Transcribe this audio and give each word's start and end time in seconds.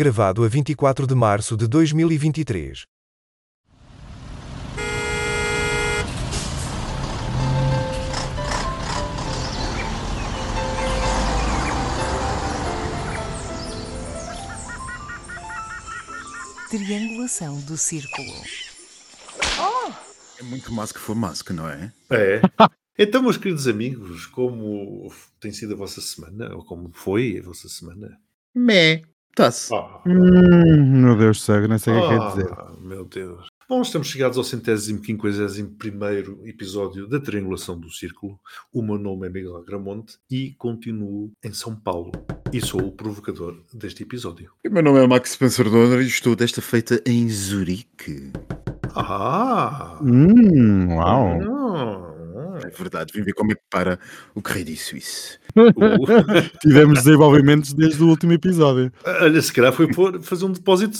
Gravado 0.00 0.44
a 0.44 0.48
24 0.48 1.06
de 1.06 1.14
março 1.14 1.58
de 1.58 1.68
2023. 1.68 2.84
Triangulação 16.70 17.60
do 17.60 17.76
círculo. 17.76 18.32
É 20.38 20.42
muito 20.44 20.72
mais 20.72 20.92
que 20.92 20.98
for 20.98 21.14
máscara, 21.14 21.54
não 21.54 21.68
é? 21.68 21.92
É. 22.08 22.40
Então, 22.98 23.22
meus 23.22 23.38
queridos 23.38 23.66
amigos, 23.66 24.26
como 24.26 25.10
tem 25.40 25.52
sido 25.52 25.72
a 25.72 25.76
vossa 25.76 26.02
semana? 26.02 26.54
Ou 26.54 26.62
como 26.62 26.90
foi 26.92 27.38
a 27.38 27.42
vossa 27.42 27.66
semana? 27.66 28.18
Mé. 28.54 29.09
Tá-se. 29.34 29.74
Ah, 29.74 30.00
Hum, 30.06 31.02
meu 31.02 31.16
Deus 31.16 31.38
do 31.38 31.40
céu, 31.42 31.68
não 31.68 31.78
sei 31.78 31.94
o 31.94 31.96
que 32.00 32.02
é 32.06 32.08
que 32.08 32.18
quer 32.18 32.28
dizer. 32.42 32.52
ah, 32.52 32.72
meu 32.80 33.04
Deus. 33.04 33.46
Bom, 33.68 33.82
estamos 33.82 34.08
chegados 34.08 34.36
ao 34.36 34.42
centésimo, 34.42 35.00
quinquagésimo 35.00 35.70
primeiro 35.78 36.40
episódio 36.44 37.06
da 37.06 37.20
Triangulação 37.20 37.78
do 37.78 37.88
Círculo. 37.88 38.36
O 38.72 38.82
meu 38.82 38.98
nome 38.98 39.28
é 39.28 39.30
Miguel 39.30 39.62
Gramonte 39.64 40.16
e 40.28 40.50
continuo 40.58 41.30
em 41.44 41.52
São 41.52 41.76
Paulo. 41.76 42.10
E 42.52 42.60
sou 42.60 42.80
o 42.80 42.90
provocador 42.90 43.56
deste 43.72 44.02
episódio. 44.02 44.50
O 44.66 44.70
meu 44.72 44.82
nome 44.82 44.98
é 44.98 45.06
Max 45.06 45.30
Spencer 45.30 45.70
Donner 45.70 46.00
e 46.00 46.06
estou 46.08 46.34
desta 46.34 46.60
feita 46.60 47.00
em 47.06 47.28
Zurique. 47.28 48.32
Ah! 48.96 49.98
Hum, 50.02 50.96
uau. 50.96 51.38
Ah. 51.40 52.09
É 52.66 52.70
verdade, 52.70 53.12
vim 53.14 53.22
ver 53.22 53.32
como 53.32 53.52
é 53.52 53.54
que 53.54 53.62
para 53.70 53.98
o 54.34 54.42
Crédit 54.42 54.78
Suisse. 54.78 55.38
Uh, 55.56 56.58
Tivemos 56.60 57.02
desenvolvimentos 57.04 57.72
desde 57.72 58.02
o 58.02 58.08
último 58.08 58.32
episódio. 58.32 58.92
Olha, 59.04 59.42
se 59.42 59.52
calhar 59.52 59.72
foi 59.72 59.88
fazer 60.22 60.44
um 60.44 60.52
depósito 60.52 60.98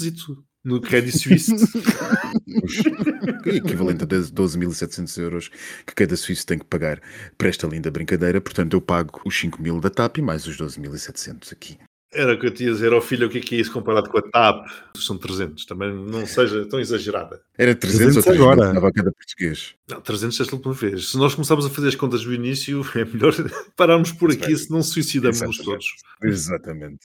no 0.64 0.80
Credit 0.80 1.18
Suisse. 1.18 1.52
Equivalente 3.46 4.04
a 4.04 4.06
12.700 4.06 5.18
euros 5.18 5.50
que 5.86 5.94
cada 5.94 6.16
suíço 6.16 6.46
tem 6.46 6.58
que 6.58 6.64
pagar 6.64 7.00
para 7.36 7.48
esta 7.48 7.66
linda 7.66 7.90
brincadeira. 7.90 8.40
Portanto, 8.40 8.74
eu 8.74 8.80
pago 8.80 9.20
os 9.24 9.34
5.000 9.34 9.80
da 9.80 9.90
TAP 9.90 10.18
e 10.18 10.22
mais 10.22 10.46
os 10.46 10.56
12.700 10.56 11.52
aqui. 11.52 11.78
Era 12.12 12.34
o 12.34 12.38
que 12.38 12.46
eu 12.46 12.50
tinha 12.50 12.70
a 12.70 12.72
dizer 12.72 12.92
ao 12.92 13.00
filho, 13.00 13.28
o 13.28 13.30
que 13.30 13.38
é 13.38 13.40
que 13.40 13.54
é 13.54 13.60
isso 13.60 13.72
comparado 13.72 14.10
com 14.10 14.18
a 14.18 14.22
TAP? 14.22 14.66
São 14.96 15.16
300, 15.16 15.64
também 15.64 15.94
não 15.94 16.26
seja 16.26 16.66
tão 16.66 16.80
exagerada. 16.80 17.40
Era 17.56 17.72
300, 17.72 18.16
ou 18.16 18.22
300 18.22 18.24
300 18.24 18.40
agora. 18.42 18.70
agora. 18.70 18.88
a 18.88 18.92
cada 18.92 19.12
português. 19.12 19.74
Não, 19.88 20.00
300 20.00 20.40
esta 20.40 20.56
última 20.56 20.74
vez. 20.74 21.10
Se 21.10 21.16
nós 21.16 21.34
começarmos 21.34 21.66
a 21.66 21.70
fazer 21.70 21.88
as 21.88 21.94
contas 21.94 22.24
do 22.24 22.34
início, 22.34 22.84
é 22.98 23.04
melhor 23.04 23.32
pararmos 23.76 24.10
por 24.10 24.32
aqui, 24.32 24.56
se 24.56 24.68
não 24.72 24.82
suicidamos 24.82 25.36
Exatamente. 25.36 25.64
todos. 25.64 25.86
Exatamente. 26.22 26.98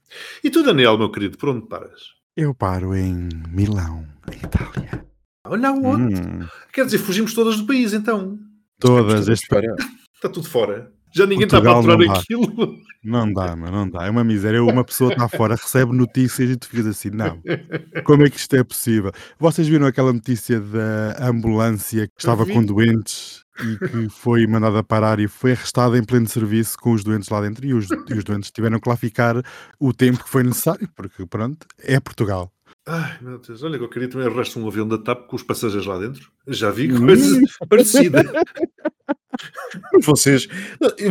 E 0.43 0.49
tu, 0.49 0.63
Daniel, 0.63 0.97
meu 0.97 1.11
querido, 1.11 1.37
por 1.37 1.49
onde 1.49 1.67
paras? 1.67 2.15
Eu 2.35 2.55
paro 2.55 2.95
em 2.95 3.29
Milão, 3.49 4.07
em 4.33 4.37
Itália. 4.43 5.05
Olha 5.45 5.71
onde? 5.71 6.15
Hum, 6.19 6.47
Quer 6.73 6.85
dizer, 6.85 6.97
fugimos 6.97 7.33
todas 7.35 7.57
do 7.57 7.67
país, 7.67 7.93
então. 7.93 8.39
todas. 8.79 9.27
Este... 9.27 9.45
Está 10.15 10.27
tudo 10.29 10.49
fora. 10.49 10.91
Já 11.13 11.25
ninguém 11.25 11.45
está 11.45 11.59
a 11.59 11.61
Portugal 11.61 11.83
faturar 11.83 11.99
não 11.99 12.13
dá. 12.13 12.19
aquilo. 12.19 12.77
Não 13.05 13.31
dá, 13.31 13.55
mas 13.55 13.71
não 13.71 13.87
dá. 13.87 14.07
É 14.07 14.09
uma 14.09 14.23
miséria. 14.23 14.63
Uma 14.63 14.83
pessoa 14.83 15.13
está 15.13 15.29
fora, 15.29 15.55
recebe 15.55 15.95
notícias 15.95 16.49
e 16.49 16.57
tu 16.57 16.67
ficas 16.67 16.87
assim, 16.87 17.11
não. 17.11 17.39
Como 18.03 18.25
é 18.25 18.29
que 18.31 18.37
isto 18.37 18.55
é 18.55 18.63
possível? 18.63 19.11
Vocês 19.37 19.67
viram 19.67 19.85
aquela 19.85 20.11
notícia 20.11 20.59
da 20.59 21.15
ambulância 21.27 22.07
que 22.07 22.13
estava 22.17 22.47
com 22.47 22.63
doentes 22.65 23.45
e 23.59 23.77
que 23.77 24.09
foi 24.09 24.47
mandada 24.47 24.83
parar 24.83 25.19
e 25.19 25.27
foi 25.27 25.51
arrestada 25.51 25.97
em 25.99 26.03
pleno 26.03 26.27
serviço 26.27 26.77
com 26.79 26.93
os 26.93 27.03
doentes 27.03 27.29
lá 27.29 27.41
dentro 27.41 27.63
e 27.65 27.75
os, 27.75 27.87
e 28.09 28.13
os 28.15 28.23
doentes 28.23 28.49
tiveram 28.49 28.79
que 28.79 28.89
lá 28.89 28.97
ficar 28.97 29.35
o 29.79 29.93
tempo 29.93 30.23
que 30.23 30.29
foi 30.29 30.43
necessário, 30.43 30.89
porque 30.95 31.27
pronto, 31.27 31.65
é 31.79 31.99
Portugal. 31.99 32.54
Ai, 32.87 33.17
meu 33.21 33.39
Deus. 33.39 33.63
Olha, 33.63 33.77
que 33.77 33.83
eu 33.83 33.89
queria 33.89 34.07
também 34.07 34.27
arrastar 34.27 34.61
um 34.61 34.67
avião 34.67 34.87
da 34.87 34.97
TAP 34.97 35.27
com 35.27 35.35
os 35.35 35.43
passageiros 35.43 35.87
lá 35.87 35.97
dentro. 35.97 36.31
Já 36.47 36.69
vi 36.69 36.91
Hum. 36.93 37.05
coisa 37.05 37.41
parecida. 37.69 38.23
Vocês, 40.03 40.47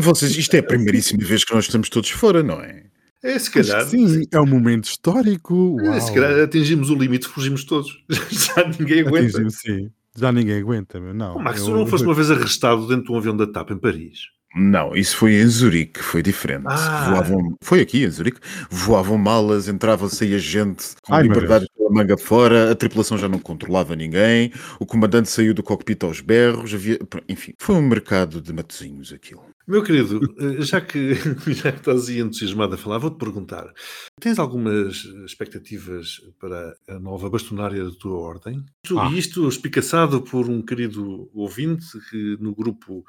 vocês, 0.00 0.36
isto 0.36 0.54
é 0.54 0.58
a 0.60 0.62
primeiríssima 0.62 1.24
vez 1.24 1.44
que 1.44 1.54
nós 1.54 1.64
estamos 1.64 1.88
todos 1.88 2.10
fora, 2.10 2.42
não 2.42 2.60
é? 2.60 2.84
É, 3.22 3.38
se 3.38 3.50
calhar. 3.50 3.84
sim, 3.86 4.24
é 4.30 4.40
um 4.40 4.46
momento 4.46 4.84
histórico. 4.84 5.76
É, 5.80 5.88
Uau. 5.90 6.00
Se 6.00 6.12
calhar 6.14 6.38
atingimos 6.44 6.90
o 6.90 6.94
limite, 6.94 7.26
fugimos 7.26 7.64
todos. 7.64 8.04
Já 8.30 8.68
ninguém 8.78 9.00
aguenta. 9.00 9.26
Atingimos, 9.28 9.54
sim. 9.56 9.90
Já 10.16 10.30
ninguém 10.30 10.60
aguenta, 10.60 11.00
meu. 11.00 11.12
Não. 11.14 11.36
Oh, 11.36 11.40
Max, 11.42 11.60
Eu- 11.60 11.66
tu 11.66 11.70
não 11.72 11.86
foste 11.86 12.04
uma 12.06 12.14
vez 12.14 12.30
arrestado 12.30 12.86
dentro 12.86 13.04
de 13.06 13.12
um 13.12 13.16
avião 13.16 13.36
da 13.36 13.46
TAP 13.46 13.70
em 13.72 13.78
Paris? 13.78 14.28
Não, 14.54 14.94
isso 14.94 15.16
foi 15.16 15.34
em 15.34 15.46
Zurique, 15.46 16.00
foi 16.00 16.22
diferente. 16.22 16.66
Ah. 16.68 17.10
Voavam, 17.10 17.56
foi 17.60 17.80
aqui 17.80 18.04
em 18.04 18.10
Zurique, 18.10 18.40
voavam 18.70 19.18
malas, 19.18 19.66
entrava, 19.66 20.08
saía 20.08 20.38
gente 20.38 20.94
com 21.02 21.12
Ai, 21.12 21.24
liberdade 21.24 21.66
pela 21.76 21.90
manga 21.90 22.16
fora, 22.16 22.70
a 22.70 22.74
tripulação 22.74 23.18
já 23.18 23.28
não 23.28 23.40
controlava 23.40 23.96
ninguém, 23.96 24.52
o 24.78 24.86
comandante 24.86 25.28
saiu 25.28 25.52
do 25.52 25.62
cockpit 25.62 26.04
aos 26.04 26.20
berros, 26.20 26.72
havia, 26.72 26.98
enfim, 27.28 27.52
foi 27.58 27.74
um 27.74 27.82
mercado 27.82 28.40
de 28.40 28.52
matozinhos 28.52 29.12
aquilo. 29.12 29.44
Meu 29.66 29.82
querido, 29.82 30.20
eh, 30.38 30.60
já 30.60 30.80
que, 30.80 31.14
já 31.50 31.72
que 31.72 31.78
estás 31.78 32.08
aí 32.08 32.20
entusiasmado 32.20 32.74
a 32.74 32.78
falar, 32.78 32.98
vou-te 32.98 33.18
perguntar: 33.18 33.72
tens 34.20 34.38
algumas 34.38 35.04
expectativas 35.24 36.20
para 36.38 36.76
a 36.86 36.98
nova 37.00 37.30
bastonária 37.30 37.82
da 37.82 37.90
tua 37.90 38.18
ordem? 38.18 38.62
Ah. 38.96 39.08
E 39.10 39.18
isto 39.18 39.48
espicaçado 39.48 40.20
por 40.20 40.50
um 40.50 40.60
querido 40.60 41.30
ouvinte 41.32 41.86
que 42.10 42.36
no 42.38 42.54
grupo 42.54 43.04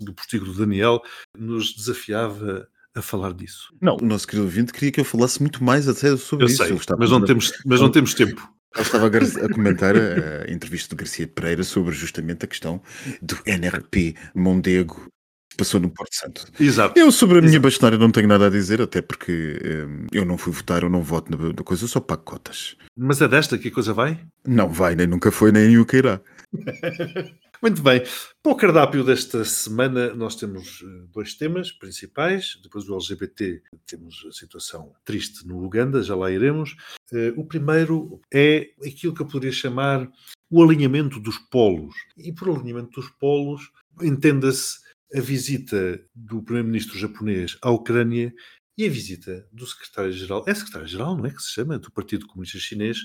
do 0.00 0.12
Postigo 0.12 0.44
do 0.44 0.54
Daniel 0.54 1.02
nos 1.36 1.74
desafiava 1.74 2.68
a 2.94 3.02
falar 3.02 3.32
disso. 3.32 3.72
Não, 3.80 3.96
o 4.00 4.04
nosso 4.04 4.26
querido 4.26 4.44
ouvinte 4.44 4.72
queria 4.72 4.92
que 4.92 5.00
eu 5.00 5.04
falasse 5.04 5.40
muito 5.40 5.62
mais 5.62 5.88
até 5.88 6.16
sobre 6.16 6.44
Eu 6.44 6.48
isso. 6.48 6.64
sei, 6.64 6.96
mas 6.98 7.10
não 7.10 7.24
temos, 7.24 7.52
mas 7.64 7.80
não 7.80 7.90
temos 7.90 8.14
tempo. 8.14 8.48
Ele 8.74 8.84
estava 8.84 9.06
a, 9.06 9.46
a 9.46 9.52
comentar 9.52 9.94
a, 9.96 10.50
entrevista 10.50 10.94
do 10.94 10.98
Garcia 10.98 11.26
Pereira 11.26 11.64
sobre 11.64 11.94
justamente 11.94 12.44
a 12.44 12.48
questão 12.48 12.82
do 13.22 13.38
NRP 13.46 14.14
Mondego 14.34 15.10
que 15.50 15.56
passou 15.56 15.80
no 15.80 15.88
Porto 15.88 16.14
Santo. 16.14 16.44
Exato. 16.60 16.98
Eu 16.98 17.10
sobre 17.10 17.38
a 17.38 17.40
minha 17.40 17.52
Exato. 17.52 17.62
bastonária 17.62 17.98
não 17.98 18.10
tenho 18.10 18.28
nada 18.28 18.46
a 18.46 18.50
dizer, 18.50 18.82
até 18.82 19.00
porque 19.00 19.58
hum, 19.64 20.06
eu 20.12 20.24
não 20.24 20.36
fui 20.36 20.52
votar, 20.52 20.82
eu 20.82 20.90
não 20.90 21.02
voto 21.02 21.30
na, 21.30 21.48
na 21.48 21.64
coisa, 21.64 21.84
eu 21.84 21.88
só 21.88 22.00
pago 22.00 22.22
cotas. 22.22 22.76
Mas 22.96 23.22
é 23.22 23.28
desta 23.28 23.56
que 23.56 23.68
a 23.68 23.72
coisa 23.72 23.94
vai? 23.94 24.20
Não 24.46 24.68
vai, 24.68 24.94
nem 24.94 25.06
nunca 25.06 25.32
foi, 25.32 25.50
nem 25.50 25.78
o 25.78 25.86
que 25.86 25.96
irá. 25.96 26.20
Muito 27.60 27.82
bem. 27.82 28.02
Para 28.40 28.52
o 28.52 28.56
cardápio 28.56 29.02
desta 29.02 29.44
semana, 29.44 30.14
nós 30.14 30.36
temos 30.36 30.80
eh, 30.82 31.06
dois 31.12 31.34
temas 31.34 31.72
principais. 31.72 32.56
Depois 32.62 32.84
do 32.84 32.94
LGBT, 32.94 33.60
temos 33.84 34.24
a 34.28 34.32
situação 34.32 34.94
triste 35.04 35.44
no 35.44 35.64
Uganda, 35.64 36.02
já 36.02 36.14
lá 36.14 36.30
iremos. 36.30 36.76
Eh, 37.12 37.32
O 37.36 37.44
primeiro 37.44 38.20
é 38.32 38.70
aquilo 38.86 39.12
que 39.12 39.22
eu 39.22 39.26
poderia 39.26 39.52
chamar 39.52 40.08
o 40.48 40.62
alinhamento 40.62 41.18
dos 41.18 41.36
polos. 41.36 41.94
E 42.16 42.32
por 42.32 42.48
alinhamento 42.48 43.00
dos 43.00 43.10
polos, 43.10 43.70
entenda-se 44.00 44.78
a 45.12 45.20
visita 45.20 46.00
do 46.14 46.42
primeiro-ministro 46.42 46.96
japonês 46.96 47.58
à 47.60 47.70
Ucrânia 47.70 48.32
e 48.76 48.86
a 48.86 48.90
visita 48.90 49.48
do 49.52 49.66
secretário-geral, 49.66 50.44
é 50.46 50.54
secretário-geral, 50.54 51.16
não 51.16 51.26
é 51.26 51.30
que 51.30 51.42
se 51.42 51.50
chama, 51.50 51.78
do 51.78 51.90
Partido 51.90 52.26
Comunista 52.28 52.58
Chinês, 52.58 52.98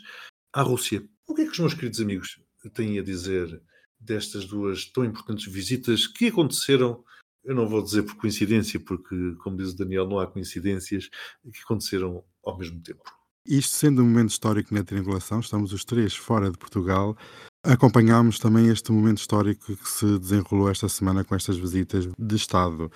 à 0.54 0.62
Rússia. 0.62 1.04
O 1.26 1.34
que 1.34 1.42
é 1.42 1.46
que 1.46 1.52
os 1.52 1.60
meus 1.60 1.74
queridos 1.74 2.00
amigos 2.00 2.40
têm 2.76 3.00
a 3.00 3.04
dizer 3.04 3.60
destas 4.04 4.46
duas 4.46 4.86
tão 4.86 5.06
importantes 5.06 5.52
visitas 5.52 6.08
que 6.08 6.28
aconteceram, 6.28 7.04
eu 7.44 7.56
não 7.56 7.68
vou 7.68 7.82
dizer 7.84 8.04
por 8.04 8.16
coincidência, 8.16 8.80
porque, 8.80 9.36
como 9.44 9.58
diz 9.58 9.72
o 9.72 9.78
Daniel, 9.78 10.08
não 10.08 10.20
há 10.20 10.28
coincidências, 10.28 11.10
que 11.52 11.62
aconteceram 11.64 12.24
ao 12.46 12.58
mesmo 12.58 12.82
tempo. 12.82 13.04
Isto 13.46 13.76
sendo 13.76 14.02
um 14.02 14.06
momento 14.06 14.30
histórico 14.30 14.74
na 14.74 14.84
triangulação, 14.84 15.42
estamos 15.42 15.74
os 15.74 15.84
três 15.84 16.16
fora 16.16 16.50
de 16.50 16.58
Portugal. 16.58 17.18
Acompanhámos 17.62 18.40
também 18.40 18.70
este 18.70 18.92
momento 18.92 19.18
histórico 19.18 19.76
que 19.76 19.90
se 19.90 20.18
desenrolou 20.18 20.70
esta 20.70 20.88
semana 20.88 21.24
com 21.24 21.36
estas 21.36 21.58
visitas 21.58 22.08
de 22.18 22.36
Estado. 22.36 22.90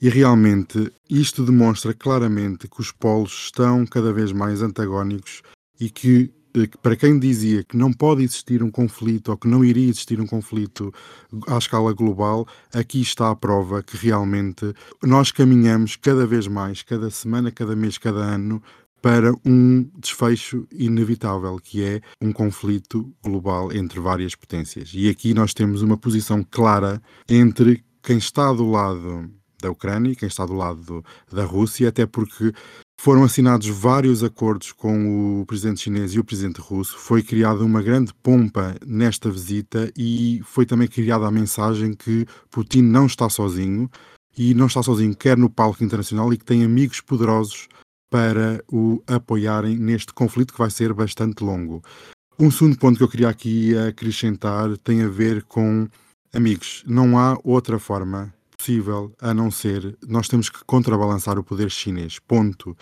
E 0.00 0.08
realmente 0.08 0.92
isto 1.08 1.44
demonstra 1.44 1.94
claramente 1.94 2.66
que 2.66 2.80
os 2.80 2.90
polos 2.90 3.44
estão 3.44 3.86
cada 3.86 4.12
vez 4.12 4.32
mais 4.32 4.62
antagónicos 4.62 5.42
e 5.80 5.88
que, 5.88 6.32
para 6.82 6.94
quem 6.96 7.18
dizia 7.18 7.64
que 7.64 7.76
não 7.76 7.92
pode 7.92 8.22
existir 8.22 8.62
um 8.62 8.70
conflito 8.70 9.30
ou 9.30 9.36
que 9.36 9.48
não 9.48 9.64
iria 9.64 9.88
existir 9.88 10.20
um 10.20 10.26
conflito 10.26 10.92
à 11.48 11.58
escala 11.58 11.92
global, 11.92 12.46
aqui 12.72 13.00
está 13.00 13.30
a 13.30 13.36
prova 13.36 13.82
que 13.82 13.96
realmente 13.96 14.72
nós 15.02 15.32
caminhamos 15.32 15.96
cada 15.96 16.26
vez 16.26 16.46
mais, 16.46 16.82
cada 16.82 17.10
semana, 17.10 17.50
cada 17.50 17.74
mês, 17.74 17.98
cada 17.98 18.20
ano, 18.20 18.62
para 19.02 19.32
um 19.44 19.90
desfecho 19.98 20.66
inevitável, 20.72 21.58
que 21.62 21.82
é 21.82 22.00
um 22.22 22.32
conflito 22.32 23.12
global 23.22 23.70
entre 23.72 24.00
várias 24.00 24.34
potências. 24.34 24.92
E 24.94 25.10
aqui 25.10 25.34
nós 25.34 25.52
temos 25.52 25.82
uma 25.82 25.96
posição 25.98 26.46
clara 26.48 27.02
entre 27.28 27.84
quem 28.02 28.16
está 28.16 28.52
do 28.52 28.70
lado 28.70 29.30
da 29.60 29.70
Ucrânia 29.70 30.12
e 30.12 30.16
quem 30.16 30.28
está 30.28 30.46
do 30.46 30.54
lado 30.54 30.80
do- 30.82 31.04
da 31.34 31.44
Rússia, 31.44 31.88
até 31.88 32.06
porque 32.06 32.52
foram 33.00 33.24
assinados 33.24 33.68
vários 33.68 34.22
acordos 34.22 34.72
com 34.72 35.40
o 35.40 35.46
presidente 35.46 35.80
chinês 35.80 36.14
e 36.14 36.18
o 36.18 36.24
presidente 36.24 36.60
russo, 36.60 36.96
foi 36.96 37.22
criada 37.22 37.64
uma 37.64 37.82
grande 37.82 38.14
pompa 38.14 38.74
nesta 38.86 39.30
visita 39.30 39.92
e 39.96 40.40
foi 40.44 40.64
também 40.64 40.88
criada 40.88 41.26
a 41.26 41.30
mensagem 41.30 41.92
que 41.92 42.26
Putin 42.50 42.82
não 42.82 43.06
está 43.06 43.28
sozinho 43.28 43.90
e 44.36 44.54
não 44.54 44.66
está 44.66 44.82
sozinho 44.82 45.14
quer 45.14 45.36
no 45.36 45.50
palco 45.50 45.84
internacional 45.84 46.32
e 46.32 46.38
que 46.38 46.44
tem 46.44 46.64
amigos 46.64 47.00
poderosos 47.00 47.68
para 48.10 48.62
o 48.70 49.02
apoiarem 49.06 49.76
neste 49.76 50.12
conflito 50.12 50.52
que 50.52 50.58
vai 50.58 50.70
ser 50.70 50.92
bastante 50.92 51.42
longo. 51.42 51.82
Um 52.38 52.50
segundo 52.50 52.78
ponto 52.78 52.96
que 52.96 53.02
eu 53.02 53.08
queria 53.08 53.28
aqui 53.28 53.76
acrescentar 53.76 54.76
tem 54.78 55.02
a 55.02 55.08
ver 55.08 55.42
com 55.44 55.88
amigos. 56.32 56.82
Não 56.86 57.18
há 57.18 57.38
outra 57.44 57.78
forma 57.78 58.32
possível 58.64 59.14
a 59.20 59.34
não 59.34 59.50
ser 59.50 59.96
nós 60.08 60.26
temos 60.26 60.48
que 60.48 60.64
contrabalançar 60.64 61.38
o 61.38 61.44
poder 61.44 61.70
chinês. 61.70 62.18
Ponto. 62.18 62.74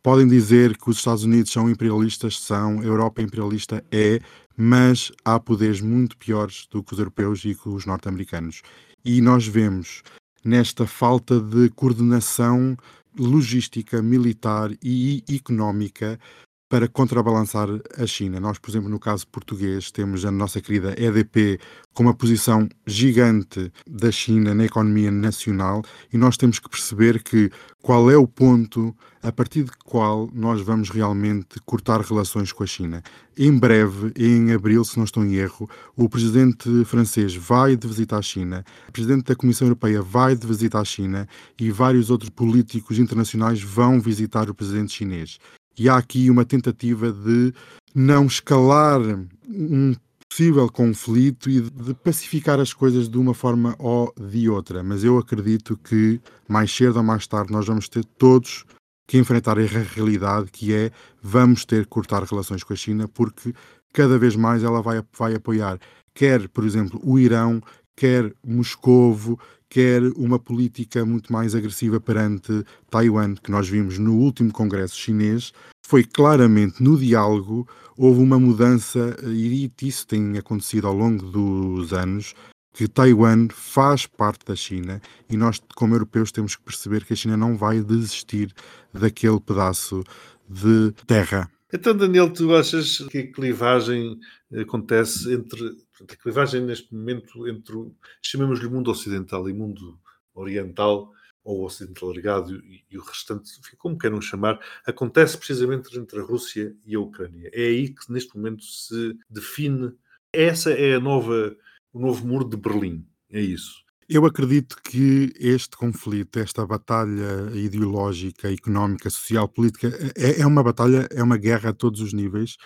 Podem 0.00 0.28
dizer 0.28 0.76
que 0.78 0.88
os 0.88 0.98
Estados 0.98 1.24
Unidos 1.24 1.50
são 1.50 1.68
imperialistas, 1.68 2.38
são, 2.38 2.78
a 2.80 2.84
Europa 2.84 3.20
imperialista 3.20 3.84
é, 3.90 4.20
mas 4.56 5.10
há 5.24 5.40
poderes 5.40 5.80
muito 5.80 6.16
piores 6.16 6.68
do 6.70 6.80
que 6.80 6.92
os 6.92 6.98
europeus 7.00 7.44
e 7.44 7.56
que 7.56 7.68
os 7.68 7.84
norte-americanos. 7.84 8.62
E 9.04 9.20
nós 9.20 9.48
vemos 9.48 10.04
nesta 10.44 10.86
falta 10.86 11.40
de 11.40 11.68
coordenação 11.70 12.76
logística, 13.18 14.00
militar 14.00 14.70
e 14.80 15.24
económica 15.28 16.20
para 16.68 16.88
contrabalançar 16.88 17.68
a 17.96 18.06
China. 18.06 18.40
Nós, 18.40 18.58
por 18.58 18.70
exemplo, 18.70 18.88
no 18.88 18.98
caso 18.98 19.26
português, 19.28 19.90
temos 19.92 20.24
a 20.24 20.30
nossa 20.30 20.60
querida 20.60 20.94
EDP 21.00 21.60
com 21.94 22.02
uma 22.02 22.14
posição 22.14 22.68
gigante 22.84 23.72
da 23.88 24.10
China 24.10 24.52
na 24.52 24.64
economia 24.64 25.10
nacional 25.10 25.82
e 26.12 26.18
nós 26.18 26.36
temos 26.36 26.58
que 26.58 26.68
perceber 26.68 27.22
que 27.22 27.50
qual 27.80 28.10
é 28.10 28.16
o 28.16 28.26
ponto 28.26 28.94
a 29.22 29.30
partir 29.30 29.62
de 29.62 29.70
qual 29.84 30.28
nós 30.32 30.60
vamos 30.60 30.90
realmente 30.90 31.60
cortar 31.64 32.00
relações 32.00 32.52
com 32.52 32.64
a 32.64 32.66
China. 32.66 33.02
Em 33.38 33.56
breve, 33.56 34.12
em 34.16 34.52
abril, 34.52 34.84
se 34.84 34.96
não 34.96 35.04
estou 35.04 35.24
em 35.24 35.34
erro, 35.34 35.70
o 35.96 36.08
presidente 36.08 36.84
francês 36.84 37.34
vai 37.34 37.76
de 37.76 37.86
visita 37.86 38.16
à 38.16 38.22
China, 38.22 38.64
o 38.88 38.92
presidente 38.92 39.24
da 39.24 39.36
Comissão 39.36 39.68
Europeia 39.68 40.02
vai 40.02 40.34
de 40.34 40.46
visita 40.46 40.80
à 40.80 40.84
China 40.84 41.28
e 41.58 41.70
vários 41.70 42.10
outros 42.10 42.30
políticos 42.30 42.98
internacionais 42.98 43.62
vão 43.62 44.00
visitar 44.00 44.50
o 44.50 44.54
presidente 44.54 44.92
chinês 44.92 45.38
e 45.78 45.88
há 45.88 45.96
aqui 45.96 46.30
uma 46.30 46.44
tentativa 46.44 47.12
de 47.12 47.52
não 47.94 48.26
escalar 48.26 49.00
um 49.48 49.94
possível 50.28 50.68
conflito 50.70 51.48
e 51.48 51.60
de 51.60 51.94
pacificar 51.94 52.58
as 52.60 52.72
coisas 52.72 53.08
de 53.08 53.16
uma 53.16 53.32
forma 53.32 53.74
ou 53.78 54.12
de 54.18 54.48
outra. 54.48 54.82
Mas 54.82 55.04
eu 55.04 55.18
acredito 55.18 55.76
que 55.76 56.20
mais 56.48 56.74
cedo 56.74 56.96
ou 56.96 57.02
mais 57.02 57.26
tarde 57.26 57.52
nós 57.52 57.66
vamos 57.66 57.88
ter 57.88 58.04
todos 58.04 58.64
que 59.08 59.18
enfrentar 59.18 59.56
a 59.58 59.62
realidade 59.62 60.50
que 60.50 60.74
é 60.74 60.90
vamos 61.22 61.64
ter 61.64 61.84
que 61.84 61.90
cortar 61.90 62.24
relações 62.24 62.64
com 62.64 62.72
a 62.72 62.76
China 62.76 63.06
porque 63.06 63.54
cada 63.92 64.18
vez 64.18 64.34
mais 64.34 64.64
ela 64.64 64.82
vai, 64.82 65.00
vai 65.16 65.34
apoiar 65.36 65.78
quer, 66.16 66.48
por 66.48 66.64
exemplo, 66.64 66.98
o 67.04 67.18
Irão, 67.18 67.62
quer 67.94 68.32
Moscovo, 68.44 69.38
quer 69.68 70.02
uma 70.16 70.38
política 70.38 71.04
muito 71.04 71.32
mais 71.32 71.54
agressiva 71.54 72.00
perante 72.00 72.64
Taiwan, 72.90 73.34
que 73.34 73.50
nós 73.50 73.68
vimos 73.68 73.98
no 73.98 74.14
último 74.16 74.52
congresso 74.52 74.96
chinês, 74.96 75.52
foi 75.86 76.04
claramente 76.04 76.82
no 76.82 76.98
diálogo, 76.98 77.68
houve 77.96 78.20
uma 78.20 78.38
mudança, 78.38 79.16
e 79.24 79.70
isso 79.82 80.06
tem 80.06 80.36
acontecido 80.38 80.86
ao 80.86 80.94
longo 80.94 81.24
dos 81.30 81.92
anos, 81.92 82.34
que 82.72 82.86
Taiwan 82.86 83.48
faz 83.48 84.06
parte 84.06 84.44
da 84.44 84.54
China 84.54 85.00
e 85.30 85.36
nós, 85.36 85.62
como 85.74 85.94
europeus, 85.94 86.30
temos 86.30 86.56
que 86.56 86.62
perceber 86.62 87.04
que 87.04 87.14
a 87.14 87.16
China 87.16 87.34
não 87.34 87.56
vai 87.56 87.80
desistir 87.80 88.52
daquele 88.92 89.40
pedaço 89.40 90.04
de 90.46 90.92
terra. 91.06 91.50
Então, 91.72 91.96
Daniel, 91.96 92.32
tu 92.32 92.54
achas 92.54 92.98
que 93.08 93.18
a 93.18 93.32
clivagem 93.32 94.20
acontece 94.52 95.32
entre 95.34 95.76
a 96.08 96.16
clivagem 96.16 96.62
neste 96.62 96.94
momento 96.94 97.48
entre, 97.48 97.74
chamemos-lhe 98.22 98.68
mundo 98.68 98.90
ocidental 98.90 99.48
e 99.48 99.52
mundo 99.52 99.98
oriental, 100.34 101.12
ou 101.46 101.64
ocidental 101.64 102.12
ligado 102.12 102.56
e, 102.64 102.84
e, 102.90 102.98
o 102.98 103.02
restante, 103.02 103.52
como 103.78 103.96
queiram 103.96 104.20
chamar, 104.20 104.60
acontece 104.84 105.38
precisamente 105.38 105.96
entre 105.96 106.18
a 106.18 106.22
Rússia 106.22 106.74
e 106.84 106.96
a 106.96 107.00
Ucrânia. 107.00 107.48
É 107.52 107.62
aí 107.62 107.88
que 107.88 108.12
neste 108.12 108.36
momento 108.36 108.64
se 108.64 109.16
define, 109.30 109.92
essa 110.32 110.72
é 110.72 110.96
a 110.96 111.00
nova, 111.00 111.56
o 111.92 112.00
novo 112.00 112.26
muro 112.26 112.48
de 112.48 112.56
Berlim, 112.56 113.06
é 113.30 113.40
isso. 113.40 113.85
Eu 114.08 114.24
acredito 114.24 114.76
que 114.82 115.32
este 115.36 115.76
conflito, 115.76 116.38
esta 116.38 116.64
batalha 116.64 117.50
ideológica, 117.54 118.52
económica, 118.52 119.10
social, 119.10 119.48
política, 119.48 119.88
é, 120.16 120.40
é 120.40 120.46
uma 120.46 120.62
batalha, 120.62 121.08
é 121.10 121.22
uma 121.22 121.36
guerra 121.36 121.70
a 121.70 121.72
todos 121.72 122.00
os 122.00 122.12
níveis 122.12 122.56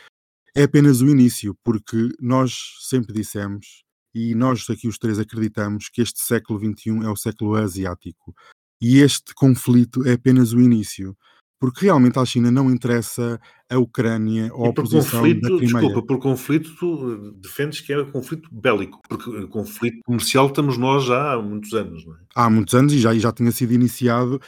é 0.55 0.65
apenas 0.65 1.01
o 1.01 1.09
início, 1.09 1.57
porque 1.63 2.09
nós 2.21 2.53
sempre 2.81 3.13
dissemos, 3.13 3.85
e 4.15 4.35
nós 4.35 4.69
aqui 4.69 4.89
os 4.89 4.99
três 4.99 5.19
acreditamos, 5.19 5.89
que 5.89 6.03
este 6.03 6.21
século 6.21 6.59
XXI 6.59 7.05
é 7.05 7.09
o 7.09 7.17
século 7.17 7.55
asiático. 7.55 8.35
E 8.81 8.99
este 8.99 9.35
conflito 9.35 10.07
é 10.07 10.15
apenas 10.15 10.53
o 10.53 10.61
início. 10.61 11.17
Porque 11.61 11.85
realmente 11.85 12.19
à 12.19 12.25
China 12.25 12.51
não 12.51 12.71
interessa 12.71 13.39
a 13.69 13.79
Ucrânia 13.79 14.51
ou 14.55 14.65
a 14.65 14.69
oposição 14.71 15.21
conflito, 15.21 15.43
da 15.43 15.49
Crimeia. 15.49 15.87
Desculpa, 15.87 16.07
por 16.07 16.19
conflito 16.19 16.75
tu 16.77 17.33
defendes 17.33 17.81
que 17.81 17.93
é 17.93 18.01
um 18.01 18.11
conflito 18.11 18.49
bélico, 18.51 18.99
porque 19.07 19.47
conflito 19.49 20.01
comercial 20.05 20.47
estamos 20.47 20.79
nós 20.79 21.05
já 21.05 21.35
há 21.35 21.43
muitos 21.43 21.75
anos, 21.75 22.07
não 22.07 22.15
é? 22.15 22.19
Há 22.35 22.49
muitos 22.49 22.75
anos 22.75 22.95
e 22.95 22.99
já, 22.99 23.15
e 23.15 23.21
já 23.21 23.31
tinha 23.31 23.53
sido 23.53 23.75
iniciado, 23.75 24.41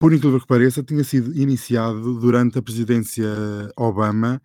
por 0.00 0.14
incrível 0.14 0.40
que 0.40 0.46
pareça, 0.46 0.82
tinha 0.82 1.04
sido 1.04 1.36
iniciado 1.36 2.18
durante 2.18 2.58
a 2.58 2.62
presidência 2.62 3.26
Obama 3.76 4.40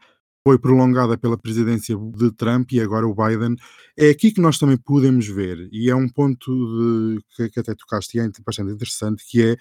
foi 0.45 0.57
prolongada 0.57 1.17
pela 1.17 1.37
presidência 1.37 1.95
de 1.95 2.31
Trump 2.31 2.71
e 2.71 2.79
agora 2.79 3.05
o 3.05 3.13
Biden. 3.13 3.55
É 3.97 4.09
aqui 4.09 4.31
que 4.31 4.41
nós 4.41 4.57
também 4.57 4.77
podemos 4.77 5.27
ver, 5.27 5.69
e 5.71 5.89
é 5.89 5.95
um 5.95 6.07
ponto 6.09 6.51
de, 6.51 7.21
que, 7.35 7.49
que 7.49 7.59
até 7.59 7.75
tocaste 7.75 8.17
e 8.17 8.21
é 8.21 8.29
bastante 8.43 8.71
interessante, 8.71 9.23
que 9.29 9.43
é 9.43 9.57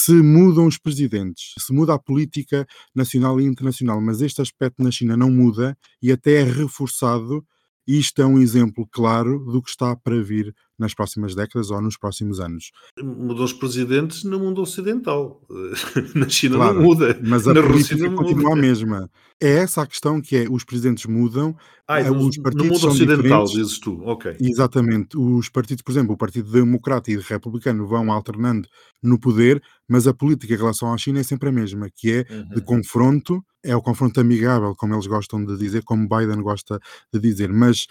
se 0.00 0.12
mudam 0.12 0.66
os 0.66 0.78
presidentes, 0.78 1.54
se 1.58 1.72
muda 1.72 1.94
a 1.94 1.98
política 1.98 2.66
nacional 2.94 3.40
e 3.40 3.44
internacional, 3.44 4.00
mas 4.00 4.20
este 4.20 4.42
aspecto 4.42 4.82
na 4.82 4.90
China 4.90 5.16
não 5.16 5.30
muda 5.30 5.76
e 6.02 6.12
até 6.12 6.40
é 6.40 6.44
reforçado. 6.44 7.44
Isto 7.86 8.22
é 8.22 8.26
um 8.26 8.40
exemplo 8.40 8.86
claro 8.90 9.38
do 9.44 9.62
que 9.62 9.70
está 9.70 9.94
para 9.96 10.22
vir 10.22 10.54
nas 10.78 10.94
próximas 10.94 11.34
décadas 11.34 11.70
ou 11.70 11.80
nos 11.80 11.96
próximos 11.96 12.40
anos. 12.40 12.70
Mudam 13.00 13.44
os 13.44 13.52
presidentes 13.52 14.24
no 14.24 14.38
mundo 14.38 14.60
ocidental. 14.62 15.40
Na 16.14 16.28
China 16.28 16.56
claro, 16.56 16.74
não 16.74 16.82
muda. 16.82 17.18
Mas 17.22 17.46
a 17.46 17.54
Na 17.54 17.62
política 17.62 18.10
continua 18.10 18.52
a 18.52 18.56
mesma. 18.56 19.10
É 19.40 19.56
essa 19.58 19.82
a 19.82 19.86
questão 19.86 20.20
que 20.20 20.36
é, 20.36 20.46
os 20.48 20.64
presidentes 20.64 21.06
mudam, 21.06 21.56
ah, 21.88 22.00
eh, 22.00 22.10
os 22.10 22.38
partidos 22.38 22.82
no 22.82 22.88
mundo 22.88 22.88
ocidental, 22.88 23.44
dizes 23.44 23.78
tu, 23.78 24.00
ok. 24.04 24.36
Exatamente. 24.40 25.18
Os 25.18 25.48
partidos, 25.48 25.82
por 25.82 25.92
exemplo, 25.92 26.14
o 26.14 26.16
Partido 26.16 26.50
Democrata 26.50 27.10
e 27.10 27.16
Republicano 27.16 27.86
vão 27.86 28.12
alternando 28.12 28.68
no 29.02 29.18
poder, 29.18 29.60
mas 29.88 30.06
a 30.06 30.14
política 30.14 30.54
em 30.54 30.56
relação 30.56 30.92
à 30.92 30.96
China 30.96 31.20
é 31.20 31.22
sempre 31.22 31.48
a 31.48 31.52
mesma, 31.52 31.88
que 31.94 32.12
é 32.12 32.26
uhum. 32.30 32.48
de 32.54 32.60
confronto, 32.62 33.44
é 33.62 33.74
o 33.74 33.82
confronto 33.82 34.20
amigável, 34.20 34.74
como 34.76 34.94
eles 34.94 35.06
gostam 35.06 35.44
de 35.44 35.56
dizer, 35.58 35.82
como 35.82 36.08
Biden 36.08 36.40
gosta 36.40 36.78
de 37.12 37.20
dizer, 37.20 37.52
mas 37.52 37.86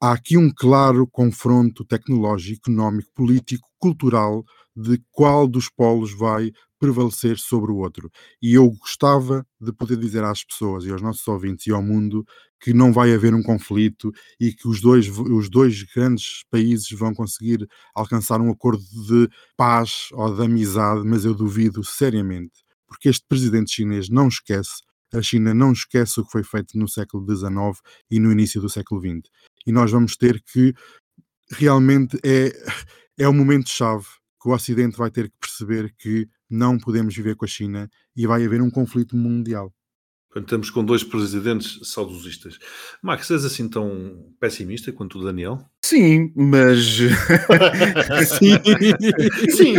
há 0.00 0.12
aqui 0.12 0.36
um 0.36 0.50
claro 0.54 1.06
confronto 1.06 1.84
tecnológico, 1.84 2.70
económico, 2.70 3.10
político, 3.14 3.68
cultural 3.78 4.44
de 4.74 5.02
qual 5.10 5.46
dos 5.46 5.70
polos 5.70 6.12
vai 6.12 6.52
prevalecer 6.78 7.38
sobre 7.38 7.72
o 7.72 7.76
outro. 7.76 8.10
E 8.42 8.54
eu 8.54 8.70
gostava 8.70 9.46
de 9.60 9.72
poder 9.72 9.96
dizer 9.96 10.22
às 10.22 10.44
pessoas 10.44 10.84
e 10.84 10.90
aos 10.90 11.00
nossos 11.00 11.26
ouvintes 11.26 11.66
e 11.66 11.72
ao 11.72 11.82
mundo 11.82 12.24
que 12.60 12.74
não 12.74 12.92
vai 12.92 13.12
haver 13.12 13.34
um 13.34 13.42
conflito 13.42 14.12
e 14.40 14.52
que 14.52 14.68
os 14.68 14.80
dois, 14.80 15.08
os 15.08 15.48
dois 15.48 15.82
grandes 15.94 16.44
países 16.50 16.90
vão 16.90 17.14
conseguir 17.14 17.66
alcançar 17.94 18.40
um 18.40 18.50
acordo 18.50 18.82
de 19.06 19.28
paz 19.56 20.08
ou 20.12 20.34
de 20.34 20.42
amizade, 20.42 21.02
mas 21.06 21.24
eu 21.24 21.34
duvido 21.34 21.84
seriamente, 21.84 22.62
porque 22.86 23.08
este 23.08 23.24
presidente 23.26 23.72
chinês 23.72 24.08
não 24.08 24.28
esquece, 24.28 24.82
a 25.12 25.22
China 25.22 25.54
não 25.54 25.72
esquece 25.72 26.20
o 26.20 26.24
que 26.24 26.32
foi 26.32 26.42
feito 26.42 26.78
no 26.78 26.88
século 26.88 27.24
XIX 27.24 27.80
e 28.10 28.18
no 28.18 28.32
início 28.32 28.60
do 28.60 28.68
século 28.68 29.00
XX. 29.00 29.30
E 29.66 29.72
nós 29.72 29.90
vamos 29.90 30.16
ter 30.16 30.42
que 30.42 30.74
realmente 31.50 32.18
é, 32.24 32.52
é 33.18 33.28
o 33.28 33.32
momento-chave 33.32 34.06
que 34.40 34.48
o 34.48 34.52
Ocidente 34.52 34.96
vai 34.96 35.10
ter 35.10 35.28
que 35.28 35.36
perceber 35.40 35.94
que 35.98 36.28
não 36.48 36.78
podemos 36.78 37.14
viver 37.14 37.34
com 37.34 37.44
a 37.44 37.48
China 37.48 37.90
e 38.14 38.26
vai 38.26 38.44
haver 38.44 38.62
um 38.62 38.70
conflito 38.70 39.16
mundial. 39.16 39.72
estamos 40.36 40.70
com 40.70 40.84
dois 40.84 41.02
presidentes 41.02 41.80
saudosistas. 41.82 42.58
Max, 43.02 43.30
és 43.30 43.44
assim 43.44 43.68
tão 43.68 44.32
pessimista 44.38 44.92
quanto 44.92 45.18
o 45.18 45.24
Daniel? 45.24 45.58
Sim, 45.84 46.32
mas. 46.36 46.78
Sim. 48.38 48.52
Sim. 49.50 49.74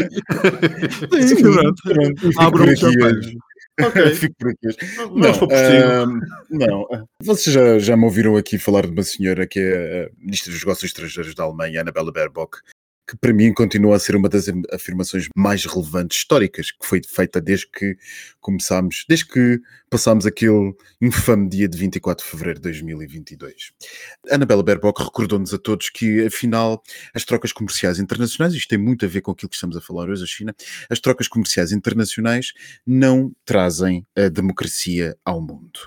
Sim, 1.11 1.27
Sim 1.27 1.41
pronto. 1.41 1.81
pronto. 1.83 2.39
Abra 2.39 2.63
um 2.63 2.75
champanhe. 2.75 3.37
Ok. 3.79 4.15
Fico 4.15 4.35
por 4.39 4.49
aqui. 4.49 4.67
Não, 5.13 5.31
uh, 5.31 6.19
não. 6.49 7.07
Vocês 7.21 7.53
já, 7.53 7.77
já 7.79 7.95
me 7.95 8.05
ouviram 8.05 8.35
aqui 8.35 8.57
falar 8.57 8.85
de 8.85 8.91
uma 8.91 9.03
senhora 9.03 9.45
que 9.45 9.59
é 9.59 10.07
uh, 10.07 10.15
Ministra 10.19 10.51
dos 10.51 10.61
Negócios 10.61 10.89
Estrangeiros 10.89 11.35
da 11.35 11.43
Alemanha, 11.43 11.81
Anabela 11.81 12.11
Baerbock, 12.11 12.57
que 13.07 13.17
para 13.17 13.33
mim 13.33 13.53
continua 13.53 13.95
a 13.95 13.99
ser 13.99 14.15
uma 14.15 14.27
das 14.27 14.45
afirmações 14.71 15.27
mais 15.35 15.65
relevantes 15.65 16.17
históricas 16.17 16.71
que 16.71 16.85
foi 16.85 17.01
feita 17.03 17.39
desde 17.39 17.67
que 17.71 17.97
começámos, 18.41 19.05
desde 19.07 19.25
que 19.27 19.61
passámos 19.89 20.25
aquele 20.25 20.73
infame 21.01 21.49
dia 21.49 21.67
de 21.67 21.77
24 21.77 22.25
de 22.25 22.31
fevereiro 22.31 22.59
de 22.59 22.63
2022. 22.63 23.71
Anabela 24.29 24.61
Baerbock 24.63 25.01
recordou-nos 25.01 25.53
a 25.53 25.57
todos 25.57 25.89
que, 25.89 26.25
afinal, 26.25 26.81
as 27.13 27.23
trocas 27.23 27.53
comerciais 27.53 27.99
internacionais, 27.99 28.53
isto 28.53 28.67
tem 28.67 28.77
muito 28.77 29.05
a 29.05 29.07
ver 29.07 29.21
com 29.21 29.31
aquilo 29.31 29.49
que 29.49 29.55
estamos 29.55 29.77
a 29.77 29.81
falar 29.81 30.09
hoje, 30.09 30.23
a 30.23 30.27
China, 30.27 30.55
as 30.89 30.99
trocas 30.99 31.27
comerciais 31.27 31.71
internacionais 31.71 32.51
não 32.85 33.31
trazem 33.45 34.05
a 34.15 34.27
democracia 34.27 35.15
ao 35.23 35.39
mundo. 35.39 35.79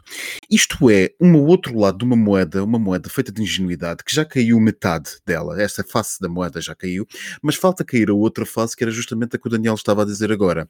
Isto 0.50 0.90
é 0.90 1.10
um 1.20 1.36
outro 1.36 1.78
lado 1.78 1.98
de 1.98 2.04
uma 2.04 2.16
moeda, 2.16 2.64
uma 2.64 2.78
moeda 2.78 3.10
feita 3.10 3.30
de 3.30 3.42
ingenuidade, 3.42 4.02
que 4.04 4.14
já 4.14 4.24
caiu 4.24 4.58
metade 4.60 5.10
dela, 5.26 5.60
essa 5.60 5.84
face 5.84 6.20
da 6.20 6.28
moeda 6.28 6.60
já 6.60 6.74
caiu, 6.74 7.06
mas 7.42 7.56
falta 7.56 7.84
cair 7.84 8.10
a 8.10 8.14
outra 8.14 8.46
face, 8.46 8.76
que 8.76 8.84
era 8.84 8.90
justamente 8.90 9.36
a 9.36 9.38
que 9.38 9.46
o 9.46 9.50
Daniel 9.50 9.74
estava 9.74 10.02
a 10.02 10.04
dizer 10.04 10.30
agora. 10.32 10.68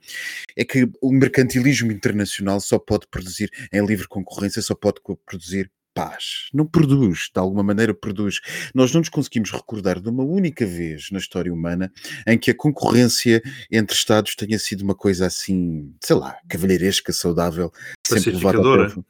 É 0.57 0.65
que 0.65 0.89
o 1.01 1.13
mercantilismo 1.13 1.93
internacional 1.93 2.61
só 2.61 2.79
pode 2.79 3.07
produzir, 3.09 3.51
em 3.73 3.85
livre 3.85 4.09
concorrência, 4.09 4.63
só 4.63 4.75
pode 4.75 5.01
produzir 5.25 5.71
paz. 5.95 6.49
Não 6.53 6.67
produz, 6.67 7.31
de 7.33 7.41
alguma 7.41 7.63
maneira 7.63 7.93
produz. 7.93 8.41
Nós 8.75 8.93
não 8.93 9.01
nos 9.01 9.09
conseguimos 9.09 9.51
recordar 9.51 10.01
de 10.01 10.09
uma 10.09 10.25
única 10.25 10.65
vez 10.65 11.11
na 11.11 11.19
história 11.19 11.53
humana 11.53 11.93
em 12.27 12.39
que 12.39 12.51
a 12.51 12.55
concorrência 12.55 13.43
entre 13.71 13.97
Estados 13.97 14.35
tenha 14.35 14.59
sido 14.59 14.83
uma 14.83 14.95
coisa 14.95 15.27
assim, 15.27 15.93
sei 16.03 16.17
lá, 16.17 16.39
cavalheiresca, 16.49 17.13
saudável, 17.13 17.73
sempre 18.07 18.33
levada 18.33 18.59
ao 18.59 19.05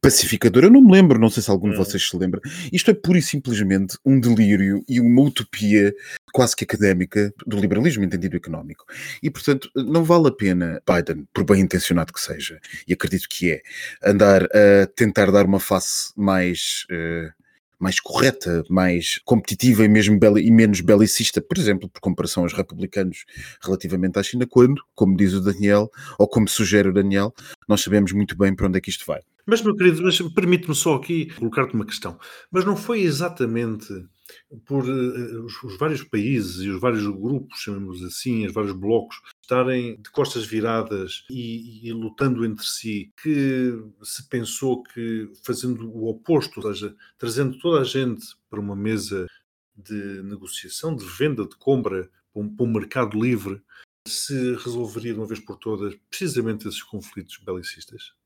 Pacificador, 0.00 0.64
eu 0.64 0.70
não 0.70 0.82
me 0.82 0.92
lembro, 0.92 1.18
não 1.18 1.30
sei 1.30 1.42
se 1.42 1.50
algum 1.50 1.70
de 1.70 1.74
hum. 1.74 1.78
vocês 1.78 2.06
se 2.06 2.16
lembra. 2.16 2.40
Isto 2.72 2.90
é 2.90 2.94
pura 2.94 3.18
e 3.18 3.22
simplesmente 3.22 3.96
um 4.04 4.20
delírio 4.20 4.84
e 4.86 5.00
uma 5.00 5.22
utopia 5.22 5.94
quase 6.32 6.54
que 6.54 6.64
académica 6.64 7.32
do 7.46 7.58
liberalismo 7.58 8.04
entendido 8.04 8.36
económico. 8.36 8.84
E, 9.22 9.30
portanto, 9.30 9.70
não 9.74 10.04
vale 10.04 10.28
a 10.28 10.32
pena 10.32 10.82
Biden, 10.86 11.26
por 11.32 11.44
bem 11.44 11.62
intencionado 11.62 12.12
que 12.12 12.20
seja, 12.20 12.60
e 12.86 12.92
acredito 12.92 13.26
que 13.28 13.52
é, 13.52 13.62
andar 14.04 14.44
a 14.44 14.86
tentar 14.94 15.30
dar 15.30 15.46
uma 15.46 15.60
face 15.60 16.12
mais. 16.16 16.84
Uh, 16.90 17.40
mais 17.80 17.98
correta, 17.98 18.62
mais 18.68 19.20
competitiva 19.24 19.82
e 19.82 19.88
mesmo 19.88 20.20
e 20.38 20.50
menos 20.50 20.82
belicista, 20.82 21.40
por 21.40 21.56
exemplo, 21.56 21.88
por 21.88 21.98
comparação 21.98 22.42
aos 22.42 22.52
republicanos 22.52 23.24
relativamente 23.62 24.18
à 24.18 24.22
China, 24.22 24.46
quando, 24.46 24.82
como 24.94 25.16
diz 25.16 25.32
o 25.32 25.40
Daniel, 25.40 25.90
ou 26.18 26.28
como 26.28 26.46
sugere 26.46 26.90
o 26.90 26.92
Daniel, 26.92 27.34
nós 27.66 27.80
sabemos 27.80 28.12
muito 28.12 28.36
bem 28.36 28.54
para 28.54 28.66
onde 28.66 28.76
é 28.76 28.80
que 28.82 28.90
isto 28.90 29.06
vai. 29.06 29.22
Mas, 29.50 29.62
meu 29.62 29.74
querido, 29.74 30.00
mas 30.04 30.16
permite-me 30.32 30.76
só 30.76 30.94
aqui 30.94 31.26
colocar-te 31.34 31.74
uma 31.74 31.84
questão. 31.84 32.16
Mas 32.52 32.64
não 32.64 32.76
foi 32.76 33.00
exatamente 33.00 33.92
por 34.64 34.88
uh, 34.88 35.44
os, 35.44 35.60
os, 35.64 35.76
vários 35.76 36.04
países 36.04 36.62
e 36.62 36.68
os 36.68 36.80
vários 36.80 37.04
grupos, 37.04 37.58
chamemos 37.58 38.00
assim, 38.04 38.46
os 38.46 38.52
vários 38.52 38.72
blocos, 38.72 39.20
estarem 39.42 40.00
de 40.00 40.08
costas 40.12 40.46
viradas 40.46 41.24
e, 41.28 41.88
e, 41.88 41.92
lutando 41.92 42.44
entre 42.44 42.64
si, 42.64 43.12
que 43.20 43.72
se 44.04 44.28
pensou 44.28 44.84
que 44.84 45.28
fazendo 45.44 45.90
o 45.90 46.08
oposto, 46.08 46.60
ou 46.60 46.72
seja, 46.72 46.94
trazendo 47.18 47.58
toda 47.58 47.80
a 47.80 47.84
gente 47.84 48.24
para 48.48 48.60
uma 48.60 48.76
mesa 48.76 49.26
de 49.76 50.22
negociação, 50.22 50.94
de 50.94 51.04
venda, 51.04 51.42
de 51.44 51.56
compra, 51.56 52.08
para 52.32 52.40
um, 52.40 52.54
para 52.54 52.66
um 52.66 52.72
mercado 52.72 53.20
livre, 53.20 53.60
se 54.06 54.54
resolveria 54.54 55.12
de 55.12 55.18
uma 55.18 55.26
vez 55.26 55.40
por 55.40 55.56
todas 55.56 55.92
precisamente 56.08 56.68
esses 56.68 56.84
conflitos 56.84 57.36
belicistas? 57.44 58.19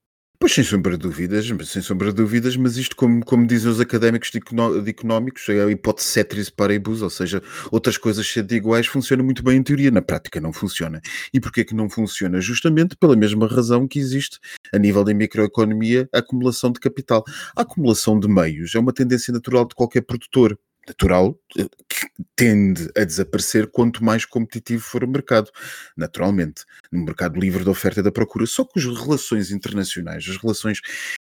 Pois 0.44 0.52
sem 0.52 0.62
sombra 0.62 0.92
de 0.92 0.98
dúvidas, 0.98 1.46
sem 1.70 1.80
sombra 1.80 2.10
de 2.10 2.16
dúvidas, 2.16 2.54
mas 2.54 2.76
isto, 2.76 2.94
como, 2.94 3.24
como 3.24 3.46
dizem 3.46 3.70
os 3.70 3.80
académicos 3.80 4.30
de, 4.30 4.38
de 4.38 4.90
económicos, 4.90 5.48
é 5.48 5.64
a 5.64 5.70
hipótese 5.70 6.06
ceteris 6.08 6.50
paribus, 6.50 7.00
ou 7.00 7.08
seja, 7.08 7.42
outras 7.72 7.96
coisas 7.96 8.30
sendo 8.30 8.52
iguais 8.52 8.86
funciona 8.86 9.22
muito 9.22 9.42
bem 9.42 9.56
em 9.56 9.62
teoria, 9.62 9.90
na 9.90 10.02
prática 10.02 10.42
não 10.42 10.52
funciona. 10.52 11.00
E 11.32 11.40
porquê 11.40 11.64
que 11.64 11.74
não 11.74 11.88
funciona? 11.88 12.42
Justamente 12.42 12.94
pela 12.94 13.16
mesma 13.16 13.46
razão 13.46 13.88
que 13.88 13.98
existe 13.98 14.38
a 14.70 14.76
nível 14.76 15.02
da 15.02 15.14
microeconomia 15.14 16.06
a 16.12 16.18
acumulação 16.18 16.70
de 16.70 16.78
capital. 16.78 17.24
A 17.56 17.62
acumulação 17.62 18.20
de 18.20 18.28
meios 18.28 18.74
é 18.74 18.78
uma 18.78 18.92
tendência 18.92 19.32
natural 19.32 19.66
de 19.66 19.74
qualquer 19.74 20.02
produtor 20.02 20.58
natural 20.86 21.38
eh, 21.58 21.66
que 21.88 22.08
tende 22.36 22.90
a 22.96 23.04
desaparecer 23.04 23.66
quanto 23.70 24.04
mais 24.04 24.24
competitivo 24.24 24.82
for 24.82 25.04
o 25.04 25.08
mercado, 25.08 25.50
naturalmente, 25.96 26.64
no 26.90 27.04
mercado 27.04 27.38
livre 27.38 27.64
da 27.64 27.70
oferta 27.70 28.00
e 28.00 28.02
da 28.02 28.12
procura. 28.12 28.46
Só 28.46 28.64
que 28.64 28.78
as 28.78 28.84
relações 28.84 29.50
internacionais, 29.50 30.26
as 30.28 30.36
relações 30.36 30.80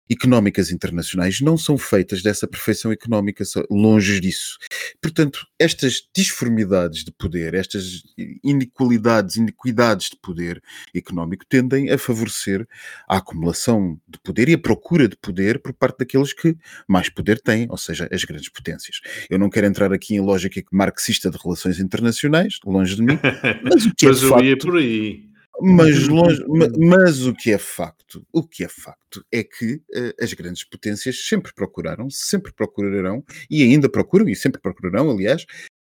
económicas 0.10 0.72
internacionais 0.72 1.42
não 1.42 1.58
são 1.58 1.78
feitas 1.78 2.22
dessa 2.22 2.48
perfeição 2.48 2.92
económica, 2.92 3.44
longe 3.70 4.20
disso. 4.20 4.58
Portanto, 5.02 5.46
estas 5.60 6.08
disformidades 6.16 7.04
de 7.04 7.12
poder, 7.12 7.54
estas 7.54 8.04
inequalidades, 8.44 9.36
iniquidades 9.36 10.10
de 10.10 10.18
poder 10.18 10.62
económico 10.96 11.46
tendem 11.48 11.92
a 11.92 11.98
favorecer 11.98 12.68
a 13.08 13.18
acumulação 13.18 14.00
de 14.08 14.20
poder 14.20 14.50
e 14.50 14.54
a 14.54 14.58
procura 14.58 15.08
de 15.08 15.18
poder 15.18 15.60
por 15.60 15.74
parte 15.74 16.00
daqueles 16.00 16.34
que 16.34 16.56
mais 16.88 17.10
poder 17.10 17.40
têm, 17.42 17.68
ou 17.70 17.78
seja, 17.78 18.08
as 18.12 18.24
grandes 18.24 18.50
potências. 18.50 19.02
Eu 19.30 19.40
não 19.40 19.50
quero 19.50 19.68
entrar 19.68 19.92
aqui 19.94 20.16
em 20.16 20.22
lógica 20.22 20.62
marxista 20.72 21.30
de 21.30 21.38
relações 21.38 21.80
internacionais, 21.80 22.60
longe 22.66 22.96
de 22.96 23.02
mim, 23.04 23.20
mas 23.64 23.86
o 23.86 23.96
que 23.96 24.06
é 24.06 24.10
mas 24.10 24.24
eu 24.24 24.30
facto, 24.30 24.46
ia 24.46 24.58
por 24.58 24.78
aí. 24.78 25.28
Mas, 25.60 26.08
longe, 26.08 26.44
mas 26.78 27.26
o 27.26 27.34
que 27.34 27.52
é 27.52 27.58
facto, 27.58 28.26
o 28.32 28.48
que 28.48 28.64
é 28.64 28.68
facto 28.68 29.26
é 29.32 29.44
que 29.44 29.76
uh, 29.76 30.14
as 30.24 30.34
grandes 30.34 30.64
potências 30.64 31.28
sempre 31.28 31.52
procuraram, 31.54 32.10
sempre 32.10 32.54
procurarão 32.54 33.24
e 33.50 33.64
ainda 33.64 33.90
procuram 33.90 34.30
e 34.30 34.36
sempre 34.36 34.62
procurarão, 34.62 35.10
aliás, 35.10 35.46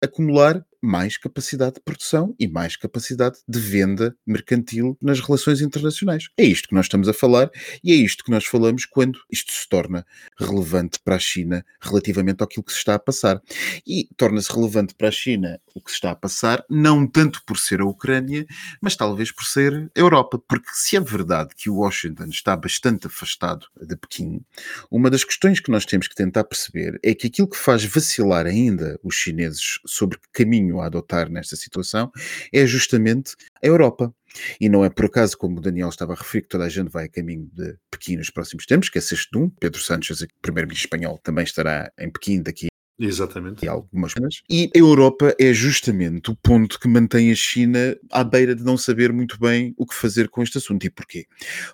acumular 0.02 0.64
mais 0.84 1.16
capacidade 1.16 1.76
de 1.76 1.80
produção 1.80 2.34
e 2.38 2.46
mais 2.46 2.76
capacidade 2.76 3.38
de 3.48 3.58
venda 3.58 4.14
mercantil 4.26 4.96
nas 5.00 5.20
relações 5.20 5.60
internacionais. 5.60 6.28
É 6.36 6.44
isto 6.44 6.68
que 6.68 6.74
nós 6.74 6.86
estamos 6.86 7.08
a 7.08 7.14
falar 7.14 7.50
e 7.82 7.92
é 7.92 7.94
isto 7.94 8.22
que 8.22 8.30
nós 8.30 8.44
falamos 8.44 8.84
quando 8.84 9.18
isto 9.30 9.52
se 9.52 9.68
torna 9.68 10.06
relevante 10.38 10.98
para 11.02 11.16
a 11.16 11.18
China 11.18 11.64
relativamente 11.80 12.42
àquilo 12.42 12.62
que 12.62 12.72
se 12.72 12.78
está 12.78 12.94
a 12.94 12.98
passar. 12.98 13.40
E 13.86 14.08
torna-se 14.16 14.52
relevante 14.52 14.94
para 14.94 15.08
a 15.08 15.12
China 15.12 15.58
o 15.74 15.80
que 15.80 15.90
se 15.90 15.96
está 15.96 16.10
a 16.10 16.16
passar, 16.16 16.64
não 16.68 17.06
tanto 17.06 17.42
por 17.44 17.58
ser 17.58 17.80
a 17.80 17.86
Ucrânia, 17.86 18.46
mas 18.80 18.94
talvez 18.94 19.32
por 19.32 19.44
ser 19.44 19.90
a 19.96 19.98
Europa. 19.98 20.38
Porque 20.38 20.68
se 20.72 20.96
é 20.96 21.00
verdade 21.00 21.54
que 21.56 21.70
o 21.70 21.76
Washington 21.76 22.26
está 22.26 22.56
bastante 22.56 23.06
afastado 23.06 23.66
de 23.80 23.96
Pequim, 23.96 24.40
uma 24.90 25.10
das 25.10 25.24
questões 25.24 25.60
que 25.60 25.70
nós 25.70 25.84
temos 25.84 26.08
que 26.08 26.14
tentar 26.14 26.44
perceber 26.44 26.98
é 27.02 27.14
que 27.14 27.26
aquilo 27.26 27.48
que 27.48 27.56
faz 27.56 27.84
vacilar 27.84 28.46
ainda 28.46 28.98
os 29.02 29.14
chineses 29.14 29.80
sobre 29.86 30.18
que 30.18 30.44
caminho 30.44 30.73
caminho 30.74 30.80
a 30.80 30.86
adotar 30.86 31.30
nesta 31.30 31.56
situação 31.56 32.10
é 32.52 32.66
justamente 32.66 33.34
a 33.62 33.66
Europa. 33.66 34.12
E 34.60 34.68
não 34.68 34.84
é 34.84 34.90
por 34.90 35.04
acaso, 35.04 35.38
como 35.38 35.58
o 35.58 35.60
Daniel 35.60 35.88
estava 35.88 36.12
a 36.12 36.16
referir, 36.16 36.42
que 36.42 36.48
toda 36.48 36.64
a 36.64 36.68
gente 36.68 36.90
vai 36.90 37.04
a 37.04 37.08
caminho 37.08 37.48
de 37.52 37.76
Pequim 37.88 38.16
nos 38.16 38.30
próximos 38.30 38.66
tempos, 38.66 38.88
que 38.88 38.98
é 38.98 39.00
sexto 39.00 39.30
de 39.30 39.38
um. 39.38 39.48
Pedro 39.48 39.80
Sánchez, 39.80 40.26
primeiro-ministro 40.42 40.88
espanhol, 40.88 41.18
também 41.22 41.44
estará 41.44 41.92
em 41.98 42.10
Pequim 42.10 42.42
daqui 42.42 42.66
Exatamente. 42.98 43.64
E 43.64 43.68
algumas 43.68 44.12
semanas. 44.12 44.40
E 44.48 44.70
a 44.74 44.78
Europa 44.78 45.34
é 45.38 45.52
justamente 45.52 46.30
o 46.30 46.36
ponto 46.36 46.78
que 46.78 46.86
mantém 46.86 47.32
a 47.32 47.34
China 47.34 47.96
à 48.10 48.22
beira 48.22 48.54
de 48.54 48.62
não 48.62 48.76
saber 48.76 49.12
muito 49.12 49.38
bem 49.38 49.74
o 49.76 49.84
que 49.84 49.94
fazer 49.94 50.28
com 50.28 50.42
este 50.42 50.58
assunto. 50.58 50.86
E 50.86 50.90
porquê? 50.90 51.26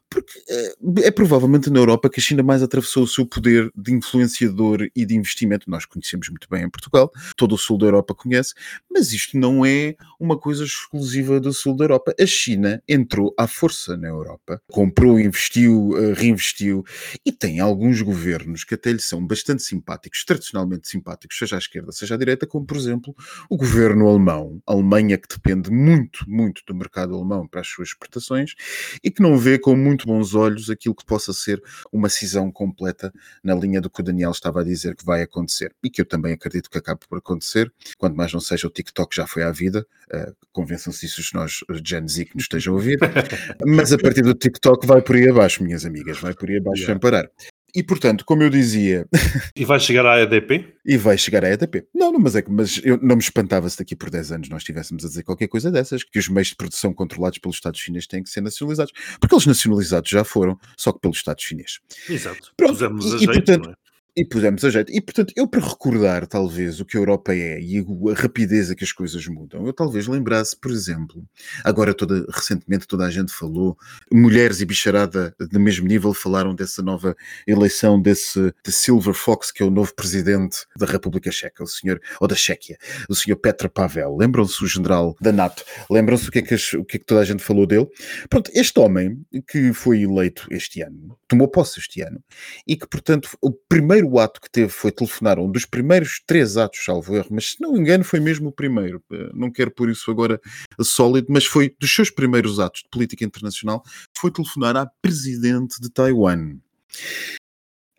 Porque 0.08 0.42
é, 0.48 0.74
é 1.08 1.10
provavelmente 1.10 1.68
na 1.68 1.78
Europa 1.78 2.08
que 2.08 2.20
a 2.20 2.22
China 2.22 2.42
mais 2.42 2.62
atravessou 2.62 3.02
o 3.02 3.08
seu 3.08 3.26
poder 3.26 3.70
de 3.76 3.92
influenciador 3.92 4.88
e 4.96 5.04
de 5.04 5.14
investimento. 5.14 5.70
Nós 5.70 5.84
conhecemos 5.84 6.28
muito 6.30 6.48
bem 6.50 6.64
em 6.64 6.70
Portugal, 6.70 7.10
todo 7.36 7.54
o 7.54 7.58
sul 7.58 7.76
da 7.76 7.86
Europa 7.86 8.14
conhece, 8.14 8.54
mas 8.90 9.12
isto 9.12 9.36
não 9.36 9.64
é 9.64 9.96
uma 10.18 10.38
coisa 10.38 10.64
exclusiva 10.64 11.38
do 11.38 11.52
sul 11.52 11.76
da 11.76 11.84
Europa. 11.84 12.14
A 12.18 12.26
China 12.26 12.82
entrou 12.88 13.34
à 13.38 13.46
força 13.46 13.94
na 13.94 14.08
Europa, 14.08 14.60
comprou, 14.70 15.20
investiu, 15.20 15.90
eh, 15.98 16.14
reinvestiu 16.14 16.82
e 17.26 17.30
tem 17.30 17.60
alguns 17.60 18.00
governos 18.00 18.64
que 18.64 18.74
até 18.74 18.90
lhe 18.90 19.00
são 19.00 19.26
bastante 19.26 19.62
simpáticos, 19.62 20.24
tradicionalmente 20.24 20.88
simpáticos 20.88 21.09
simpáticos, 21.10 21.38
seja 21.38 21.56
à 21.56 21.58
esquerda, 21.58 21.92
seja 21.92 22.14
à 22.14 22.18
direita, 22.18 22.46
como 22.46 22.64
por 22.64 22.76
exemplo 22.76 23.14
o 23.48 23.56
governo 23.56 24.08
alemão, 24.08 24.62
a 24.66 24.72
Alemanha 24.72 25.18
que 25.18 25.28
depende 25.28 25.70
muito, 25.70 26.24
muito 26.28 26.62
do 26.66 26.74
mercado 26.74 27.14
alemão 27.14 27.46
para 27.46 27.60
as 27.60 27.68
suas 27.68 27.88
exportações 27.88 28.54
e 29.02 29.10
que 29.10 29.22
não 29.22 29.36
vê 29.36 29.58
com 29.58 29.74
muito 29.76 30.06
bons 30.06 30.34
olhos 30.34 30.70
aquilo 30.70 30.94
que 30.94 31.04
possa 31.04 31.32
ser 31.32 31.62
uma 31.92 32.08
cisão 32.08 32.50
completa 32.50 33.12
na 33.42 33.54
linha 33.54 33.80
do 33.80 33.90
que 33.90 34.00
o 34.00 34.04
Daniel 34.04 34.30
estava 34.30 34.60
a 34.60 34.64
dizer 34.64 34.94
que 34.94 35.04
vai 35.04 35.22
acontecer 35.22 35.74
e 35.82 35.90
que 35.90 36.00
eu 36.00 36.04
também 36.04 36.32
acredito 36.32 36.70
que 36.70 36.78
acabe 36.78 37.00
por 37.08 37.18
acontecer, 37.18 37.72
quando 37.98 38.16
mais 38.16 38.32
não 38.32 38.40
seja 38.40 38.66
o 38.66 38.70
TikTok 38.70 39.14
já 39.14 39.26
foi 39.26 39.42
à 39.42 39.50
vida, 39.50 39.86
uh, 40.12 40.34
convençam-se 40.52 41.06
disso 41.06 41.20
os 41.20 41.32
nós 41.32 41.60
Gen 41.84 42.06
Z 42.06 42.26
que 42.26 42.34
nos 42.34 42.44
estejam 42.44 42.74
a 42.74 42.76
ouvir, 42.76 42.98
mas 43.66 43.92
a 43.92 43.98
partir 43.98 44.22
do 44.22 44.34
TikTok 44.34 44.86
vai 44.86 45.02
por 45.02 45.16
aí 45.16 45.28
abaixo, 45.28 45.62
minhas 45.62 45.84
amigas, 45.84 46.18
vai 46.18 46.34
por 46.34 46.48
aí 46.48 46.58
abaixo 46.58 46.82
yeah. 46.82 46.94
sem 46.94 46.98
parar. 46.98 47.30
E 47.74 47.82
portanto, 47.82 48.24
como 48.24 48.42
eu 48.42 48.50
dizia. 48.50 49.06
E 49.56 49.64
vai 49.64 49.78
chegar 49.78 50.06
à 50.06 50.20
EDP? 50.20 50.80
e 50.84 50.96
vai 50.96 51.16
chegar 51.16 51.44
à 51.44 51.50
EDP. 51.50 51.86
Não, 51.94 52.12
não 52.12 52.18
mas 52.18 52.34
é 52.34 52.42
que 52.42 52.50
mas 52.50 52.80
eu 52.82 52.98
não 53.02 53.16
me 53.16 53.22
espantava 53.22 53.68
se 53.68 53.78
daqui 53.78 53.94
por 53.94 54.10
10 54.10 54.32
anos 54.32 54.48
nós 54.48 54.62
estivéssemos 54.62 55.04
a 55.04 55.08
dizer 55.08 55.22
qualquer 55.22 55.48
coisa 55.48 55.70
dessas, 55.70 56.02
que 56.02 56.18
os 56.18 56.28
meios 56.28 56.48
de 56.48 56.56
produção 56.56 56.92
controlados 56.92 57.38
pelo 57.38 57.52
Estado 57.52 57.78
chinês 57.78 58.06
têm 58.06 58.22
que 58.22 58.30
ser 58.30 58.40
nacionalizados. 58.40 58.92
Porque 59.20 59.34
eles 59.34 59.46
nacionalizados 59.46 60.10
já 60.10 60.24
foram, 60.24 60.58
só 60.76 60.92
que 60.92 61.00
pelo 61.00 61.12
Estado 61.12 61.40
chinês. 61.40 61.80
Exato. 62.08 62.52
Pronto, 62.56 62.82
e, 63.18 63.24
e, 63.24 63.26
portanto, 63.26 63.74
E 64.20 64.24
pusemos 64.26 64.62
a 64.66 64.68
jeito. 64.68 64.92
E, 64.92 65.00
portanto, 65.00 65.32
eu 65.34 65.48
para 65.48 65.66
recordar, 65.66 66.26
talvez, 66.26 66.78
o 66.78 66.84
que 66.84 66.94
a 66.94 67.00
Europa 67.00 67.34
é 67.34 67.58
e 67.58 67.78
a 67.78 68.14
rapidez 68.14 68.70
a 68.70 68.74
que 68.74 68.84
as 68.84 68.92
coisas 68.92 69.26
mudam, 69.26 69.66
eu 69.66 69.72
talvez 69.72 70.06
lembrasse, 70.06 70.54
por 70.54 70.70
exemplo, 70.70 71.24
agora 71.64 71.94
toda, 71.94 72.26
recentemente 72.28 72.86
toda 72.86 73.06
a 73.06 73.10
gente 73.10 73.32
falou, 73.32 73.78
mulheres 74.12 74.60
e 74.60 74.66
bicharada 74.66 75.34
do 75.40 75.58
mesmo 75.58 75.88
nível 75.88 76.12
falaram 76.12 76.54
dessa 76.54 76.82
nova 76.82 77.16
eleição 77.46 77.98
desse 77.98 78.52
de 78.62 78.70
Silver 78.70 79.14
Fox, 79.14 79.50
que 79.50 79.62
é 79.62 79.66
o 79.66 79.70
novo 79.70 79.94
presidente 79.94 80.66
da 80.76 80.84
República 80.84 81.32
Checa, 81.32 81.64
o 81.64 81.66
senhor, 81.66 81.98
ou 82.20 82.28
da 82.28 82.34
Chequia, 82.34 82.76
o 83.08 83.14
senhor 83.14 83.38
Petra 83.38 83.70
Pavel. 83.70 84.18
Lembram-se 84.18 84.62
o 84.62 84.66
general 84.66 85.16
da 85.18 85.32
NATO? 85.32 85.64
Lembram-se 85.90 86.28
o 86.28 86.30
que, 86.30 86.40
é 86.40 86.42
que 86.42 86.52
as, 86.52 86.74
o 86.74 86.84
que 86.84 86.98
é 86.98 87.00
que 87.00 87.06
toda 87.06 87.22
a 87.22 87.24
gente 87.24 87.42
falou 87.42 87.66
dele? 87.66 87.88
Pronto, 88.28 88.50
este 88.52 88.78
homem 88.78 89.24
que 89.50 89.72
foi 89.72 90.02
eleito 90.02 90.46
este 90.50 90.82
ano, 90.82 91.18
tomou 91.26 91.48
posse 91.48 91.80
este 91.80 92.02
ano, 92.02 92.22
e 92.66 92.76
que, 92.76 92.86
portanto, 92.86 93.30
o 93.40 93.50
primeiro 93.50 94.09
ato 94.18 94.40
que 94.40 94.50
teve 94.50 94.68
foi 94.68 94.90
telefonar, 94.90 95.38
um 95.38 95.50
dos 95.50 95.64
primeiros 95.64 96.20
três 96.26 96.56
atos, 96.56 96.84
salvo 96.84 97.14
erro, 97.14 97.28
mas 97.30 97.50
se 97.50 97.60
não 97.60 97.72
me 97.72 97.80
engano 97.80 98.04
foi 98.04 98.20
mesmo 98.20 98.48
o 98.48 98.52
primeiro, 98.52 99.02
eh, 99.12 99.30
não 99.34 99.50
quero 99.50 99.70
por 99.70 99.88
isso 99.88 100.10
agora 100.10 100.40
sólido, 100.80 101.28
mas 101.30 101.44
foi 101.44 101.74
dos 101.78 101.94
seus 101.94 102.10
primeiros 102.10 102.58
atos 102.58 102.82
de 102.82 102.88
política 102.88 103.24
internacional, 103.24 103.82
foi 104.16 104.30
telefonar 104.30 104.76
à 104.76 104.86
presidente 104.86 105.80
de 105.80 105.90
Taiwan. 105.90 106.56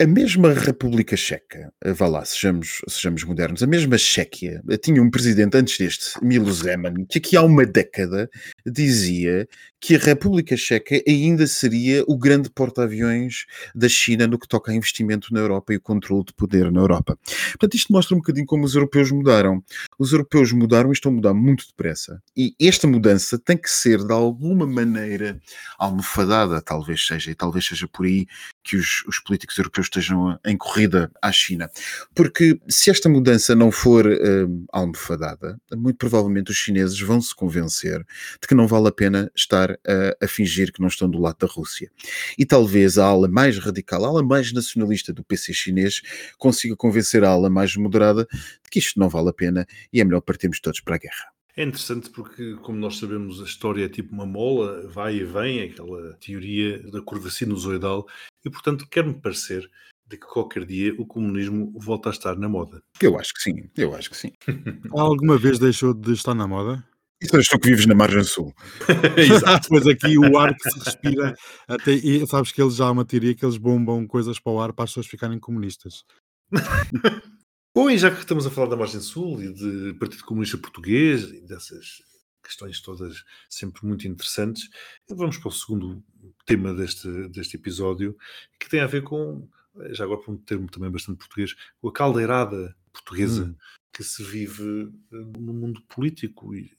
A 0.02 0.08
mesma 0.08 0.52
República 0.52 1.16
Checa, 1.16 1.72
eh, 1.80 1.94
vá 1.94 2.08
lá, 2.08 2.26
sejamos, 2.26 2.82
sejamos 2.90 3.24
modernos, 3.24 3.62
a 3.62 3.68
mesma 3.68 4.00
Chequia 4.00 4.60
eh, 4.68 4.76
tinha 4.76 5.00
um 5.00 5.12
presidente 5.12 5.56
antes 5.56 5.78
deste, 5.78 6.26
Milo 6.26 6.52
Zeman, 6.52 7.06
que 7.08 7.20
aqui 7.20 7.38
há 7.38 7.44
uma 7.44 7.68
década 7.68 8.28
dizia 8.66 9.48
que 9.82 9.96
a 9.96 10.00
República 10.00 10.56
Checa 10.56 11.02
ainda 11.08 11.46
seria 11.48 12.04
o 12.08 12.16
grande 12.16 12.52
porta-aviões 12.52 13.46
da 13.74 13.90
China 13.90 14.28
no 14.28 14.38
que 14.38 14.48
toca 14.48 14.72
a 14.72 14.76
investimento 14.76 15.34
na 15.34 15.40
Europa 15.40 15.74
e 15.74 15.78
o 15.78 15.82
controle 15.82 16.24
de 16.26 16.34
poder 16.34 16.72
na 16.72 16.80
Europa. 16.80 17.18
Portanto, 17.52 17.76
isto 17.76 17.92
mostra 17.92 18.16
um 18.16 18.20
bocadinho 18.20 18.46
como 18.46 18.64
os 18.64 18.76
europeus 18.76 19.12
mudaram. 19.12 19.64
Os 19.98 20.12
europeus 20.14 20.52
mudaram 20.52 20.92
e 20.92 20.94
estão 20.94 21.12
a 21.12 21.16
mudar 21.16 21.34
muito 21.34 21.66
depressa. 21.66 22.22
E 22.38 22.54
esta 22.62 22.88
mudança 22.88 23.40
tem 23.40 23.58
que 23.58 23.70
ser, 23.70 24.04
de 24.04 24.14
alguma 24.14 24.68
maneira, 24.68 25.40
almofadada, 25.80 26.62
talvez 26.62 27.06
seja, 27.06 27.32
e 27.32 27.36
talvez 27.36 27.66
seja 27.66 27.88
por 27.88 28.06
aí 28.06 28.28
que 28.64 28.78
os, 28.78 29.04
os 29.08 29.20
políticos 29.20 29.58
europeus 29.58 29.90
estejam 29.92 30.40
em 30.46 30.58
corrida 30.58 31.12
à 31.22 31.32
China. 31.32 31.70
Porque 32.16 32.60
se 32.68 32.90
esta 32.90 33.10
mudança 33.10 33.54
não 33.54 33.72
for 33.72 34.08
uh, 34.08 34.66
almofadada, 34.72 35.60
muito 35.76 35.98
provavelmente 35.98 36.52
os 36.52 36.58
chineses 36.58 37.00
vão 37.00 37.22
se 37.22 37.36
convencer 37.36 38.00
de 38.42 38.48
que 38.48 38.56
não 38.56 38.68
vale 38.68 38.88
a 38.88 38.92
pena 38.92 39.30
estar 39.36 39.72
a, 39.72 40.26
a, 40.26 40.28
fingir 40.28 40.72
que 40.72 40.80
não 40.80 40.88
estão 40.88 41.10
do 41.10 41.20
lado 41.20 41.38
da 41.40 41.48
Rússia. 41.48 41.92
E 42.38 42.46
talvez 42.46 42.98
a 42.98 43.06
ala 43.06 43.28
mais 43.28 43.58
radical, 43.60 44.06
a 44.06 44.08
ala 44.08 44.24
mais 44.24 44.54
nacionalista 44.54 45.12
do 45.12 45.24
PC 45.24 45.54
chinês, 45.54 46.02
consiga 46.38 46.76
convencer 46.76 47.24
a 47.24 47.30
ala 47.30 47.50
mais 47.50 47.76
moderada 47.76 48.26
de 48.32 48.70
que 48.70 48.80
isto 48.80 49.00
não 49.00 49.10
vale 49.10 49.30
a 49.30 49.34
pena 49.34 49.68
e 49.92 50.00
é 50.00 50.04
melhor 50.04 50.22
partirmos 50.22 50.60
todos 50.60 50.80
para 50.80 50.96
a 50.96 51.00
guerra. 51.00 51.42
É 51.56 51.64
interessante 51.64 52.10
porque, 52.10 52.56
como 52.62 52.78
nós 52.78 52.98
sabemos, 52.98 53.42
a 53.42 53.44
história 53.44 53.86
é 53.86 53.90
tipo 53.90 54.14
uma 54.14 54.26
mola, 54.26 54.88
vai 54.88 55.18
e 55.18 55.24
vem, 55.26 55.62
aquela 55.62 56.14
teoria 56.14 56.80
da 56.90 57.02
curva 57.02 57.30
sinusoidal, 57.30 58.08
e 58.44 58.50
portanto 58.50 58.88
quer-me 58.90 59.14
parecer 59.14 59.70
de 60.08 60.18
que 60.18 60.28
qualquer 60.28 60.66
dia 60.66 60.94
o 60.98 61.06
comunismo 61.06 61.72
volta 61.78 62.10
a 62.10 62.12
estar 62.12 62.36
na 62.38 62.50
moda. 62.50 62.84
Eu 63.02 63.18
acho 63.18 63.34
que 63.34 63.42
sim, 63.42 63.70
eu 63.78 63.96
acho 63.96 64.10
que 64.10 64.18
sim. 64.18 64.32
Alguma 64.92 65.38
vez 65.38 65.58
deixou 65.58 65.94
de 65.94 66.12
estar 66.12 66.36
na 66.36 66.48
moda? 66.48 66.86
Isso 67.22 67.38
és 67.38 67.48
tu 67.48 67.60
que 67.60 67.70
vives 67.70 67.86
na 67.86 67.94
margem 67.94 68.24
sul. 68.24 68.54
Exato. 69.16 69.70
pois 69.70 69.86
aqui 69.86 70.18
o 70.18 70.38
ar 70.40 70.56
que 70.56 70.70
se 70.70 70.80
respira, 70.80 71.36
até, 71.68 71.92
e 71.92 72.26
sabes 72.26 72.52
que 72.52 72.62
eles 72.62 72.76
já 72.76 72.86
há 72.86 72.92
uma 72.92 73.06
teoria 73.06 73.36
que 73.36 73.46
eles 73.46 73.58
bombam 73.58 74.08
coisas 74.08 74.40
para 74.40 74.52
o 74.52 74.60
ar 74.60 74.74
para 74.74 74.86
as 74.86 74.90
pessoas 74.90 75.06
ficarem 75.06 75.40
comunistas. 75.40 76.04
Bom, 77.74 77.90
e 77.90 77.98
já 77.98 78.12
que 78.12 78.20
estamos 78.20 78.46
a 78.46 78.50
falar 78.50 78.68
da 78.68 78.76
margem 78.76 79.00
sul 79.00 79.42
e 79.42 79.54
de 79.54 79.94
Partido 79.94 80.26
Comunista 80.26 80.58
Português 80.58 81.24
e 81.32 81.42
dessas 81.42 82.02
questões 82.44 82.82
todas 82.82 83.24
sempre 83.48 83.86
muito 83.86 84.08
interessantes, 84.08 84.68
vamos 85.10 85.38
para 85.38 85.48
o 85.48 85.52
segundo 85.52 86.04
tema 86.52 86.74
deste, 86.74 87.08
deste 87.30 87.56
episódio, 87.58 88.18
que 88.60 88.70
tem 88.70 88.80
a 88.80 88.88
ver 88.88 89.04
com, 89.04 89.48
já 89.92 90.04
agora 90.04 90.22
para 90.22 90.34
um 90.34 90.38
termo 90.38 90.70
também 90.70 90.90
bastante 90.90 91.18
português, 91.18 91.56
com 91.80 91.88
a 91.88 91.94
caldeirada 91.94 92.76
portuguesa 92.92 93.46
hum. 93.46 93.56
que 93.94 94.04
se 94.04 94.24
vive 94.24 94.92
eh, 95.12 95.16
no 95.40 95.54
mundo 95.54 95.82
político 95.84 96.54
e 96.54 96.72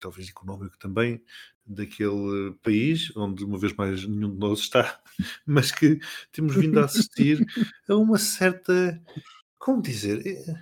talvez 0.00 0.28
económico 0.28 0.78
também 0.78 1.22
daquele 1.64 2.52
país, 2.62 3.14
onde 3.16 3.44
uma 3.44 3.58
vez 3.58 3.72
mais 3.74 4.04
nenhum 4.06 4.32
de 4.32 4.38
nós 4.38 4.60
está, 4.60 5.00
mas 5.46 5.70
que 5.70 6.00
temos 6.32 6.56
vindo 6.56 6.80
a 6.80 6.84
assistir 6.84 7.46
a 7.88 7.94
uma 7.96 8.18
certa 8.18 9.00
como 9.60 9.82
dizer, 9.82 10.26
eh, 10.26 10.54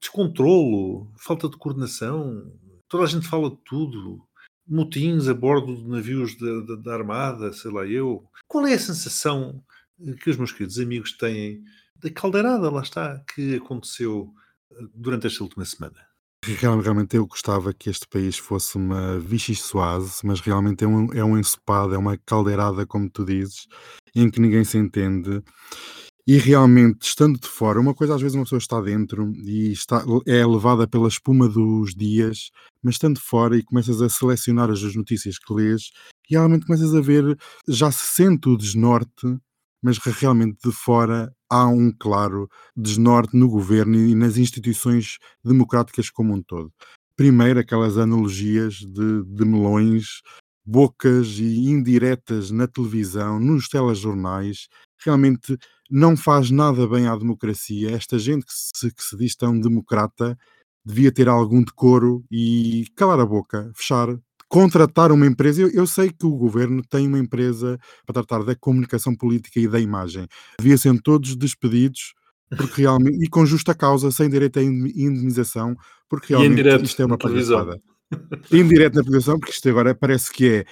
descontrolo, 0.00 1.12
falta 1.18 1.48
de 1.48 1.58
coordenação, 1.58 2.50
toda 2.88 3.04
a 3.04 3.06
gente 3.06 3.28
fala 3.28 3.50
de 3.50 3.58
tudo, 3.58 4.26
motins 4.68 5.28
a 5.28 5.34
bordo 5.34 5.76
de 5.76 5.88
navios 5.88 6.36
da, 6.36 6.60
da, 6.60 6.76
da 6.76 6.94
Armada, 6.94 7.52
sei 7.52 7.70
lá 7.70 7.86
eu. 7.86 8.28
Qual 8.48 8.66
é 8.66 8.74
a 8.74 8.78
sensação 8.78 9.62
eh, 10.00 10.14
que 10.14 10.30
os 10.30 10.36
meus 10.36 10.52
queridos 10.52 10.78
amigos 10.78 11.12
têm 11.12 11.62
da 11.96 12.10
caldeirada, 12.10 12.70
lá 12.70 12.82
está, 12.82 13.22
que 13.34 13.56
aconteceu 13.56 14.32
eh, 14.72 14.84
durante 14.94 15.26
esta 15.26 15.42
última 15.42 15.64
semana? 15.64 15.96
Realmente 16.44 17.16
eu 17.16 17.26
gostava 17.26 17.72
que 17.74 17.90
este 17.90 18.06
país 18.06 18.38
fosse 18.38 18.76
uma 18.76 19.18
Vichy 19.18 19.56
Soase, 19.56 20.20
mas 20.24 20.40
realmente 20.40 20.84
é 20.84 20.86
um, 20.86 21.12
é 21.12 21.24
um 21.24 21.36
ensopado, 21.36 21.94
é 21.94 21.98
uma 21.98 22.16
caldeirada, 22.16 22.86
como 22.86 23.10
tu 23.10 23.24
dizes, 23.24 23.66
em 24.14 24.30
que 24.30 24.40
ninguém 24.40 24.62
se 24.62 24.78
entende 24.78 25.42
e 26.26 26.38
realmente, 26.38 27.06
estando 27.06 27.38
de 27.38 27.46
fora, 27.46 27.80
uma 27.80 27.94
coisa 27.94 28.16
às 28.16 28.20
vezes 28.20 28.34
uma 28.34 28.42
pessoa 28.42 28.58
está 28.58 28.80
dentro 28.80 29.32
e 29.36 29.70
está, 29.70 30.04
é 30.26 30.44
levada 30.44 30.88
pela 30.88 31.06
espuma 31.06 31.48
dos 31.48 31.94
dias, 31.94 32.50
mas 32.82 32.96
estando 32.96 33.20
fora 33.20 33.56
e 33.56 33.62
começas 33.62 34.02
a 34.02 34.08
selecionar 34.08 34.68
as 34.68 34.82
notícias 34.96 35.38
que 35.38 35.54
lês, 35.54 35.92
realmente 36.28 36.66
começas 36.66 36.92
a 36.94 37.00
ver, 37.00 37.38
já 37.68 37.92
se 37.92 38.14
sente 38.14 38.48
o 38.48 38.56
desnorte, 38.56 39.38
mas 39.80 39.98
realmente 39.98 40.58
de 40.64 40.72
fora 40.72 41.32
há 41.48 41.68
um 41.68 41.92
claro 41.92 42.50
desnorte 42.76 43.36
no 43.36 43.48
governo 43.48 43.96
e 43.96 44.12
nas 44.12 44.36
instituições 44.36 45.18
democráticas 45.44 46.10
como 46.10 46.34
um 46.34 46.42
todo. 46.42 46.72
Primeiro, 47.14 47.60
aquelas 47.60 47.96
analogias 47.96 48.74
de, 48.74 49.22
de 49.24 49.44
melões, 49.44 50.22
bocas 50.64 51.38
e 51.38 51.70
indiretas 51.70 52.50
na 52.50 52.66
televisão, 52.66 53.38
nos 53.38 53.68
telejornais, 53.68 54.66
realmente 55.04 55.56
não 55.90 56.16
faz 56.16 56.50
nada 56.50 56.86
bem 56.86 57.06
à 57.06 57.16
democracia. 57.16 57.90
Esta 57.90 58.18
gente 58.18 58.44
que 58.44 58.52
se, 58.52 58.92
que 58.92 59.02
se 59.02 59.16
diz 59.16 59.34
tão 59.36 59.58
democrata 59.58 60.36
devia 60.84 61.10
ter 61.12 61.28
algum 61.28 61.62
decoro 61.62 62.24
e 62.30 62.86
calar 62.94 63.18
a 63.18 63.26
boca, 63.26 63.70
fechar, 63.74 64.16
contratar 64.48 65.10
uma 65.10 65.26
empresa. 65.26 65.62
Eu, 65.62 65.70
eu, 65.70 65.86
sei 65.86 66.10
que 66.10 66.26
o 66.26 66.36
governo 66.36 66.82
tem 66.88 67.06
uma 67.06 67.18
empresa 67.18 67.78
para 68.04 68.14
tratar 68.14 68.44
da 68.44 68.54
comunicação 68.54 69.14
política 69.14 69.58
e 69.58 69.66
da 69.66 69.80
imagem. 69.80 70.26
Devia 70.58 70.78
ser 70.78 71.00
todos 71.02 71.36
despedidos. 71.36 72.14
Porque 72.56 72.82
realmente, 72.82 73.24
e 73.24 73.28
com 73.28 73.44
justa 73.44 73.74
causa, 73.74 74.10
sem 74.12 74.30
direito 74.30 74.60
à 74.60 74.62
indemnização, 74.62 75.76
porque 76.08 76.34
realmente 76.34 76.84
isto 76.84 77.02
é 77.02 77.06
uma 77.06 77.18
palhaçada. 77.18 77.80
Indireto 78.52 78.94
na 78.94 79.02
televisão, 79.02 79.38
porque 79.38 79.52
isto 79.52 79.68
agora 79.68 79.94
parece 79.94 80.32
que 80.32 80.48
é 80.48 80.64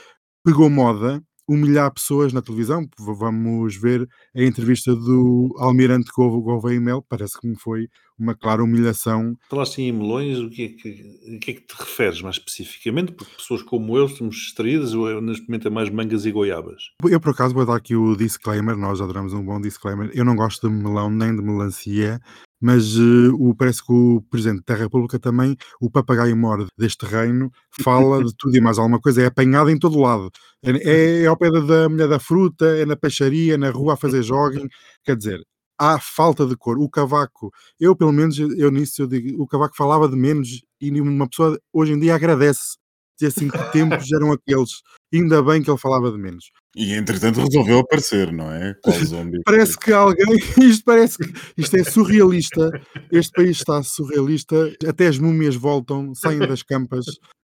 pegou 0.44 0.70
moda 0.70 1.20
humilhar 1.48 1.92
pessoas 1.92 2.32
na 2.32 2.42
televisão. 2.42 2.88
Vamos 2.98 3.76
ver 3.76 4.08
a 4.34 4.42
entrevista 4.42 4.94
do 4.94 5.54
Almirante 5.58 6.10
Gouveia 6.14 6.80
Mel, 6.80 7.04
parece 7.08 7.38
que 7.40 7.46
me 7.46 7.58
foi 7.58 7.88
uma 8.18 8.34
clara 8.34 8.62
humilhação. 8.62 9.36
Falaste 9.50 9.82
em 9.82 9.92
melões, 9.92 10.38
o 10.38 10.48
que, 10.48 10.64
é 10.64 10.68
que, 10.68 11.38
que 11.38 11.50
é 11.50 11.54
que 11.54 11.60
te 11.60 11.74
referes 11.76 12.22
mais 12.22 12.36
especificamente? 12.36 13.12
Porque 13.12 13.34
pessoas 13.34 13.62
como 13.62 13.96
eu 13.98 14.06
estamos 14.06 14.36
distraídas, 14.36 14.94
ou 14.94 15.20
neste 15.20 15.46
momento 15.48 15.68
é 15.68 15.70
mais 15.70 15.90
mangas 15.90 16.24
e 16.24 16.32
goiabas. 16.32 16.90
Eu, 17.04 17.20
por 17.20 17.30
acaso, 17.30 17.54
vou 17.54 17.66
dar 17.66 17.76
aqui 17.76 17.96
o 17.96 18.16
disclaimer, 18.16 18.76
nós 18.76 19.00
adoramos 19.00 19.32
um 19.32 19.44
bom 19.44 19.60
disclaimer. 19.60 20.10
Eu 20.14 20.24
não 20.24 20.36
gosto 20.36 20.68
de 20.68 20.74
melão 20.74 21.10
nem 21.10 21.34
de 21.34 21.42
melancia, 21.42 22.20
mas 22.60 22.96
uh, 22.96 23.34
o, 23.38 23.54
parece 23.54 23.84
que 23.84 23.92
o 23.92 24.22
Presidente 24.30 24.62
da 24.66 24.74
República 24.74 25.18
também, 25.18 25.56
o 25.80 25.90
papagaio 25.90 26.36
mor 26.36 26.66
deste 26.78 27.04
reino, 27.04 27.50
fala 27.82 28.22
de 28.24 28.34
tudo 28.36 28.56
e 28.56 28.60
mais 28.60 28.78
alguma 28.78 29.00
coisa, 29.00 29.22
é 29.22 29.26
apanhado 29.26 29.70
em 29.70 29.78
todo 29.78 30.00
lado. 30.00 30.30
É, 30.62 31.22
é 31.22 31.26
ao 31.26 31.36
pé 31.36 31.50
da 31.50 31.88
mulher 31.88 32.08
da 32.08 32.18
fruta, 32.18 32.66
é 32.66 32.86
na 32.86 32.96
peixaria, 32.96 33.58
na 33.58 33.70
rua 33.70 33.94
a 33.94 33.96
fazer 33.96 34.22
jogging, 34.22 34.68
quer 35.04 35.16
dizer, 35.16 35.40
há 35.78 35.98
falta 35.98 36.46
de 36.46 36.56
cor. 36.56 36.78
O 36.78 36.88
Cavaco, 36.88 37.52
eu 37.78 37.94
pelo 37.96 38.12
menos, 38.12 38.38
eu 38.38 38.70
nisso 38.70 39.02
eu 39.02 39.06
digo, 39.06 39.42
o 39.42 39.46
Cavaco 39.46 39.76
falava 39.76 40.08
de 40.08 40.16
menos 40.16 40.62
e 40.80 41.00
uma 41.00 41.28
pessoa 41.28 41.58
hoje 41.72 41.92
em 41.92 41.98
dia 41.98 42.14
agradece. 42.14 42.76
Dizer 43.18 43.28
assim, 43.28 43.48
que 43.48 43.72
tempos 43.72 44.10
eram 44.12 44.32
aqueles. 44.32 44.70
Ainda 45.12 45.42
bem 45.42 45.62
que 45.62 45.70
ele 45.70 45.78
falava 45.78 46.10
de 46.10 46.18
menos. 46.18 46.46
E 46.76 46.92
entretanto 46.94 47.40
resolveu 47.40 47.78
aparecer, 47.78 48.32
não 48.32 48.50
é? 48.50 48.74
parece 49.44 49.78
que 49.78 49.92
alguém. 49.92 50.26
Isto 50.58 50.84
parece 50.84 51.18
que. 51.18 51.32
Isto 51.56 51.76
é 51.76 51.84
surrealista. 51.84 52.70
Este 53.12 53.32
país 53.32 53.58
está 53.58 53.82
surrealista. 53.82 54.72
Até 54.88 55.06
as 55.06 55.18
múmias 55.18 55.54
voltam, 55.54 56.14
saem 56.14 56.40
das 56.40 56.62
campas 56.62 57.04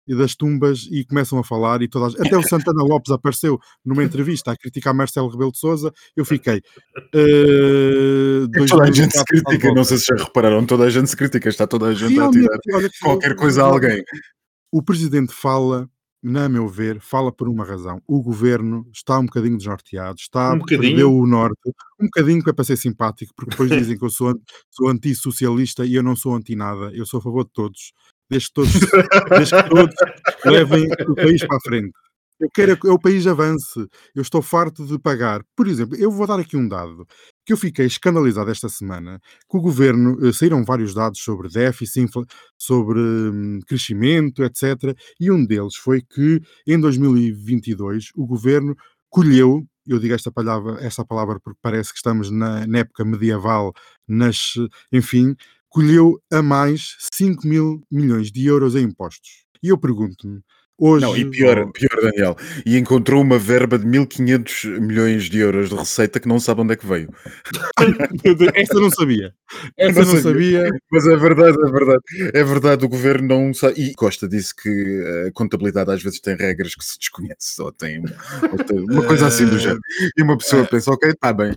e 0.07 0.15
das 0.15 0.35
tumbas 0.35 0.87
e 0.91 1.05
começam 1.05 1.39
a 1.39 1.43
falar 1.43 1.81
e 1.81 1.87
todas 1.87 2.19
até 2.19 2.37
o 2.37 2.43
Santana 2.43 2.83
Lopes 2.83 3.11
apareceu 3.11 3.59
numa 3.85 4.03
entrevista 4.03 4.51
a 4.51 4.57
criticar 4.57 4.93
Marcelo 4.93 5.29
Rebelo 5.29 5.51
de 5.51 5.59
Sousa 5.59 5.93
eu 6.15 6.25
fiquei 6.25 6.57
uh, 6.57 8.47
Toda 8.67 8.83
a 8.83 8.91
gente 8.91 9.17
se 9.17 9.23
2004 9.23 9.23
está 9.23 9.23
de 9.23 9.25
critica, 9.25 9.73
não 9.73 9.83
sei 9.83 9.97
se 9.97 10.05
já 10.05 10.23
repararam, 10.23 10.65
toda 10.65 10.83
a 10.83 10.89
gente 10.89 11.09
se 11.09 11.15
critica, 11.15 11.49
está 11.49 11.65
toda 11.65 11.87
a 11.87 11.93
gente 11.93 12.19
a 12.19 12.23
Realmente, 12.23 12.59
tirar 12.61 12.77
olha 12.77 12.89
que 12.89 12.99
qualquer 12.99 13.35
coisa 13.35 13.63
a 13.63 13.65
alguém. 13.65 14.03
O 14.75 14.81
presidente 14.81 15.31
fala, 15.31 15.87
na 16.19 16.49
meu 16.49 16.67
ver, 16.67 16.99
fala 16.99 17.31
por 17.31 17.47
uma 17.47 17.63
razão. 17.63 18.01
O 18.07 18.23
governo 18.23 18.89
está 18.91 19.19
um 19.19 19.27
bocadinho 19.27 19.55
desnorteado, 19.55 20.15
está 20.17 20.51
Um 20.51 20.65
perdeu 20.65 21.13
o 21.15 21.27
norte, 21.27 21.61
um 22.01 22.05
bocadinho 22.05 22.43
que 22.43 22.49
é 22.49 22.53
para 22.53 22.63
ser 22.63 22.75
simpático, 22.77 23.31
porque 23.35 23.51
depois 23.51 23.69
dizem 23.69 23.95
que 23.95 24.03
eu 24.03 24.09
sou, 24.09 24.33
sou 24.71 24.89
antissocialista 24.89 25.85
e 25.85 25.93
eu 25.93 26.01
não 26.01 26.15
sou 26.15 26.33
anti 26.33 26.55
nada, 26.55 26.91
eu 26.91 27.05
sou 27.05 27.19
a 27.19 27.21
favor 27.21 27.43
de 27.43 27.51
todos, 27.53 27.93
desde 28.27 28.47
que 28.47 28.53
todos, 28.55 28.73
desde 29.29 29.61
que 29.61 29.69
todos 29.69 29.95
levem 30.43 30.87
o 31.07 31.13
país 31.13 31.45
para 31.45 31.57
a 31.57 31.61
frente. 31.61 31.93
Eu 32.39 32.49
quero 32.53 32.71
é 32.73 32.75
que 32.75 32.87
o 32.87 32.99
país 32.99 33.25
avance. 33.27 33.79
Eu 34.15 34.21
estou 34.21 34.41
farto 34.41 34.85
de 34.85 34.99
pagar. 34.99 35.43
Por 35.55 35.67
exemplo, 35.67 35.95
eu 35.97 36.11
vou 36.11 36.27
dar 36.27 36.39
aqui 36.39 36.57
um 36.57 36.67
dado 36.67 37.05
que 37.45 37.53
eu 37.53 37.57
fiquei 37.57 37.85
escandalizado 37.85 38.49
esta 38.49 38.69
semana, 38.69 39.19
que 39.49 39.57
o 39.57 39.61
governo, 39.61 40.17
eh, 40.25 40.33
saíram 40.33 40.63
vários 40.63 40.93
dados 40.93 41.19
sobre 41.21 41.49
déficit, 41.49 42.09
sobre 42.57 42.99
hum, 42.99 43.59
crescimento, 43.67 44.43
etc. 44.43 44.95
E 45.19 45.31
um 45.31 45.45
deles 45.45 45.75
foi 45.75 46.01
que 46.01 46.41
em 46.67 46.79
2022 46.79 48.09
o 48.15 48.25
governo 48.25 48.75
colheu, 49.09 49.63
eu 49.87 49.99
digo 49.99 50.13
esta 50.13 50.31
palavra, 50.31 50.77
esta 50.81 51.05
palavra 51.05 51.39
porque 51.39 51.59
parece 51.61 51.91
que 51.91 51.97
estamos 51.97 52.31
na, 52.31 52.65
na 52.65 52.79
época 52.79 53.05
medieval, 53.05 53.73
nas, 54.07 54.53
enfim, 54.91 55.35
colheu 55.69 56.19
a 56.31 56.41
mais 56.41 56.95
5 57.13 57.47
mil 57.47 57.81
milhões 57.91 58.31
de 58.31 58.45
euros 58.45 58.75
em 58.75 58.83
impostos. 58.85 59.45
E 59.61 59.69
eu 59.69 59.77
pergunto-me, 59.77 60.41
hoje... 60.83 61.05
Não, 61.05 61.15
e 61.15 61.25
pior, 61.25 61.71
pior, 61.71 62.01
Daniel, 62.01 62.35
e 62.65 62.77
encontrou 62.77 63.21
uma 63.21 63.37
verba 63.37 63.77
de 63.77 63.85
1500 63.85 64.65
milhões 64.79 65.23
de 65.25 65.39
euros 65.39 65.69
de 65.69 65.75
receita 65.75 66.19
que 66.19 66.27
não 66.27 66.39
sabe 66.39 66.61
onde 66.61 66.73
é 66.73 66.75
que 66.75 66.85
veio. 66.85 67.09
Essa 68.55 68.79
não 68.79 68.89
sabia. 68.89 69.33
Essa 69.77 70.01
Não 70.03 70.13
não 70.13 70.21
sabia. 70.21 70.69
Mas 70.91 71.07
é 71.07 71.15
verdade, 71.15 71.57
é 71.59 71.71
verdade. 71.71 72.01
É 72.33 72.43
verdade, 72.43 72.85
o 72.85 72.89
governo 72.89 73.27
não 73.27 73.53
sabe. 73.53 73.81
E 73.81 73.93
Costa 73.93 74.27
disse 74.27 74.55
que 74.55 75.03
a 75.27 75.31
contabilidade 75.31 75.91
às 75.91 76.01
vezes 76.01 76.19
tem 76.19 76.35
regras 76.35 76.75
que 76.75 76.83
se 76.83 76.97
desconhece, 76.97 77.61
ou 77.61 77.71
tem, 77.71 78.03
ou 78.51 78.57
tem 78.63 78.79
uma 78.79 79.03
coisa 79.05 79.27
assim 79.27 79.45
do 79.45 79.59
género. 79.59 79.81
E 80.17 80.23
uma 80.23 80.37
pessoa 80.37 80.65
pensa, 80.65 80.91
ok, 80.91 81.11
está 81.11 81.31
bem. 81.33 81.53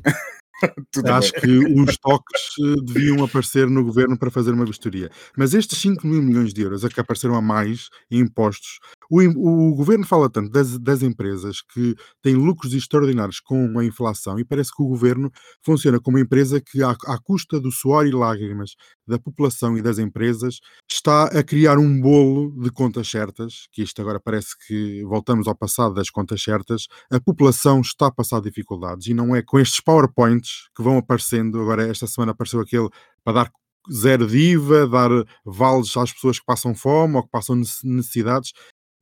Acho 1.04 1.32
bem. 1.32 1.40
que 1.42 1.80
os 1.80 1.98
toques 1.98 2.42
eh, 2.58 2.80
deviam 2.82 3.22
aparecer 3.22 3.68
no 3.68 3.84
governo 3.84 4.18
para 4.18 4.30
fazer 4.30 4.52
uma 4.52 4.64
vistoria. 4.64 5.10
Mas 5.36 5.52
estes 5.52 5.78
5 5.78 6.06
mil 6.06 6.22
milhões 6.22 6.54
de 6.54 6.62
euros 6.62 6.84
a 6.84 6.88
que 6.88 6.98
apareceram 6.98 7.34
a 7.34 7.42
mais 7.42 7.88
em 8.10 8.20
impostos, 8.20 8.78
o, 9.10 9.70
o 9.70 9.74
governo 9.74 10.06
fala 10.06 10.28
tanto 10.30 10.50
das, 10.50 10.78
das 10.78 11.02
empresas 11.02 11.62
que 11.62 11.94
têm 12.22 12.34
lucros 12.34 12.72
extraordinários 12.74 13.40
com 13.40 13.78
a 13.78 13.84
inflação 13.84 14.38
e 14.38 14.44
parece 14.44 14.70
que 14.74 14.82
o 14.82 14.86
governo 14.88 15.30
funciona 15.64 16.00
como 16.00 16.16
uma 16.16 16.22
empresa 16.22 16.60
que, 16.60 16.82
à, 16.82 16.90
à 17.06 17.18
custa 17.22 17.60
do 17.60 17.70
suor 17.70 18.06
e 18.06 18.10
lágrimas 18.12 18.74
da 19.06 19.18
população 19.18 19.76
e 19.78 19.82
das 19.82 19.98
empresas, 19.98 20.58
está 20.90 21.24
a 21.26 21.42
criar 21.42 21.78
um 21.78 22.00
bolo 22.00 22.52
de 22.62 22.70
contas 22.70 23.08
certas, 23.08 23.66
que 23.72 23.82
isto 23.82 24.00
agora 24.00 24.20
parece 24.20 24.56
que 24.66 25.04
voltamos 25.04 25.46
ao 25.46 25.54
passado 25.56 25.94
das 25.94 26.10
contas 26.10 26.42
certas, 26.42 26.86
a 27.10 27.20
população 27.20 27.80
está 27.80 28.06
a 28.06 28.12
passar 28.12 28.40
dificuldades 28.40 29.06
e 29.06 29.14
não 29.14 29.34
é 29.34 29.42
com 29.42 29.58
estes 29.58 29.80
PowerPoints 29.80 30.68
que 30.76 30.82
vão 30.82 30.98
aparecendo. 30.98 31.60
Agora, 31.60 31.86
esta 31.86 32.06
semana 32.06 32.32
apareceu 32.32 32.60
aquele 32.60 32.88
para 33.24 33.44
dar 33.44 33.52
zero 33.92 34.26
de 34.26 34.36
IVA, 34.38 34.88
dar 34.88 35.10
vales 35.44 35.96
às 35.96 36.12
pessoas 36.12 36.38
que 36.40 36.44
passam 36.46 36.74
fome 36.74 37.16
ou 37.16 37.22
que 37.22 37.30
passam 37.30 37.54
nece- 37.56 37.86
necessidades. 37.86 38.52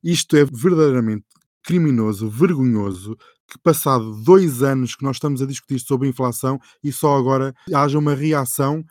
Isto 0.05 0.37
é 0.37 0.45
verdadeiramente 0.45 1.25
criminoso, 1.63 2.29
vergonhoso, 2.29 3.17
que 3.47 3.57
passado 3.57 4.21
dois 4.23 4.61
anos 4.61 4.95
que 4.95 5.03
nós 5.03 5.15
estamos 5.15 5.41
a 5.41 5.47
discutir 5.47 5.79
sobre 5.79 6.07
inflação 6.07 6.59
e 6.83 6.91
só 6.91 7.17
agora 7.17 7.55
haja 7.73 7.97
uma 7.97 8.13
reação. 8.13 8.83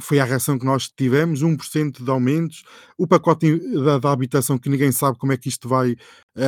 Foi 0.00 0.18
a 0.18 0.24
reação 0.24 0.58
que 0.58 0.66
nós 0.66 0.88
tivemos, 0.88 1.40
1% 1.40 2.02
de 2.02 2.10
aumentos, 2.10 2.64
o 2.98 3.06
pacote 3.06 3.56
da, 3.80 3.98
da 3.98 4.10
habitação 4.10 4.58
que 4.58 4.68
ninguém 4.68 4.90
sabe 4.90 5.16
como 5.18 5.32
é 5.32 5.36
que 5.36 5.48
isto 5.48 5.68
vai 5.68 5.94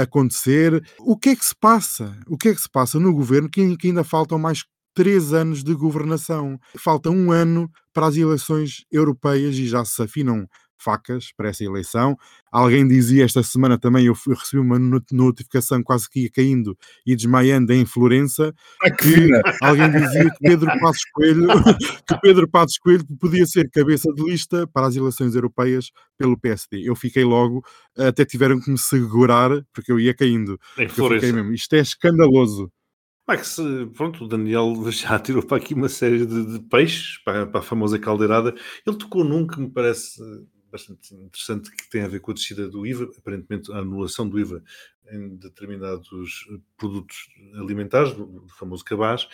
acontecer. 0.02 0.85
O 0.98 1.16
que 1.16 1.28
é 1.28 1.37
que 1.37 1.44
se 1.44 1.54
passa? 1.54 2.18
O 2.26 2.37
que 2.37 2.48
é 2.48 2.54
que 2.54 2.61
se 2.61 2.68
passa 2.68 2.98
no 2.98 3.14
governo 3.14 3.48
que, 3.48 3.76
que 3.76 3.87
ainda 3.87 4.02
faltam 4.02 4.37
mais 4.37 4.64
três 4.94 5.33
anos 5.33 5.62
de 5.62 5.74
governação? 5.74 6.59
Falta 6.76 7.09
um 7.09 7.31
ano 7.31 7.70
para 7.92 8.09
as 8.09 8.16
eleições 8.16 8.85
europeias 8.90 9.54
e 9.54 9.68
já 9.68 9.85
se 9.85 10.02
afinam 10.02 10.44
facas 10.79 11.33
para 11.37 11.49
essa 11.49 11.64
eleição. 11.64 12.17
Alguém 12.51 12.87
dizia 12.87 13.25
esta 13.25 13.43
semana 13.43 13.79
também, 13.79 14.07
eu, 14.07 14.14
eu 14.27 14.35
recebi 14.35 14.61
uma 14.61 14.79
not- 14.79 15.14
notificação 15.14 15.83
quase 15.83 16.09
que 16.09 16.21
ia 16.23 16.31
caindo 16.31 16.77
e 17.07 17.14
desmaiando 17.14 17.73
em 17.73 17.85
Florença, 17.85 18.55
Ah, 18.83 18.91
que 18.91 19.31
alguém 19.62 19.91
dizia 19.91 20.31
que 20.31 20.38
Pedro 20.41 20.71
Passos 20.81 21.05
Coelho, 21.12 21.47
que 22.07 22.21
Pedro 22.21 22.49
Passos 22.49 22.79
Coelho 22.79 23.05
podia 23.21 23.47
ser 23.47 23.69
cabeça 23.71 24.12
de 24.12 24.23
lista 24.23 24.67
para 24.67 24.87
as 24.87 24.97
eleições 24.97 25.35
europeias 25.35 25.91
pelo 26.17 26.38
PSD. 26.38 26.88
Eu 26.88 26.97
fiquei 26.97 27.25
logo, 27.25 27.62
até 27.97 28.25
tiveram 28.25 28.61
que 28.61 28.71
me 28.71 28.79
segurar, 28.79 29.51
porque 29.73 29.93
eu 29.93 30.01
ia 30.01 30.14
caindo. 30.14 30.59
Em 30.79 30.88
Florença. 30.88 31.33
mesmo, 31.33 31.53
isto 31.53 31.75
é 31.75 31.81
escandaloso. 31.81 32.71
Max, 33.27 33.59
pronto, 33.95 34.25
o 34.25 34.29
Daniel 34.29 34.73
já 34.91 35.19
tirou 35.19 35.43
para 35.43 35.59
aqui 35.59 35.75
uma 35.75 35.88
série 35.91 36.25
de, 36.25 36.47
de 36.59 36.61
peixes 36.69 37.19
para, 37.25 37.47
para 37.47 37.61
a 37.61 37.62
famosa 37.62 37.99
caldeirada. 37.99 38.55
Ele 38.87 38.97
tocou 38.97 39.23
num 39.23 39.47
que 39.47 39.61
me 39.61 39.69
parece 39.71 40.19
bastante 40.70 41.14
interessante, 41.14 41.70
que 41.70 41.88
tem 41.90 42.02
a 42.02 42.09
ver 42.09 42.20
com 42.20 42.31
a 42.31 42.35
descida 42.35 42.68
do 42.68 42.87
IVA, 42.87 43.11
aparentemente 43.16 43.72
a 43.72 43.78
anulação 43.78 44.28
do 44.28 44.38
IVA 44.38 44.62
em 45.11 45.37
determinados 45.37 46.46
eh, 46.50 46.59
produtos 46.76 47.16
alimentares, 47.54 48.12
do, 48.14 48.46
famoso 48.59 48.85
cabaz. 48.85 49.28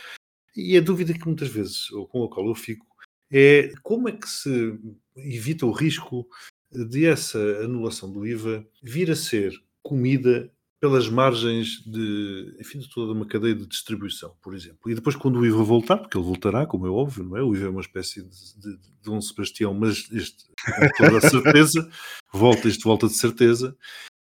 E 0.57 0.77
a 0.77 0.81
dúvida 0.81 1.13
que 1.13 1.27
muitas 1.27 1.49
vezes, 1.49 1.91
ou 1.91 2.07
com 2.07 2.25
a 2.25 2.31
qual 2.31 2.47
eu 2.47 2.55
fico, 2.55 2.87
é 3.31 3.73
como 3.83 4.09
é 4.09 4.13
que 4.13 4.29
se 4.29 4.79
evita 5.17 5.67
o 5.67 5.73
risco 5.73 6.29
de 6.71 7.07
essa 7.07 7.39
anulação 7.65 8.11
do 8.11 8.27
IVA 8.27 8.67
vir 8.83 9.11
a 9.11 9.17
ser 9.17 9.53
comida 9.83 10.53
pelas 10.85 11.09
margens 11.09 11.83
de, 11.87 12.55
enfim, 12.61 12.79
de 12.79 12.91
toda 12.91 13.15
uma 13.15 13.25
cadeia 13.25 13.55
de 13.55 13.67
distribuição, 13.67 14.37
por 14.43 14.55
exemplo. 14.55 14.91
E 14.91 14.95
depois, 14.95 15.17
quando 15.17 15.39
o 15.39 15.47
IVA 15.47 15.65
voltar, 15.65 15.97
porque 15.97 16.15
ele 16.15 16.27
voltará, 16.27 16.67
como 16.67 16.87
é 16.87 16.91
óbvio, 16.91 17.25
não 17.25 17.39
é? 17.39 17.43
O 17.43 17.57
IVA 17.57 17.69
é 17.69 17.71
uma 17.71 17.81
espécie 17.81 18.23
de, 18.23 18.61
de, 18.61 18.77
de 18.77 18.93
Dom 19.03 19.19
Sebastião, 19.19 19.73
mas 19.73 20.07
este, 20.13 20.45
com 20.45 20.89
toda 20.99 21.17
a 21.17 21.31
certeza, 21.31 21.91
volta, 22.35 22.69
este 22.69 22.85
volta 22.85 23.07
de 23.07 23.15
certeza. 23.15 23.75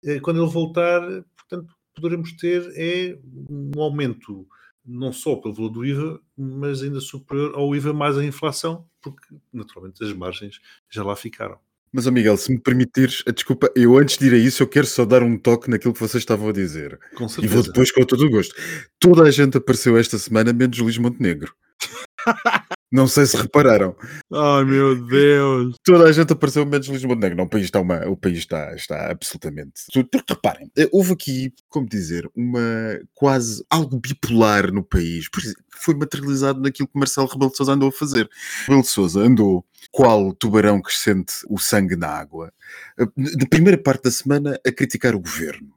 Eh, 0.03 0.19
Quando 0.19 0.43
ele 0.43 0.51
voltar, 0.51 0.99
portanto, 1.37 1.73
poderemos 1.95 2.33
ter 2.33 2.69
é 2.75 3.17
um 3.49 3.81
aumento 3.81 4.45
não 4.85 5.13
só 5.13 5.37
pelo 5.37 5.53
valor 5.53 5.69
do 5.69 5.85
IVA, 5.85 6.19
mas 6.37 6.83
ainda 6.83 6.99
superior 6.99 7.55
ao 7.55 7.73
IVA 7.73 7.93
mais 7.93 8.17
a 8.17 8.25
inflação, 8.25 8.85
porque 9.01 9.25
naturalmente 9.53 10.03
as 10.03 10.11
margens 10.11 10.59
já 10.89 11.01
lá 11.01 11.15
ficaram. 11.15 11.57
Mas, 11.93 12.07
ó 12.07 12.11
Miguel, 12.11 12.37
se 12.37 12.51
me 12.51 12.57
permitires, 12.59 13.21
eh, 13.27 13.31
desculpa, 13.33 13.69
eu 13.75 13.97
antes 13.97 14.17
de 14.17 14.27
ir 14.27 14.33
a 14.33 14.37
isso, 14.37 14.63
eu 14.63 14.67
quero 14.67 14.87
só 14.87 15.03
dar 15.05 15.23
um 15.23 15.37
toque 15.37 15.69
naquilo 15.69 15.93
que 15.93 15.99
vocês 15.99 16.21
estavam 16.21 16.47
a 16.49 16.53
dizer. 16.53 16.97
Com 17.15 17.25
E 17.25 17.29
certeza. 17.29 17.53
vou 17.53 17.63
depois 17.63 17.91
com 17.91 18.03
todo 18.05 18.25
o 18.25 18.29
gosto. 18.29 18.55
Toda 18.99 19.23
a 19.23 19.31
gente 19.31 19.57
apareceu 19.57 19.97
esta 19.97 20.17
semana, 20.17 20.53
menos 20.53 20.77
Luís 20.77 20.97
Montenegro. 20.97 21.53
Não 22.91 23.07
sei 23.07 23.25
se 23.25 23.37
repararam. 23.37 23.95
Ai 24.33 24.65
meu 24.65 24.95
Deus! 25.07 25.75
Toda 25.83 26.05
a 26.09 26.11
gente 26.11 26.33
apareceu 26.33 26.65
menos 26.65 26.87
Luís 26.89 27.03
Montenegro. 27.05 27.37
Não, 27.37 27.45
o 27.45 27.49
país 27.49 27.63
está, 27.65 27.79
uma, 27.79 28.05
o 28.07 28.17
país 28.17 28.39
está, 28.39 28.75
está 28.75 29.09
absolutamente. 29.09 29.83
Porque 29.93 30.33
reparem, 30.33 30.69
eh, 30.77 30.89
houve 30.91 31.13
aqui, 31.13 31.53
como 31.69 31.87
dizer, 31.87 32.29
uma 32.35 32.59
quase 33.13 33.63
algo 33.69 33.97
bipolar 33.97 34.71
no 34.73 34.83
país. 34.83 35.29
Por 35.29 35.39
exemplo, 35.41 35.63
que 35.71 35.79
foi 35.83 35.95
materializado 35.95 36.59
naquilo 36.59 36.87
que 36.89 36.99
Marcelo 36.99 37.27
Rebelo 37.27 37.51
de 37.51 37.57
Sousa 37.57 37.71
andou 37.73 37.89
a 37.89 37.91
fazer. 37.93 38.29
Rebelo 38.65 38.81
de 38.81 38.89
Sousa 38.89 39.21
andou 39.21 39.65
qual 39.91 40.33
tubarão 40.33 40.81
que 40.81 40.93
sente 40.93 41.33
o 41.49 41.57
sangue 41.57 41.95
na 41.95 42.07
água. 42.09 42.51
eh, 42.99 43.05
Na 43.15 43.47
primeira 43.49 43.77
parte 43.81 44.03
da 44.03 44.11
semana 44.11 44.59
a 44.67 44.71
criticar 44.71 45.15
o 45.15 45.19
governo. 45.21 45.73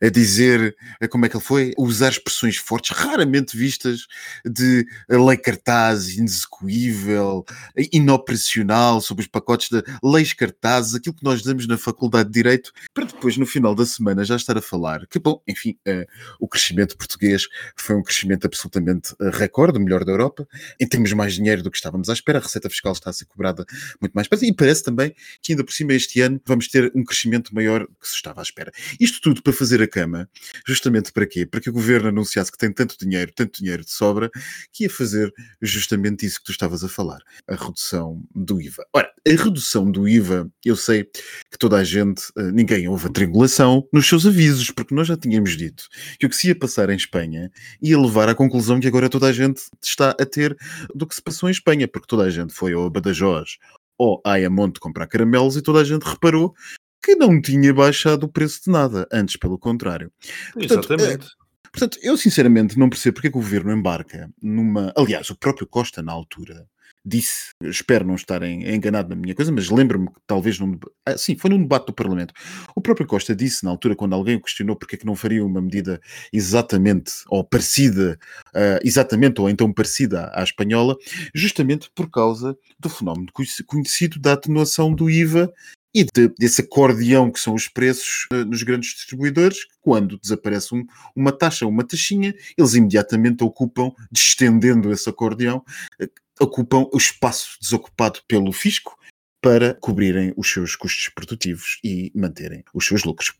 A 0.00 0.08
dizer 0.08 0.76
como 1.10 1.26
é 1.26 1.28
que 1.28 1.36
ele 1.36 1.44
foi, 1.44 1.72
a 1.76 1.82
usar 1.82 2.10
expressões 2.10 2.56
fortes, 2.56 2.96
raramente 2.96 3.56
vistas, 3.56 4.06
de 4.44 4.86
lei 5.08 5.36
cartaz 5.36 6.10
inexecuível, 6.10 7.44
inoperacional 7.92 9.00
sobre 9.00 9.22
os 9.22 9.28
pacotes 9.28 9.68
de 9.68 9.82
leis 10.02 10.32
cartazes, 10.32 10.94
aquilo 10.94 11.14
que 11.14 11.24
nós 11.24 11.42
damos 11.42 11.66
na 11.66 11.78
Faculdade 11.78 12.28
de 12.28 12.34
Direito, 12.34 12.72
para 12.92 13.04
depois, 13.04 13.36
no 13.36 13.46
final 13.46 13.74
da 13.74 13.86
semana, 13.86 14.24
já 14.24 14.36
estar 14.36 14.56
a 14.56 14.62
falar 14.62 15.06
que, 15.06 15.18
bom, 15.18 15.42
enfim, 15.46 15.76
eh, 15.86 16.06
o 16.40 16.48
crescimento 16.48 16.96
português 16.96 17.46
foi 17.76 17.96
um 17.96 18.02
crescimento 18.02 18.46
absolutamente 18.46 19.14
eh, 19.20 19.30
recorde, 19.32 19.78
o 19.78 19.80
melhor 19.80 20.04
da 20.04 20.12
Europa, 20.12 20.46
em 20.80 20.86
termos 20.86 21.12
mais 21.12 21.34
dinheiro 21.34 21.62
do 21.62 21.70
que 21.70 21.76
estávamos 21.76 22.08
à 22.08 22.12
espera, 22.12 22.38
a 22.38 22.42
receita 22.42 22.68
fiscal 22.68 22.92
está 22.92 23.10
a 23.10 23.12
ser 23.12 23.26
cobrada 23.26 23.64
muito 24.00 24.12
mais 24.12 24.28
e 24.42 24.52
parece 24.52 24.82
também 24.82 25.14
que 25.40 25.52
ainda 25.52 25.64
por 25.64 25.72
cima 25.72 25.92
este 25.92 26.20
ano 26.20 26.40
vamos 26.44 26.68
ter 26.68 26.90
um 26.94 27.04
crescimento 27.04 27.54
maior 27.54 27.86
que 27.86 28.08
se 28.08 28.14
estava 28.14 28.40
à 28.40 28.42
espera. 28.42 28.72
Isto 28.98 29.20
tudo 29.20 29.42
para 29.42 29.51
para 29.52 29.58
fazer 29.58 29.82
a 29.82 29.86
cama. 29.86 30.28
Justamente 30.66 31.12
para 31.12 31.26
quê? 31.26 31.46
Para 31.46 31.60
que 31.60 31.68
o 31.68 31.72
governo 31.72 32.08
anunciasse 32.08 32.50
que 32.50 32.58
tem 32.58 32.72
tanto 32.72 32.96
dinheiro, 32.98 33.30
tanto 33.34 33.58
dinheiro 33.58 33.84
de 33.84 33.90
sobra, 33.90 34.30
que 34.72 34.84
ia 34.84 34.90
fazer 34.90 35.32
justamente 35.60 36.26
isso 36.26 36.38
que 36.38 36.46
tu 36.46 36.52
estavas 36.52 36.82
a 36.82 36.88
falar, 36.88 37.20
a 37.46 37.54
redução 37.54 38.24
do 38.34 38.60
IVA. 38.60 38.84
Ora, 38.92 39.10
a 39.26 39.30
redução 39.30 39.90
do 39.90 40.08
IVA, 40.08 40.50
eu 40.64 40.74
sei 40.74 41.04
que 41.04 41.58
toda 41.58 41.76
a 41.76 41.84
gente, 41.84 42.22
eh, 42.36 42.50
ninguém 42.50 42.88
houve 42.88 43.06
a 43.06 43.10
triangulação 43.10 43.86
nos 43.92 44.08
seus 44.08 44.26
avisos, 44.26 44.70
porque 44.70 44.94
nós 44.94 45.06
já 45.06 45.16
tínhamos 45.16 45.56
dito 45.56 45.88
que 46.18 46.26
o 46.26 46.30
que 46.30 46.36
se 46.36 46.48
ia 46.48 46.58
passar 46.58 46.88
em 46.90 46.96
Espanha 46.96 47.50
ia 47.80 47.98
levar 47.98 48.28
à 48.28 48.34
conclusão 48.34 48.80
que 48.80 48.88
agora 48.88 49.08
toda 49.08 49.26
a 49.26 49.32
gente 49.32 49.62
está 49.82 50.10
a 50.10 50.26
ter 50.26 50.56
do 50.94 51.06
que 51.06 51.14
se 51.14 51.22
passou 51.22 51.48
em 51.48 51.52
Espanha, 51.52 51.86
porque 51.86 52.06
toda 52.06 52.24
a 52.24 52.30
gente 52.30 52.54
foi 52.54 52.72
ao 52.72 52.88
Badajoz 52.88 53.58
ou 53.98 54.20
a 54.24 54.32
Ayamonte 54.32 54.80
comprar 54.80 55.06
caramelos 55.06 55.56
e 55.56 55.62
toda 55.62 55.80
a 55.80 55.84
gente 55.84 56.02
reparou 56.02 56.54
que 57.02 57.14
não 57.14 57.40
tinha 57.40 57.74
baixado 57.74 58.24
o 58.24 58.28
preço 58.28 58.64
de 58.64 58.70
nada, 58.70 59.08
antes 59.12 59.36
pelo 59.36 59.58
contrário. 59.58 60.12
Portanto, 60.52 60.92
Exatamente. 60.92 61.26
Portanto, 61.72 61.98
eu 62.02 62.16
sinceramente 62.18 62.78
não 62.78 62.90
percebo 62.90 63.14
porque 63.14 63.28
é 63.28 63.30
que 63.30 63.38
o 63.38 63.40
governo 63.40 63.72
embarca 63.72 64.30
numa. 64.42 64.92
Aliás, 64.94 65.30
o 65.30 65.36
próprio 65.36 65.66
Costa, 65.66 66.02
na 66.02 66.12
altura, 66.12 66.66
disse, 67.04 67.50
espero 67.64 68.06
não 68.06 68.14
estar 68.14 68.42
enganado 68.44 69.08
na 69.08 69.16
minha 69.16 69.34
coisa, 69.34 69.50
mas 69.50 69.68
lembro-me 69.70 70.06
que 70.08 70.20
talvez 70.26 70.58
num. 70.58 70.78
Ah, 71.04 71.18
sim, 71.18 71.36
foi 71.36 71.50
num 71.50 71.60
debate 71.62 71.86
do 71.86 71.92
Parlamento. 71.92 72.32
O 72.76 72.80
próprio 72.80 73.06
Costa 73.06 73.34
disse, 73.34 73.64
na 73.64 73.70
altura, 73.70 73.96
quando 73.96 74.14
alguém 74.14 74.36
o 74.36 74.40
questionou 74.40 74.76
porque 74.76 74.94
é 74.94 74.98
que 74.98 75.06
não 75.06 75.16
faria 75.16 75.44
uma 75.44 75.60
medida 75.60 76.00
exatamente 76.32 77.12
ou 77.28 77.42
parecida, 77.44 78.18
ah, 78.54 78.78
exatamente 78.84 79.40
ou 79.40 79.48
então 79.50 79.72
parecida 79.72 80.30
à 80.34 80.42
espanhola, 80.42 80.96
justamente 81.34 81.90
por 81.94 82.10
causa 82.10 82.56
do 82.78 82.88
fenómeno 82.88 83.26
conheci- 83.32 83.64
conhecido 83.64 84.18
da 84.20 84.34
atenuação 84.34 84.94
do 84.94 85.08
IVA 85.10 85.52
e 85.94 86.04
de- 86.04 86.28
desse 86.38 86.62
acordeão 86.62 87.30
que 87.30 87.38
são 87.38 87.52
os 87.54 87.68
preços 87.68 88.26
eh, 88.32 88.44
nos 88.44 88.62
grandes 88.62 88.94
distribuidores, 88.94 89.58
quando 89.80 90.18
desaparece 90.18 90.74
um- 90.74 90.86
uma 91.14 91.30
taxa, 91.32 91.66
uma 91.66 91.84
taxinha, 91.84 92.34
eles 92.56 92.74
imediatamente 92.74 93.44
ocupam, 93.44 93.90
estendendo 94.10 94.90
esse 94.90 95.08
acordeão, 95.10 95.62
eh, 96.00 96.08
ocupam 96.40 96.88
o 96.92 96.96
espaço 96.96 97.56
desocupado 97.60 98.20
pelo 98.26 98.52
fisco 98.52 98.96
para 99.40 99.74
cobrirem 99.74 100.32
os 100.36 100.50
seus 100.50 100.76
custos 100.76 101.08
produtivos 101.08 101.78
e 101.82 102.12
manterem 102.14 102.64
os 102.72 102.86
seus 102.86 103.04
lucros. 103.04 103.34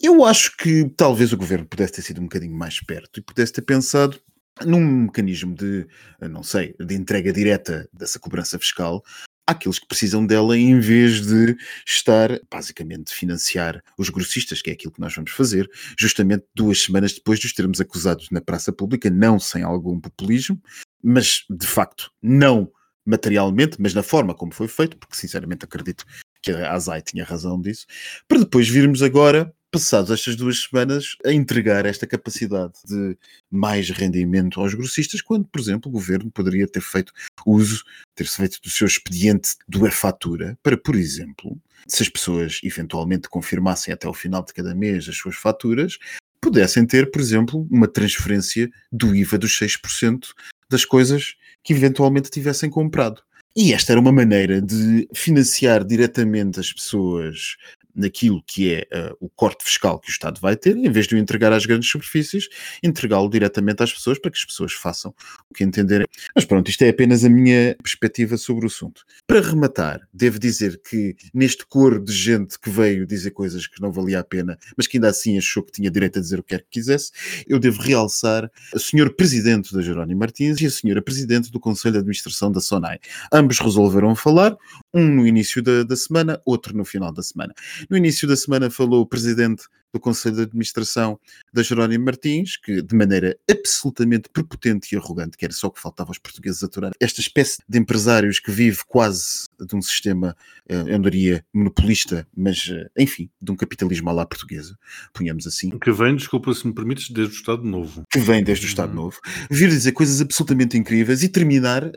Eu 0.00 0.24
acho 0.24 0.56
que 0.56 0.88
talvez 0.96 1.32
o 1.32 1.36
governo 1.36 1.66
pudesse 1.66 1.94
ter 1.94 2.02
sido 2.02 2.20
um 2.20 2.24
bocadinho 2.24 2.54
mais 2.54 2.80
perto 2.80 3.18
e 3.18 3.22
pudesse 3.22 3.52
ter 3.52 3.62
pensado 3.62 4.20
num 4.64 5.04
mecanismo 5.04 5.54
de, 5.54 5.86
eh, 6.20 6.28
não 6.28 6.42
sei, 6.42 6.74
de 6.78 6.94
entrega 6.94 7.32
direta 7.32 7.88
dessa 7.92 8.20
cobrança 8.20 8.58
fiscal 8.58 9.02
àqueles 9.46 9.78
que 9.78 9.86
precisam 9.86 10.24
dela 10.24 10.56
em 10.56 10.78
vez 10.80 11.26
de 11.26 11.56
estar, 11.86 12.40
basicamente, 12.50 13.12
financiar 13.12 13.82
os 13.98 14.08
grossistas, 14.08 14.62
que 14.62 14.70
é 14.70 14.72
aquilo 14.72 14.92
que 14.92 15.00
nós 15.00 15.14
vamos 15.14 15.32
fazer, 15.32 15.70
justamente 15.98 16.46
duas 16.54 16.82
semanas 16.82 17.12
depois 17.12 17.38
de 17.38 17.46
os 17.46 17.52
termos 17.52 17.80
acusados 17.80 18.30
na 18.30 18.40
praça 18.40 18.72
pública, 18.72 19.10
não 19.10 19.38
sem 19.38 19.62
algum 19.62 20.00
populismo, 20.00 20.60
mas 21.04 21.44
de 21.50 21.66
facto 21.66 22.10
não 22.22 22.72
materialmente, 23.04 23.76
mas 23.78 23.92
na 23.92 24.02
forma 24.02 24.34
como 24.34 24.54
foi 24.54 24.66
feito, 24.66 24.96
porque 24.96 25.14
sinceramente 25.14 25.64
acredito 25.64 26.06
que 26.40 26.50
a 26.50 26.72
Azai 26.72 27.02
tinha 27.02 27.24
razão 27.24 27.60
disso, 27.60 27.86
para 28.26 28.38
depois 28.38 28.66
virmos 28.68 29.02
agora, 29.02 29.54
passados 29.70 30.10
estas 30.10 30.36
duas 30.36 30.62
semanas, 30.62 31.16
a 31.24 31.32
entregar 31.32 31.84
esta 31.84 32.06
capacidade 32.06 32.74
de 32.86 33.18
mais 33.50 33.90
rendimento 33.90 34.60
aos 34.60 34.72
grossistas, 34.72 35.20
quando, 35.20 35.46
por 35.46 35.60
exemplo, 35.60 35.90
o 35.90 35.92
governo 35.92 36.30
poderia 36.30 36.66
ter 36.66 36.80
feito 36.80 37.12
uso, 37.44 37.84
ter 38.14 38.26
feito 38.26 38.60
do 38.62 38.70
seu 38.70 38.86
expediente 38.86 39.56
do 39.68 39.86
e-fatura 39.86 40.56
para, 40.62 40.76
por 40.76 40.94
exemplo, 40.94 41.60
se 41.86 42.02
as 42.02 42.08
pessoas 42.08 42.60
eventualmente 42.62 43.28
confirmassem 43.28 43.92
até 43.92 44.06
ao 44.06 44.14
final 44.14 44.42
de 44.44 44.54
cada 44.54 44.74
mês 44.74 45.08
as 45.08 45.16
suas 45.16 45.36
faturas, 45.36 45.98
pudessem 46.40 46.86
ter, 46.86 47.10
por 47.10 47.20
exemplo, 47.20 47.66
uma 47.70 47.88
transferência 47.88 48.70
do 48.92 49.14
IVA 49.14 49.38
dos 49.38 49.58
6% 49.58 50.28
das 50.74 50.84
coisas 50.84 51.36
que 51.62 51.72
eventualmente 51.72 52.30
tivessem 52.30 52.68
comprado. 52.68 53.22
E 53.56 53.72
esta 53.72 53.92
era 53.92 54.00
uma 54.00 54.10
maneira 54.10 54.60
de 54.60 55.08
financiar 55.14 55.84
diretamente 55.84 56.58
as 56.58 56.72
pessoas 56.72 57.56
naquilo 57.94 58.42
que 58.46 58.72
é 58.72 58.88
uh, 58.92 59.16
o 59.20 59.28
corte 59.28 59.64
fiscal 59.64 59.98
que 59.98 60.08
o 60.08 60.10
Estado 60.10 60.40
vai 60.40 60.56
ter, 60.56 60.76
em 60.76 60.90
vez 60.90 61.06
de 61.06 61.14
o 61.14 61.18
entregar 61.18 61.52
às 61.52 61.66
grandes 61.66 61.90
superfícies, 61.90 62.48
entregá-lo 62.82 63.28
diretamente 63.28 63.82
às 63.82 63.92
pessoas 63.92 64.18
para 64.18 64.30
que 64.30 64.38
as 64.38 64.44
pessoas 64.44 64.72
façam 64.72 65.14
o 65.50 65.54
que 65.54 65.64
entenderem. 65.64 66.06
Mas 66.34 66.44
pronto, 66.44 66.70
isto 66.70 66.82
é 66.82 66.88
apenas 66.88 67.24
a 67.24 67.28
minha 67.28 67.76
perspectiva 67.82 68.36
sobre 68.36 68.64
o 68.64 68.68
assunto. 68.68 69.04
Para 69.26 69.40
rematar, 69.40 70.00
devo 70.12 70.38
dizer 70.38 70.80
que 70.88 71.16
neste 71.32 71.66
coro 71.66 72.02
de 72.02 72.12
gente 72.12 72.58
que 72.58 72.70
veio 72.70 73.06
dizer 73.06 73.30
coisas 73.30 73.66
que 73.66 73.80
não 73.80 73.92
valia 73.92 74.20
a 74.20 74.24
pena, 74.24 74.58
mas 74.76 74.86
que 74.86 74.96
ainda 74.96 75.08
assim 75.08 75.38
achou 75.38 75.62
que 75.62 75.72
tinha 75.72 75.90
direito 75.90 76.18
a 76.18 76.22
dizer 76.22 76.38
o 76.38 76.42
que 76.42 76.50
quer 76.50 76.62
que 76.62 76.70
quisesse, 76.70 77.12
eu 77.46 77.58
devo 77.58 77.80
realçar 77.80 78.50
o 78.74 78.78
Sr. 78.78 79.14
Presidente 79.14 79.72
da 79.74 79.82
Jerónimo 79.82 80.20
Martins 80.20 80.60
e 80.60 80.66
a 80.66 80.68
Sra. 80.68 81.02
Presidente 81.02 81.50
do 81.50 81.60
Conselho 81.60 81.92
de 81.92 81.98
Administração 81.98 82.50
da 82.50 82.60
SONAI. 82.60 82.98
Ambos 83.32 83.58
resolveram 83.58 84.14
falar, 84.14 84.56
um 84.92 85.06
no 85.06 85.26
início 85.26 85.62
da, 85.62 85.82
da 85.82 85.96
semana, 85.96 86.40
outro 86.44 86.76
no 86.76 86.84
final 86.84 87.12
da 87.12 87.22
semana. 87.22 87.54
No 87.90 87.96
início 87.96 88.26
da 88.26 88.36
semana 88.36 88.70
falou 88.70 89.02
o 89.02 89.06
presidente 89.06 89.64
do 89.94 90.00
Conselho 90.00 90.34
de 90.34 90.42
Administração 90.42 91.18
da 91.52 91.62
Jerónimo 91.62 92.04
Martins, 92.04 92.56
que 92.56 92.82
de 92.82 92.96
maneira 92.96 93.38
absolutamente 93.48 94.28
prepotente 94.28 94.92
e 94.92 94.98
arrogante, 94.98 95.36
que 95.36 95.44
era 95.44 95.54
só 95.54 95.68
o 95.68 95.70
que 95.70 95.80
faltava 95.80 96.10
aos 96.10 96.18
portugueses 96.18 96.62
aturar, 96.64 96.90
esta 97.00 97.20
espécie 97.20 97.58
de 97.68 97.78
empresários 97.78 98.40
que 98.40 98.50
vive 98.50 98.80
quase 98.88 99.44
de 99.58 99.76
um 99.76 99.80
sistema, 99.80 100.36
eu 100.68 100.98
não 100.98 101.02
diria 101.02 101.44
monopolista, 101.54 102.26
mas 102.36 102.68
enfim, 102.98 103.30
de 103.40 103.52
um 103.52 103.56
capitalismo 103.56 104.10
à 104.10 104.12
lá 104.12 104.26
portuguesa, 104.26 104.76
punhamos 105.12 105.46
assim. 105.46 105.70
Que 105.78 105.92
vem, 105.92 106.16
desculpa 106.16 106.52
se 106.52 106.66
me 106.66 106.74
permites, 106.74 107.10
desde 107.10 107.36
o 107.36 107.36
Estado 107.36 107.62
Novo. 107.62 108.02
Que 108.10 108.18
vem 108.18 108.42
desde 108.42 108.66
o 108.66 108.68
Estado 108.68 108.92
Novo. 108.92 109.20
Vir 109.48 109.68
dizer 109.68 109.92
coisas 109.92 110.20
absolutamente 110.20 110.76
incríveis 110.76 111.22
e 111.22 111.28
terminar, 111.28 111.92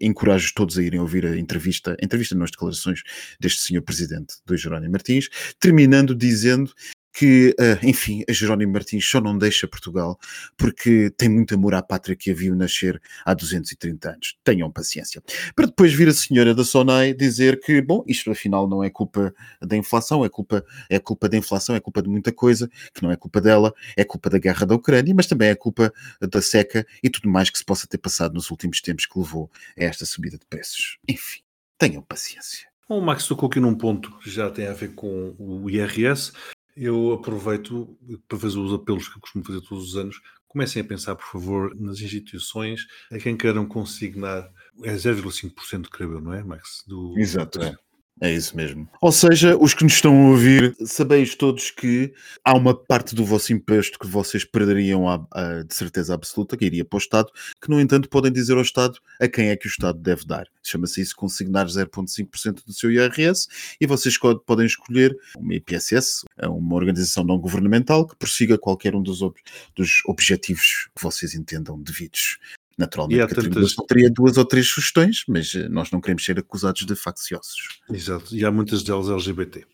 encorajo 0.00 0.50
todos 0.54 0.78
a 0.78 0.82
irem 0.82 0.98
ouvir 0.98 1.26
a 1.26 1.36
entrevista, 1.36 1.94
a 2.00 2.04
entrevista 2.04 2.34
nas 2.34 2.50
declarações 2.50 3.02
deste 3.38 3.60
senhor 3.60 3.82
presidente 3.82 4.36
do 4.46 4.56
Jerónimo 4.56 4.92
Martins, 4.92 5.28
terminando 5.60 6.14
dizendo 6.14 6.72
que, 7.14 7.54
uh, 7.60 7.86
enfim, 7.86 8.24
a 8.28 8.32
Jerónimo 8.32 8.72
Martins 8.72 9.08
só 9.08 9.20
não 9.20 9.38
deixa 9.38 9.68
Portugal 9.68 10.18
porque 10.56 11.10
tem 11.16 11.28
muito 11.28 11.54
amor 11.54 11.74
à 11.74 11.82
pátria 11.82 12.16
que 12.16 12.32
a 12.32 12.34
viu 12.34 12.56
nascer 12.56 13.00
há 13.24 13.32
230 13.32 14.10
anos. 14.10 14.36
Tenham 14.42 14.70
paciência. 14.70 15.22
Para 15.54 15.66
depois 15.66 15.94
vir 15.94 16.08
a 16.08 16.12
senhora 16.12 16.52
da 16.52 16.64
Sonai 16.64 17.14
dizer 17.14 17.60
que, 17.60 17.80
bom, 17.80 18.02
isto 18.08 18.32
afinal 18.32 18.68
não 18.68 18.82
é 18.82 18.90
culpa 18.90 19.32
da 19.62 19.76
inflação, 19.76 20.24
é 20.24 20.28
culpa, 20.28 20.64
é 20.90 20.98
culpa 20.98 21.28
da 21.28 21.36
inflação, 21.36 21.76
é 21.76 21.80
culpa 21.80 22.02
de 22.02 22.08
muita 22.08 22.32
coisa, 22.32 22.68
que 22.92 23.02
não 23.02 23.12
é 23.12 23.16
culpa 23.16 23.40
dela, 23.40 23.72
é 23.96 24.02
culpa 24.02 24.28
da 24.28 24.38
guerra 24.38 24.66
da 24.66 24.74
Ucrânia, 24.74 25.14
mas 25.14 25.26
também 25.28 25.48
é 25.48 25.54
culpa 25.54 25.92
da 26.20 26.42
seca 26.42 26.84
e 27.00 27.08
tudo 27.08 27.30
mais 27.30 27.48
que 27.48 27.58
se 27.58 27.64
possa 27.64 27.86
ter 27.86 27.98
passado 27.98 28.34
nos 28.34 28.50
últimos 28.50 28.80
tempos 28.80 29.06
que 29.06 29.16
levou 29.16 29.48
a 29.78 29.84
esta 29.84 30.04
subida 30.04 30.36
de 30.36 30.44
preços. 30.46 30.98
Enfim, 31.08 31.40
tenham 31.78 32.02
paciência. 32.02 32.74
O 32.86 33.00
Max 33.00 33.26
tocou 33.26 33.48
aqui 33.48 33.60
num 33.60 33.74
ponto 33.74 34.10
que 34.18 34.30
já 34.30 34.50
tem 34.50 34.66
a 34.66 34.72
ver 34.74 34.94
com 34.94 35.34
o 35.38 35.70
IRS. 35.70 36.32
Eu 36.76 37.12
aproveito 37.12 37.96
para 38.28 38.38
fazer 38.38 38.58
os 38.58 38.72
apelos 38.72 39.08
que 39.08 39.16
eu 39.16 39.20
costumo 39.20 39.44
fazer 39.44 39.60
todos 39.60 39.88
os 39.90 39.96
anos. 39.96 40.20
Comecem 40.48 40.82
a 40.82 40.84
pensar, 40.84 41.16
por 41.16 41.26
favor, 41.26 41.74
nas 41.74 42.00
instituições 42.00 42.86
a 43.10 43.18
quem 43.18 43.36
queiram 43.36 43.66
consignar. 43.66 44.50
É 44.82 44.92
0,5%, 44.94 45.88
creio 45.88 46.14
eu, 46.14 46.20
não 46.20 46.32
é, 46.32 46.42
Max? 46.42 46.84
Do... 46.86 47.18
Exato. 47.18 47.62
É. 47.62 47.76
É 48.20 48.32
isso 48.32 48.56
mesmo. 48.56 48.88
Ou 49.00 49.10
seja, 49.10 49.56
os 49.56 49.74
que 49.74 49.82
nos 49.82 49.94
estão 49.94 50.14
a 50.16 50.30
ouvir, 50.30 50.74
sabeis 50.86 51.34
todos 51.34 51.70
que 51.70 52.12
há 52.44 52.54
uma 52.54 52.72
parte 52.72 53.14
do 53.14 53.24
vosso 53.24 53.52
imposto 53.52 53.98
que 53.98 54.06
vocês 54.06 54.44
perderiam 54.44 55.08
a, 55.08 55.26
a, 55.32 55.62
de 55.62 55.74
certeza 55.74 56.14
absoluta, 56.14 56.56
que 56.56 56.64
iria 56.64 56.84
para 56.84 56.96
o 56.96 56.98
Estado, 56.98 57.32
que 57.60 57.68
no 57.68 57.80
entanto 57.80 58.08
podem 58.08 58.32
dizer 58.32 58.54
ao 58.54 58.62
Estado 58.62 58.98
a 59.20 59.26
quem 59.26 59.48
é 59.48 59.56
que 59.56 59.66
o 59.66 59.68
Estado 59.68 59.98
deve 59.98 60.24
dar. 60.24 60.46
Chama-se 60.62 61.00
isso 61.00 61.16
consignar 61.16 61.66
0,5% 61.66 62.64
do 62.64 62.72
seu 62.72 62.90
IRS 62.90 63.48
e 63.80 63.86
vocês 63.86 64.16
podem 64.46 64.66
escolher 64.66 65.16
uma 65.36 65.54
IPSS, 65.54 66.22
uma 66.42 66.76
organização 66.76 67.24
não 67.24 67.38
governamental 67.38 68.06
que 68.06 68.16
prossiga 68.16 68.56
qualquer 68.56 68.94
um 68.94 69.02
dos, 69.02 69.22
ob 69.22 69.34
dos 69.74 70.02
objetivos 70.06 70.88
que 70.94 71.02
vocês 71.02 71.34
entendam 71.34 71.80
devidos. 71.80 72.38
Naturalmente, 72.76 73.18
e 73.18 73.22
a 73.22 73.28
tantas... 73.28 73.74
teria 73.88 74.10
duas 74.10 74.36
ou 74.36 74.44
três 74.44 74.68
sugestões, 74.68 75.24
mas 75.28 75.54
nós 75.70 75.90
não 75.90 76.00
queremos 76.00 76.24
ser 76.24 76.38
acusados 76.38 76.84
de 76.84 76.96
facciosos. 76.96 77.80
Exato, 77.90 78.34
e 78.34 78.44
há 78.44 78.50
muitas 78.50 78.82
delas 78.82 79.08
LGBT. 79.08 79.64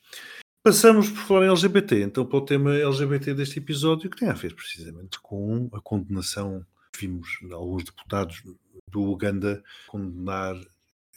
Passamos 0.62 1.08
por 1.08 1.22
falar 1.22 1.46
em 1.46 1.50
LGBT, 1.50 2.02
então 2.02 2.26
para 2.26 2.38
o 2.38 2.44
tema 2.44 2.74
LGBT 2.74 3.32
deste 3.32 3.58
episódio, 3.58 4.10
que 4.10 4.18
tem 4.18 4.28
a 4.28 4.34
ver 4.34 4.54
precisamente 4.54 5.18
com 5.22 5.70
a 5.72 5.80
condenação. 5.80 6.64
Vimos 6.98 7.38
alguns 7.50 7.84
deputados 7.84 8.42
do 8.90 9.02
Uganda 9.02 9.62
condenar 9.86 10.54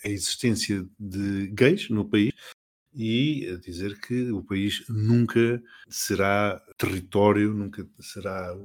a 0.05 0.07
existência 0.07 0.85
de 0.97 1.47
gays 1.47 1.89
no 1.89 2.05
país 2.05 2.33
e 2.95 3.49
a 3.49 3.57
dizer 3.57 3.99
que 3.99 4.31
o 4.31 4.43
país 4.43 4.85
nunca 4.87 5.61
será 5.89 6.61
território, 6.77 7.53
nunca 7.53 7.85
será 7.99 8.55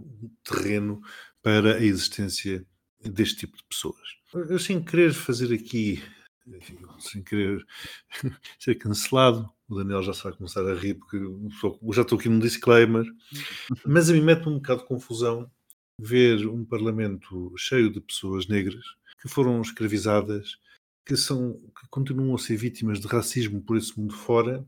terreno 0.44 1.00
para 1.42 1.76
a 1.76 1.85
existência 1.85 2.64
deste 3.02 3.38
tipo 3.38 3.56
de 3.56 3.64
pessoas. 3.64 4.18
Eu, 4.34 4.58
sem 4.58 4.82
querer 4.82 5.12
fazer 5.12 5.54
aqui, 5.54 6.02
enfim, 6.46 6.78
sem 6.98 7.22
querer 7.22 7.64
ser 8.58 8.74
cancelado, 8.76 9.50
O 9.68 9.76
Daniel 9.76 10.02
já 10.02 10.12
está 10.12 10.30
a 10.30 10.32
começar 10.32 10.66
a 10.66 10.74
rir 10.74 10.94
porque 10.94 11.16
eu 11.16 11.92
já 11.92 12.02
estou 12.02 12.18
aqui 12.18 12.28
num 12.28 12.38
disclaimer. 12.38 13.04
Mas 13.87 14.11
a 14.11 14.12
mim 14.12 14.20
mete-me 14.20 14.52
um 14.52 14.56
bocado 14.56 14.80
de 14.82 14.88
confusão 14.88 15.50
ver 15.98 16.46
um 16.46 16.64
parlamento 16.64 17.52
cheio 17.56 17.90
de 17.90 18.00
pessoas 18.00 18.46
negras 18.46 18.84
que 19.20 19.28
foram 19.28 19.61
escravizadas, 19.61 20.56
que, 21.04 21.16
são, 21.16 21.54
que 21.54 21.88
continuam 21.90 22.34
a 22.34 22.38
ser 22.38 22.56
vítimas 22.56 23.00
de 23.00 23.08
racismo 23.08 23.61
por 23.61 23.76
esse 23.76 23.98
mundo 23.98 24.14
fora, 24.14 24.64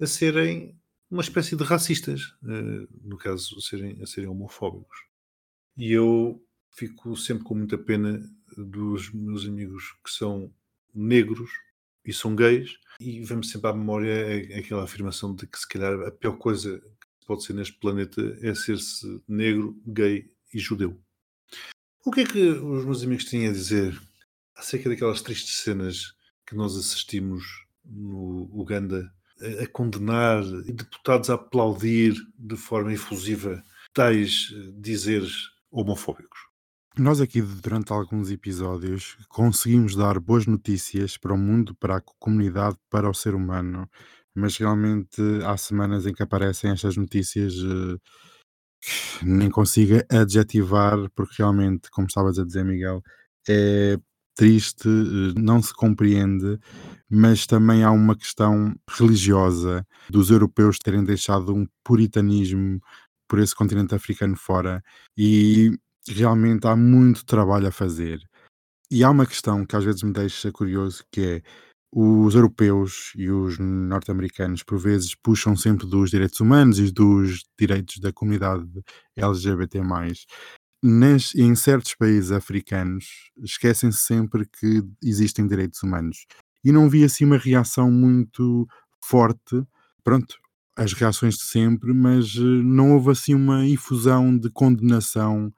a 0.00 0.06
serem 0.06 0.78
uma 1.10 1.22
espécie 1.22 1.56
de 1.56 1.64
racistas, 1.64 2.36
uh, 2.42 2.88
no 3.02 3.16
caso, 3.16 3.56
a 3.58 3.60
serem, 3.60 4.00
a 4.00 4.06
serem 4.06 4.28
homofóbicos. 4.28 4.98
E 5.76 5.92
eu 5.92 6.40
fico 6.78 7.16
sempre 7.16 7.44
com 7.44 7.54
muita 7.54 7.76
pena 7.76 8.22
dos 8.56 9.12
meus 9.12 9.44
amigos 9.44 9.96
que 10.04 10.10
são 10.10 10.52
negros 10.94 11.50
e 12.04 12.12
são 12.12 12.34
gays, 12.34 12.78
e 13.00 13.22
vamos 13.24 13.50
sempre 13.50 13.68
à 13.68 13.72
memória 13.72 14.58
aquela 14.58 14.84
afirmação 14.84 15.34
de 15.34 15.46
que 15.46 15.58
se 15.58 15.68
calhar 15.68 16.00
a 16.06 16.10
pior 16.10 16.38
coisa 16.38 16.78
que 17.20 17.26
pode 17.26 17.44
ser 17.44 17.52
neste 17.52 17.74
planeta 17.78 18.20
é 18.40 18.54
ser-se 18.54 19.22
negro, 19.28 19.80
gay 19.86 20.30
e 20.54 20.58
judeu. 20.58 20.98
O 22.04 22.10
que 22.10 22.20
é 22.20 22.24
que 22.24 22.48
os 22.48 22.84
meus 22.84 23.02
amigos 23.02 23.24
têm 23.24 23.48
a 23.48 23.52
dizer 23.52 24.00
acerca 24.56 24.88
daquelas 24.88 25.20
tristes 25.20 25.58
cenas 25.58 26.14
que 26.46 26.54
nós 26.54 26.76
assistimos 26.76 27.44
no 27.84 28.48
Uganda 28.52 29.12
a 29.62 29.66
condenar 29.66 30.42
e 30.66 30.72
deputados 30.72 31.28
a 31.28 31.34
aplaudir 31.34 32.14
de 32.38 32.56
forma 32.56 32.92
efusiva 32.92 33.62
tais 33.92 34.52
eh, 34.52 34.72
dizeres 34.76 35.50
homofóbicos. 35.70 36.47
Nós 36.98 37.20
aqui, 37.20 37.40
durante 37.40 37.92
alguns 37.92 38.28
episódios, 38.30 39.16
conseguimos 39.28 39.94
dar 39.94 40.18
boas 40.18 40.46
notícias 40.46 41.16
para 41.16 41.32
o 41.32 41.38
mundo, 41.38 41.72
para 41.76 41.98
a 41.98 42.02
comunidade, 42.18 42.76
para 42.90 43.08
o 43.08 43.14
ser 43.14 43.34
humano, 43.36 43.88
mas 44.34 44.56
realmente 44.56 45.20
há 45.44 45.56
semanas 45.56 46.06
em 46.06 46.12
que 46.12 46.22
aparecem 46.24 46.72
estas 46.72 46.96
notícias, 46.96 47.54
eh, 47.54 47.98
nem 49.22 49.50
consigo 49.50 49.94
adjetivar, 50.10 50.98
porque 51.14 51.36
realmente, 51.38 51.90
como 51.90 52.06
estavas 52.06 52.38
a 52.38 52.44
dizer, 52.44 52.64
Miguel, 52.64 53.02
é 53.48 53.96
triste, 54.36 54.88
eh, 54.88 55.40
não 55.40 55.62
se 55.62 55.72
compreende, 55.74 56.58
mas 57.10 57.46
também 57.46 57.84
há 57.84 57.90
uma 57.92 58.16
questão 58.16 58.74
religiosa 58.90 59.86
dos 60.10 60.30
europeus 60.30 60.78
terem 60.78 61.04
deixado 61.04 61.54
um 61.54 61.66
puritanismo 61.84 62.80
por 63.28 63.38
esse 63.40 63.54
continente 63.54 63.94
africano 63.94 64.36
fora. 64.36 64.82
E 65.16 65.72
realmente 66.08 66.66
há 66.66 66.76
muito 66.76 67.24
trabalho 67.24 67.68
a 67.68 67.72
fazer. 67.72 68.20
E 68.90 69.04
há 69.04 69.10
uma 69.10 69.26
questão 69.26 69.66
que 69.66 69.76
às 69.76 69.84
vezes 69.84 70.02
me 70.02 70.12
deixa 70.12 70.50
curioso 70.50 71.04
que 71.12 71.20
é 71.20 71.42
os 71.92 72.34
europeus 72.34 73.12
e 73.16 73.30
os 73.30 73.58
norte-americanos 73.58 74.62
por 74.62 74.78
vezes 74.78 75.14
puxam 75.14 75.56
sempre 75.56 75.86
dos 75.86 76.10
direitos 76.10 76.38
humanos 76.40 76.78
e 76.78 76.90
dos 76.90 77.44
direitos 77.58 77.98
da 77.98 78.12
comunidade 78.12 78.66
LGBT+, 79.16 79.80
nas, 80.82 81.34
em 81.34 81.54
certos 81.54 81.94
países 81.94 82.30
africanos 82.30 83.30
esquecem-se 83.38 83.98
sempre 83.98 84.46
que 84.46 84.82
existem 85.02 85.46
direitos 85.46 85.82
humanos. 85.82 86.26
E 86.64 86.70
não 86.72 86.88
vi 86.88 87.04
assim 87.04 87.24
uma 87.24 87.38
reação 87.38 87.90
muito 87.90 88.66
forte. 89.02 89.62
Pronto, 90.04 90.36
as 90.76 90.92
reações 90.92 91.36
de 91.36 91.42
sempre, 91.42 91.92
mas 91.92 92.36
eh, 92.36 92.40
não 92.40 92.92
houve 92.92 93.10
assim 93.10 93.34
uma 93.34 93.66
infusão 93.66 94.36
de 94.36 94.50
condenação, 94.50 95.52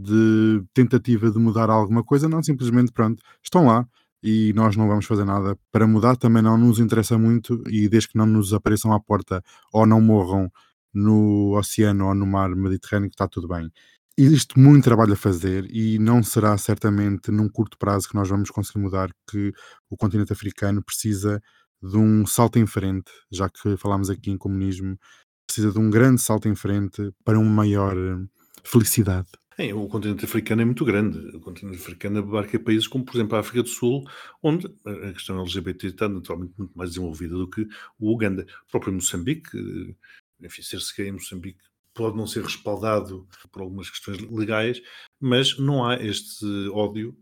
de 0.00 0.62
tentativa 0.74 1.30
de 1.30 1.38
mudar 1.38 1.70
alguma 1.70 2.04
coisa, 2.04 2.28
não, 2.28 2.42
simplesmente 2.42 2.92
pronto, 2.92 3.22
estão 3.42 3.66
lá 3.66 3.86
e 4.22 4.52
nós 4.54 4.76
não 4.76 4.88
vamos 4.88 5.06
fazer 5.06 5.24
nada 5.24 5.56
para 5.72 5.86
mudar, 5.86 6.16
também 6.16 6.42
não 6.42 6.58
nos 6.58 6.78
interessa 6.80 7.18
muito 7.18 7.62
e 7.68 7.88
desde 7.88 8.10
que 8.10 8.18
não 8.18 8.26
nos 8.26 8.52
apareçam 8.52 8.92
à 8.92 9.00
porta 9.00 9.42
ou 9.72 9.86
não 9.86 10.00
morram 10.00 10.50
no 10.94 11.56
oceano 11.56 12.06
ou 12.08 12.14
no 12.14 12.26
mar 12.26 12.50
Mediterrâneo, 12.54 13.08
está 13.08 13.28
tudo 13.28 13.48
bem 13.48 13.70
existe 14.18 14.58
muito 14.58 14.82
trabalho 14.82 15.12
a 15.12 15.16
fazer 15.16 15.64
e 15.70 15.96
não 15.96 16.24
será 16.24 16.58
certamente 16.58 17.30
num 17.30 17.48
curto 17.48 17.78
prazo 17.78 18.08
que 18.08 18.16
nós 18.16 18.28
vamos 18.28 18.50
conseguir 18.50 18.80
mudar 18.80 19.10
que 19.30 19.52
o 19.88 19.96
continente 19.96 20.32
africano 20.32 20.82
precisa 20.82 21.40
de 21.80 21.96
um 21.96 22.26
salto 22.26 22.58
em 22.58 22.66
frente, 22.66 23.12
já 23.30 23.48
que 23.48 23.76
falámos 23.76 24.10
aqui 24.10 24.32
em 24.32 24.36
comunismo, 24.36 24.98
precisa 25.46 25.70
de 25.72 25.78
um 25.78 25.88
grande 25.88 26.20
salto 26.20 26.48
em 26.48 26.54
frente 26.56 27.12
para 27.24 27.38
uma 27.38 27.48
maior 27.48 27.96
eh, 27.96 28.26
felicidade. 28.64 29.28
O 29.74 29.88
continente 29.88 30.24
africano 30.24 30.62
é 30.62 30.64
muito 30.64 30.84
grande. 30.84 31.18
O 31.36 31.40
continente 31.40 31.78
africano 31.78 32.20
abarca 32.20 32.60
países 32.60 32.86
como, 32.86 33.04
por 33.04 33.16
exemplo, 33.16 33.36
a 33.36 33.40
África 33.40 33.60
do 33.60 33.68
Sul, 33.68 34.08
onde 34.40 34.66
a 34.84 35.12
questão 35.12 35.40
LGBT 35.40 35.88
está 35.88 36.08
naturalmente 36.08 36.54
muito 36.56 36.78
mais 36.78 36.90
desenvolvida 36.90 37.34
do 37.34 37.50
que 37.50 37.66
o 37.98 38.12
Uganda. 38.12 38.46
O 38.68 38.70
próprio 38.70 38.92
Moçambique, 38.92 39.50
eh, 39.58 40.46
enfim, 40.46 40.62
ser-se 40.62 40.96
gay 40.96 41.08
em 41.08 41.12
Moçambique 41.12 41.58
pode 41.92 42.16
não 42.16 42.28
ser 42.28 42.44
respaldado 42.44 43.26
por 43.50 43.62
algumas 43.62 43.90
questões 43.90 44.20
legais, 44.30 44.80
mas 45.18 45.58
não 45.58 45.84
há 45.84 45.96
este 45.96 46.46
ódio, 46.68 47.18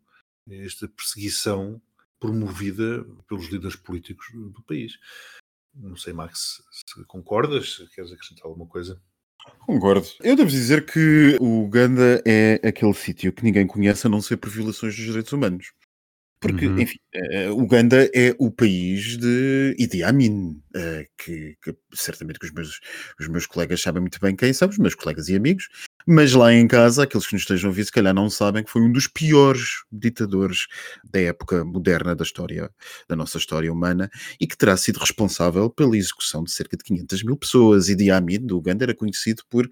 esta 0.47 0.87
perseguição 0.87 1.81
promovida 2.21 3.03
pelos 3.27 3.49
líderes 3.49 3.77
políticos 3.77 4.27
do 4.35 4.63
país. 4.63 4.99
Não 5.75 5.97
sei, 5.97 6.13
Max, 6.13 6.63
se 6.71 7.05
concordas, 7.07 7.77
se 7.77 7.89
queres 7.95 8.13
acrescentar 8.13 8.45
alguma 8.45 8.67
coisa? 8.67 9.01
Concordo. 9.67 10.07
Eu 10.23 10.37
devo 10.37 10.49
dizer 10.49 10.87
que 10.87 11.37
o 11.41 11.65
Uganda 11.65 12.23
é 12.25 12.61
aquele 12.63 12.95
sítio 12.95 13.33
que 13.33 13.43
ninguém 13.43 13.67
conhece 13.67 14.07
a 14.07 14.11
não 14.11 14.21
ser 14.21 14.37
por 14.37 14.49
violações 14.49 14.95
dos 14.95 15.05
direitos 15.05 15.33
humanos. 15.33 15.73
Porque, 16.47 16.67
uhum. 16.67 16.79
enfim, 16.79 16.99
uh, 17.15 17.53
Uganda 17.53 18.11
é 18.15 18.35
o 18.39 18.51
país 18.51 19.17
de 19.17 19.75
Idi 19.79 20.03
Amin, 20.03 20.61
uh, 20.75 21.07
que, 21.19 21.57
que, 21.63 21.75
certamente 21.95 22.39
que 22.39 22.47
os 22.47 22.53
meus, 22.53 22.81
os 23.21 23.29
meus 23.29 23.47
colegas 23.47 23.81
sabem 23.81 24.01
muito 24.01 24.21
bem 24.21 24.35
quem 24.37 24.53
são, 24.53 24.69
os 24.69 24.79
meus 24.79 24.95
colegas 24.95 25.29
e 25.29 25.37
amigos, 25.37 25.69
mas 26.09 26.33
lá 26.35 26.53
em 26.53 26.69
casa, 26.69 27.03
aqueles 27.03 27.27
que 27.27 27.33
nos 27.33 27.43
estejam 27.43 27.67
a 27.67 27.71
ouvir, 27.71 27.85
se 27.85 27.91
calhar 27.91 28.15
não 28.15 28.31
sabem 28.31 28.63
que 28.63 28.71
foi 28.71 28.81
um 28.81 28.93
dos 28.93 29.09
piores 29.09 29.83
ditadores 29.91 30.69
da 31.03 31.21
época 31.21 31.65
moderna 31.65 32.15
da 32.15 32.23
história, 32.23 32.71
da 33.09 33.17
nossa 33.17 33.39
história 33.39 33.73
humana, 33.73 34.09
e 34.41 34.47
que 34.47 34.57
terá 34.57 34.77
sido 34.77 35.01
responsável 35.01 35.69
pela 35.69 35.97
execução 35.97 36.45
de 36.45 36.53
cerca 36.53 36.77
de 36.77 36.85
500 36.85 37.25
mil 37.25 37.37
pessoas. 37.37 37.89
Idi 37.89 38.09
Amin, 38.13 38.39
do 38.39 38.57
Uganda, 38.57 38.85
era 38.85 38.95
conhecido 38.95 39.43
por 39.51 39.69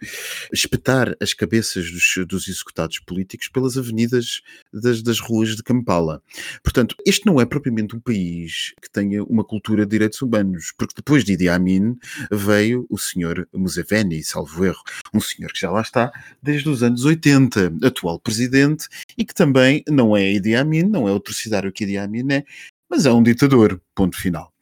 espetar 0.53 1.15
as 1.21 1.33
cabeças 1.33 1.89
dos, 1.89 2.27
dos 2.27 2.49
executados 2.49 2.99
políticos 2.99 3.49
pelas 3.49 3.79
avenidas 3.79 4.41
das, 4.73 5.03
das 5.03 5.21
ruas 5.21 5.55
de 5.55 5.63
Kampala. 5.63 6.21
Portanto, 6.65 6.97
este 7.07 7.27
não 7.27 7.39
é 7.39 7.45
propriamente 7.45 7.95
um 7.95 8.01
país 8.01 8.73
que 8.81 8.91
tenha 8.91 9.23
uma 9.25 9.45
cultura 9.45 9.85
de 9.85 9.91
direitos 9.91 10.23
humanos, 10.23 10.73
porque 10.79 10.95
depois 10.97 11.23
de 11.23 11.35
Idi 11.35 11.47
Amin 11.47 11.97
veio 12.33 12.87
o 12.89 12.99
senhor 12.99 13.47
Museveni, 13.53 14.25
salvo 14.25 14.65
erro, 14.65 14.83
um 15.13 15.21
senhor 15.21 15.53
que 15.53 15.61
já 15.61 15.71
lá 15.71 15.83
está 15.83 16.11
desde 16.43 16.69
os 16.71 16.83
anos 16.83 17.05
80, 17.05 17.75
atual 17.83 18.19
presidente, 18.19 18.89
e 19.17 19.27
que 19.27 19.35
também 19.35 19.85
não 19.89 20.17
é 20.17 20.33
Idi 20.33 20.57
Amin, 20.57 20.85
não 20.85 21.07
é 21.07 21.13
o 21.13 21.21
torcidário 21.21 21.71
que 21.71 21.85
Idi 21.85 21.99
Amin 21.99 22.33
é, 22.33 22.45
mas 22.95 23.07
é 23.07 23.13
um 23.13 23.25
ditador, 23.25 23.81
ponto 23.93 24.17
final. 24.17 24.53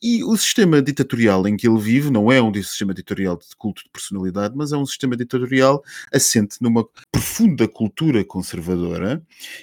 E 0.00 0.22
o 0.22 0.36
sistema 0.36 0.80
ditatorial 0.80 1.48
em 1.48 1.56
que 1.56 1.66
ele 1.66 1.80
vive 1.80 2.08
não 2.08 2.30
é 2.30 2.40
um 2.40 2.54
sistema 2.54 2.94
ditatorial 2.94 3.36
de 3.36 3.44
culto 3.58 3.82
de 3.82 3.90
personalidade, 3.90 4.54
mas 4.56 4.70
é 4.70 4.76
um 4.76 4.86
sistema 4.86 5.16
ditatorial 5.16 5.82
assente 6.14 6.58
numa 6.60 6.86
profunda 7.10 7.66
cultura 7.66 8.24
conservadora 8.24 9.20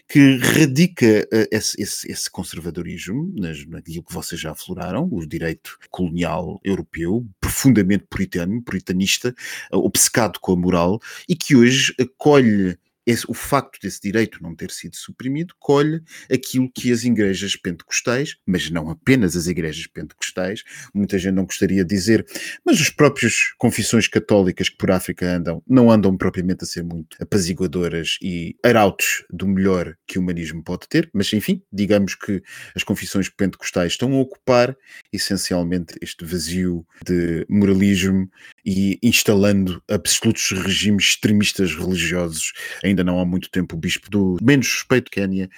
que 0.09 0.39
radica 0.39 1.25
uh, 1.33 1.47
esse, 1.49 1.81
esse, 1.81 2.11
esse, 2.11 2.29
conservadorismo 2.29 3.33
naquilo 3.69 4.03
que 4.03 4.13
vocês 4.13 4.41
já 4.41 4.51
afloraram, 4.51 5.07
o 5.09 5.25
direito 5.25 5.77
colonial 5.89 6.59
europeu, 6.65 7.25
profundamente 7.39 8.07
puritano, 8.09 8.61
puritanista, 8.61 9.33
uh, 9.71 9.77
obcecado 9.77 10.37
com 10.41 10.51
a 10.51 10.57
moral, 10.57 10.99
e 11.29 11.33
que 11.35 11.55
hoje 11.55 11.95
acolhe 11.97 12.77
esse, 13.07 13.23
o 13.29 13.33
facto 13.33 13.79
desse 13.81 14.01
direito 14.01 14.43
não 14.43 14.53
ter 14.53 14.69
sido 14.69 14.97
suprimido 14.97 15.55
colhe 15.57 16.01
aquilo 16.29 16.69
que 16.69 16.91
as 16.91 17.05
igrejas 17.05 17.55
pentecostais, 17.55 18.35
mas 18.45 18.69
não 18.69 18.89
apenas 18.89 19.37
as 19.37 19.47
igrejas 19.47 19.87
pentecostais, 19.87 20.63
muita 20.93 21.17
gente 21.17 21.33
não 21.33 21.45
gostaria 21.45 21.85
de 21.85 21.95
dizer, 21.95 22.25
mas 22.65 22.81
os 22.81 22.89
próprios 22.89 23.55
confissões 23.57 24.09
católicas 24.09 24.67
que 24.67 24.75
por 24.75 24.91
África 24.91 25.25
andam, 25.25 25.63
não 25.65 25.89
andam 25.89 26.17
propriamente 26.17 26.65
a 26.65 26.67
ser 26.67 26.83
muito 26.83 27.15
apaziguadoras 27.21 28.17
e 28.21 28.57
arautos 28.61 29.23
do 29.29 29.47
melhor 29.47 29.95
que 30.05 30.19
o 30.19 30.21
humanismo 30.21 30.61
pode 30.61 30.89
ter, 30.89 31.09
mas 31.13 31.31
enfim, 31.31 31.63
digamos 31.71 32.13
que 32.13 32.43
as 32.75 32.83
confissões 32.83 33.29
pentecostais 33.29 33.93
estão 33.93 34.11
a 34.13 34.19
ocupar 34.19 34.75
essencialmente 35.13 35.95
este 36.01 36.25
vazio 36.25 36.85
de 37.05 37.45
moralismo 37.49 38.29
e 38.69 38.99
instalando 39.01 39.81
absolutos 39.89 40.51
regimes 40.51 41.05
extremistas 41.05 41.73
religiosos. 41.73 42.51
Ainda 42.83 43.01
não 43.01 43.17
há 43.17 43.25
muito 43.25 43.49
tempo, 43.49 43.77
o 43.77 43.79
bispo 43.79 44.09
do 44.09 44.37
menos 44.41 44.67
suspeito 44.67 45.09
Quénia, 45.09 45.49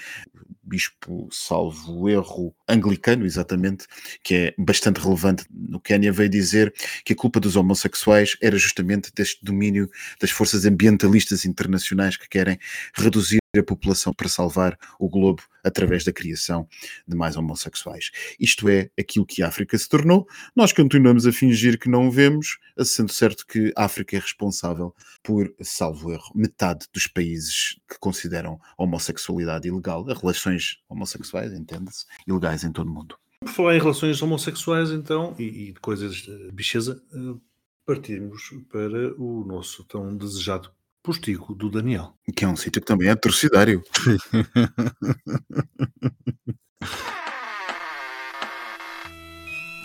bispo, 0.62 1.28
salvo 1.32 2.08
erro, 2.08 2.54
anglicano, 2.68 3.26
exatamente, 3.26 3.88
que 4.24 4.36
é 4.36 4.54
bastante 4.60 5.00
relevante 5.00 5.44
no 5.50 5.80
Quénia, 5.80 6.12
veio 6.12 6.30
dizer 6.30 6.72
que 7.04 7.14
a 7.14 7.16
culpa 7.16 7.40
dos 7.40 7.56
homossexuais 7.56 8.38
era 8.40 8.56
justamente 8.60 9.12
deste 9.16 9.44
domínio 9.44 9.90
das 10.22 10.30
forças 10.30 10.64
ambientalistas 10.66 11.46
internacionais 11.46 12.16
que 12.16 12.30
querem 12.30 12.60
reduzir 12.94 13.39
a 13.58 13.64
população 13.64 14.14
para 14.14 14.30
salvar 14.30 14.78
o 15.00 15.10
globo 15.10 15.42
através 15.64 16.04
da 16.04 16.14
criação 16.14 16.68
de 17.08 17.16
mais 17.16 17.36
homossexuais. 17.36 18.12
Isto 18.40 18.70
é 18.70 18.92
aquilo 19.00 19.26
que 19.26 19.42
a 19.42 19.48
África 19.48 19.78
se 19.78 19.90
tornou. 19.90 20.28
Nós 20.56 20.72
continuamos 20.72 21.26
a 21.26 21.32
fingir 21.32 21.80
que 21.80 21.90
não 21.90 22.12
vemos, 22.12 22.60
sendo 22.84 23.12
certo 23.12 23.46
que 23.48 23.74
a 23.76 23.86
África 23.86 24.16
é 24.16 24.20
responsável 24.20 24.94
por, 25.24 25.52
salvo 25.62 26.12
erro, 26.12 26.32
metade 26.36 26.86
dos 26.94 27.08
países 27.08 27.80
que 27.90 27.98
consideram 28.00 28.60
a 28.78 28.84
homossexualidade 28.84 29.68
ilegal, 29.68 30.08
as 30.10 30.22
relações 30.22 30.78
homossexuais, 30.88 31.52
entende-se, 31.54 32.06
ilegais 32.28 32.64
em 32.64 32.72
todo 32.72 32.88
o 32.88 32.94
mundo. 32.94 33.18
Por 33.40 33.50
falar 33.50 33.76
em 33.76 33.80
relações 33.80 34.22
homossexuais, 34.22 34.92
então, 34.92 35.34
e, 35.40 35.44
e 35.44 35.72
de 35.72 35.80
coisas 35.80 36.16
de 36.16 36.52
bicheza, 36.52 37.02
eh, 37.12 37.40
partimos 37.86 38.54
para 38.70 39.16
o 39.20 39.46
nosso 39.46 39.84
tão 39.86 40.16
desejado 40.16 40.72
postigo 41.10 41.56
do 41.56 41.72
Daniel. 41.72 42.14
Que 42.36 42.46
é 42.46 42.48
um 42.48 42.56
sítio 42.56 42.80
que 42.80 42.86
também 42.86 43.08
é 43.08 43.12
atrocidário. 43.12 43.82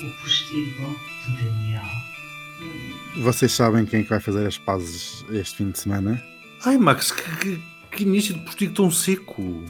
O 0.02 0.10
postigo 0.20 0.82
do 0.82 1.36
Daniel. 1.42 1.82
Vocês 3.22 3.52
sabem 3.52 3.86
quem 3.86 4.00
é 4.00 4.02
que 4.02 4.10
vai 4.10 4.20
fazer 4.20 4.46
as 4.46 4.58
pazes 4.58 5.24
este 5.30 5.56
fim 5.56 5.70
de 5.70 5.78
semana? 5.78 6.22
Ai, 6.66 6.76
Max, 6.76 7.10
que, 7.10 7.22
que, 7.38 7.62
que 7.90 8.02
início 8.02 8.34
de 8.34 8.40
postigo 8.40 8.74
tão 8.74 8.90
seco. 8.90 9.64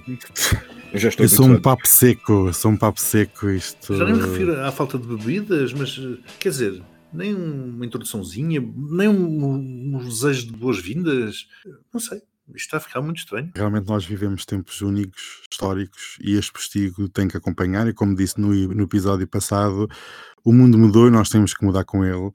Eu 0.92 0.98
já 0.98 1.08
estou 1.10 1.24
Eu 1.24 1.28
sou 1.28 1.46
um 1.46 1.60
papo 1.60 1.86
seco, 1.86 2.52
sou 2.52 2.72
um 2.72 2.76
papo 2.76 3.00
seco. 3.00 3.48
Isto. 3.48 3.96
Já 3.96 4.04
nem 4.04 4.14
me 4.14 4.22
refiro 4.22 4.60
à 4.60 4.72
falta 4.72 4.98
de 4.98 5.06
bebidas, 5.06 5.72
mas 5.72 6.00
eh, 6.00 6.18
quer 6.40 6.48
dizer, 6.48 6.82
nem 7.14 7.34
uma 7.34 7.86
introduçãozinha, 7.86 8.60
nem 8.60 9.08
um, 9.08 9.96
um 9.96 9.98
desejo 10.04 10.46
de 10.46 10.52
boas-vindas. 10.52 11.46
Não 11.92 12.00
sei, 12.00 12.18
isto 12.48 12.66
está 12.66 12.76
a 12.76 12.80
ficar 12.80 13.00
muito 13.00 13.18
estranho. 13.18 13.50
Realmente 13.54 13.88
nós 13.88 14.04
vivemos 14.04 14.44
tempos 14.44 14.82
únicos, 14.82 15.42
históricos, 15.50 16.18
e 16.20 16.34
este 16.36 16.52
postigo 16.52 17.08
tem 17.08 17.26
que 17.26 17.36
acompanhar. 17.36 17.88
E 17.88 17.94
como 17.94 18.14
disse 18.14 18.38
no, 18.40 18.48
no 18.48 18.82
episódio 18.82 19.26
passado, 19.26 19.88
o 20.44 20.52
mundo 20.52 20.78
mudou 20.78 21.08
e 21.08 21.10
nós 21.10 21.30
temos 21.30 21.54
que 21.54 21.64
mudar 21.64 21.84
com 21.84 22.04
ele. 22.04 22.30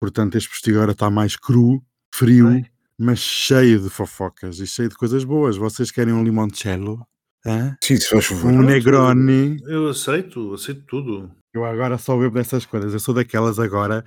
Portanto, 0.00 0.36
este 0.36 0.48
postigo 0.48 0.78
agora 0.78 0.92
está 0.92 1.08
mais 1.10 1.36
cru, 1.36 1.80
frio, 2.12 2.48
Ai. 2.48 2.64
mas 2.98 3.20
cheio 3.20 3.80
de 3.80 3.88
fofocas 3.88 4.58
e 4.58 4.66
cheio 4.66 4.88
de 4.88 4.96
coisas 4.96 5.22
boas. 5.22 5.56
Vocês 5.56 5.90
querem 5.92 6.12
um 6.12 6.24
limoncello? 6.24 7.06
Hã? 7.46 7.76
Sim, 7.82 7.96
se 7.96 8.08
faz 8.08 8.26
favor. 8.26 8.52
Um 8.52 8.62
Negroni? 8.62 9.56
Eu 9.66 9.88
aceito, 9.88 10.54
aceito 10.54 10.82
tudo. 10.86 11.30
Eu 11.54 11.64
agora 11.64 11.98
só 11.98 12.16
bebo 12.16 12.34
dessas 12.34 12.64
coisas. 12.64 12.92
Eu 12.92 13.00
sou 13.00 13.14
daquelas 13.14 13.58
agora 13.58 14.04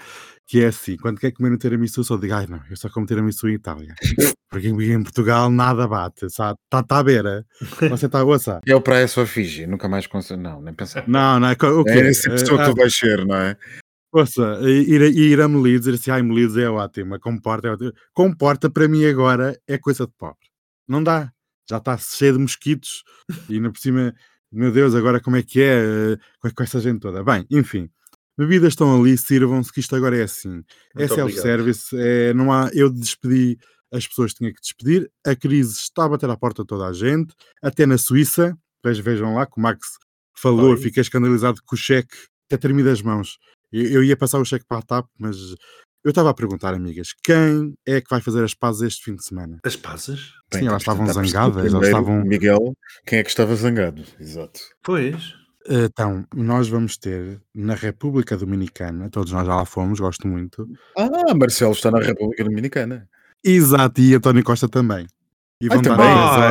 que 0.48 0.64
é 0.64 0.68
assim: 0.68 0.98
quando 0.98 1.20
quer 1.20 1.32
comer 1.32 1.52
um 1.52 1.58
tiramisu, 1.58 2.04
só 2.04 2.18
digo, 2.18 2.34
ai 2.34 2.48
não, 2.48 2.60
eu 2.70 2.76
só 2.78 2.90
como 2.90 3.06
tiramisu 3.06 3.48
em 3.50 3.54
Itália. 3.54 3.94
Porque 4.50 4.70
em 4.70 5.04
Portugal 5.04 5.50
nada 5.50 5.86
bate. 5.88 6.26
Está 6.28 6.56
tá 6.70 6.98
à 7.00 7.04
beira. 7.04 7.46
Você 7.90 8.06
está 8.06 8.22
a 8.22 8.24
gostar? 8.24 8.62
Eu 8.66 8.80
para 8.80 9.00
essa 9.00 9.16
sua 9.16 9.26
Fiji, 9.26 9.68
nunca 9.68 9.90
mais 9.90 10.08
consigo. 10.08 10.40
Não, 10.42 10.62
nem 10.62 10.74
pensar. 10.74 11.08
Não, 11.08 11.40
não, 11.40 11.52
o 11.52 11.84
quê? 11.84 11.90
É 11.92 12.08
essa 12.08 12.30
pessoa 12.32 12.62
Ah, 12.62 12.66
que 12.66 12.72
tu 12.72 12.78
vais 12.78 12.96
ser, 12.96 13.26
não 13.26 13.36
é? 13.36 13.58
Ouça, 14.14 14.60
ir, 14.64 15.02
a- 15.02 15.08
ir 15.08 15.42
a 15.42 15.48
Melides, 15.50 15.82
dizer 15.82 15.96
assim, 15.96 16.10
ai, 16.12 16.22
Melides 16.22 16.56
é 16.56 16.70
ótimo, 16.70 17.16
a 17.16 17.20
comporta 17.20 17.68
é 17.68 17.72
ótimo. 17.72 17.92
Comporta 18.14 18.70
para 18.70 18.88
mim 18.88 19.04
agora 19.06 19.60
é 19.68 19.78
coisa 19.78 20.06
de 20.08 20.14
pobre. 20.18 20.48
Não 20.88 21.04
dá. 21.04 21.34
Já 21.70 21.78
está 21.78 21.98
cheio 21.98 22.34
de 22.34 22.40
mosquitos 22.40 23.04
e 23.50 23.56
ainda 23.56 23.72
por 23.72 23.80
cima, 23.80 24.14
meu 24.52 24.72
Deus, 24.72 24.94
agora 24.96 25.20
como 25.20 25.36
é 25.36 25.44
que 25.44 25.62
é 25.62 26.14
eh, 26.14 26.18
com, 26.40 26.50
com 26.52 26.64
essa 26.64 26.80
gente 26.80 27.00
toda? 27.00 27.24
Bem, 27.24 27.46
enfim, 27.50 27.90
bebidas 28.38 28.74
estão 28.74 29.00
ali, 29.00 29.18
sirvam-se 29.18 29.72
que 29.74 29.80
isto 29.80 29.96
agora 29.96 30.18
é 30.18 30.24
assim. 30.24 30.64
É 30.96 31.00
Muito 31.00 31.16
self-service, 31.16 31.96
é, 31.98 32.34
não 32.34 32.52
há, 32.54 32.70
eu 32.74 32.90
despedi 32.90 33.58
as 33.92 34.08
pessoas 34.08 34.32
que 34.34 34.40
tinha 34.40 34.54
que 34.54 34.62
despedir, 34.62 35.10
a 35.26 35.36
crise 35.36 35.74
está 35.74 36.06
a 36.06 36.10
bater 36.10 36.30
à 36.30 36.36
porta 36.38 36.64
de 36.64 36.68
toda 36.68 36.86
a 36.88 36.94
gente, 36.94 37.34
até 37.64 37.86
na 37.86 37.98
Suíça, 37.98 38.58
veja- 38.84 39.02
vejam 39.02 39.36
lá 39.36 39.46
que 39.46 39.54
o 39.58 39.62
Max 39.62 39.98
falou, 40.38 40.72
Oi. 40.72 40.78
fiquei 40.78 41.02
escandalizado 41.02 41.62
com 41.66 41.76
o 41.76 41.80
cheque, 41.80 42.16
até 42.48 42.58
tremi 42.58 42.84
das 42.84 43.02
mãos. 43.02 43.38
Eu, 43.72 43.84
eu 43.90 44.04
ia 44.04 44.16
passar 44.18 44.40
o 44.40 44.46
cheque 44.46 44.66
para 44.68 44.80
a 44.80 44.82
TAP, 44.82 45.08
mas 45.18 45.38
eu 46.06 46.10
estava 46.10 46.30
a 46.30 46.34
perguntar, 46.34 46.74
amigas, 46.74 47.10
quem 47.24 47.76
é 47.86 48.00
que 48.00 48.10
vai 48.10 48.22
fazer 48.22 48.44
as 48.44 48.54
pazes 48.54 48.84
este 48.84 49.04
fim 49.04 49.16
de 49.16 49.26
semana? 49.26 49.60
As 49.66 49.76
pazes? 49.76 50.34
Sim, 50.54 50.68
elas 50.68 50.84
estavam 50.84 51.06
zangadas, 51.08 51.58
elas 51.58 51.72
primeiro, 51.72 51.86
estavam- 51.86 52.24
Miguel, 52.24 52.78
quem 53.06 53.20
é 53.20 53.24
que 53.24 53.30
estava 53.30 53.54
zangado? 53.56 54.04
Exato. 54.20 54.60
Pois. 54.84 55.34
Então, 55.68 56.24
nós 56.36 56.68
vamos 56.70 56.96
ter 56.96 57.42
na 57.54 57.74
República 57.74 58.38
Dominicana, 58.38 59.10
todos 59.10 59.32
nós 59.32 59.48
já 59.48 59.56
lá 59.56 59.66
fomos, 59.66 60.00
gosto 60.00 60.28
muito. 60.28 60.70
Ah, 60.96 61.34
Marcelo 61.36 61.72
está 61.74 61.90
na 61.90 62.00
República 62.00 62.44
Dominicana. 62.44 63.10
Exato, 63.44 64.00
e 64.00 64.14
António 64.14 64.44
Costa 64.44 64.70
também. 64.70 65.08
E 65.62 65.70
vão 65.70 65.78
Ai, 65.78 65.84
dar 65.84 65.96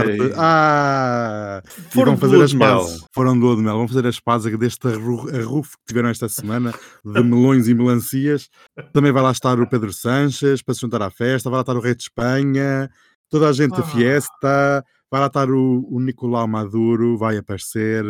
também? 0.05 0.21
Ai. 0.23 0.33
Ah! 0.37 1.63
E 1.67 1.81
Foram 1.93 2.13
vão 2.13 2.15
de 2.15 2.21
fazer 2.21 2.43
as 2.45 2.51
de 2.51 2.59
pazes. 2.59 3.05
Foram 3.15 3.39
do 3.39 3.55
de 3.57 3.63
mel. 3.63 3.77
Vão 3.77 3.89
fazer 3.89 4.07
as 4.07 4.19
pazes 4.19 4.59
deste 4.59 4.89
arru- 4.89 5.29
arrufo 5.37 5.73
que 5.79 5.85
tiveram 5.89 6.09
esta 6.09 6.29
semana 6.29 6.73
de 7.05 7.23
melões 7.23 7.69
e 7.69 7.75
melancias. 7.75 8.49
Também 8.93 9.13
vai 9.13 9.23
lá 9.23 9.31
estar 9.31 9.61
o 9.61 9.69
Pedro 9.69 9.93
Sanches 9.93 10.63
para 10.63 10.75
se 10.75 10.81
juntar 10.81 11.03
à 11.03 11.11
festa. 11.11 11.51
Vai 11.51 11.59
lá 11.59 11.61
estar 11.63 11.77
o 11.77 11.81
Rei 11.81 11.95
de 11.95 12.03
Espanha. 12.05 12.91
Toda 13.31 13.49
a 13.49 13.53
gente 13.53 13.73
da 13.73 13.81
Ah. 13.81 13.83
fiesta. 13.83 14.85
Vai 15.11 15.21
lá 15.21 15.27
estar 15.27 15.51
o, 15.51 15.87
o 15.91 16.01
Nicolau 16.01 16.49
Maduro. 16.49 17.19
Vai 17.19 17.37
aparecer. 17.37 18.05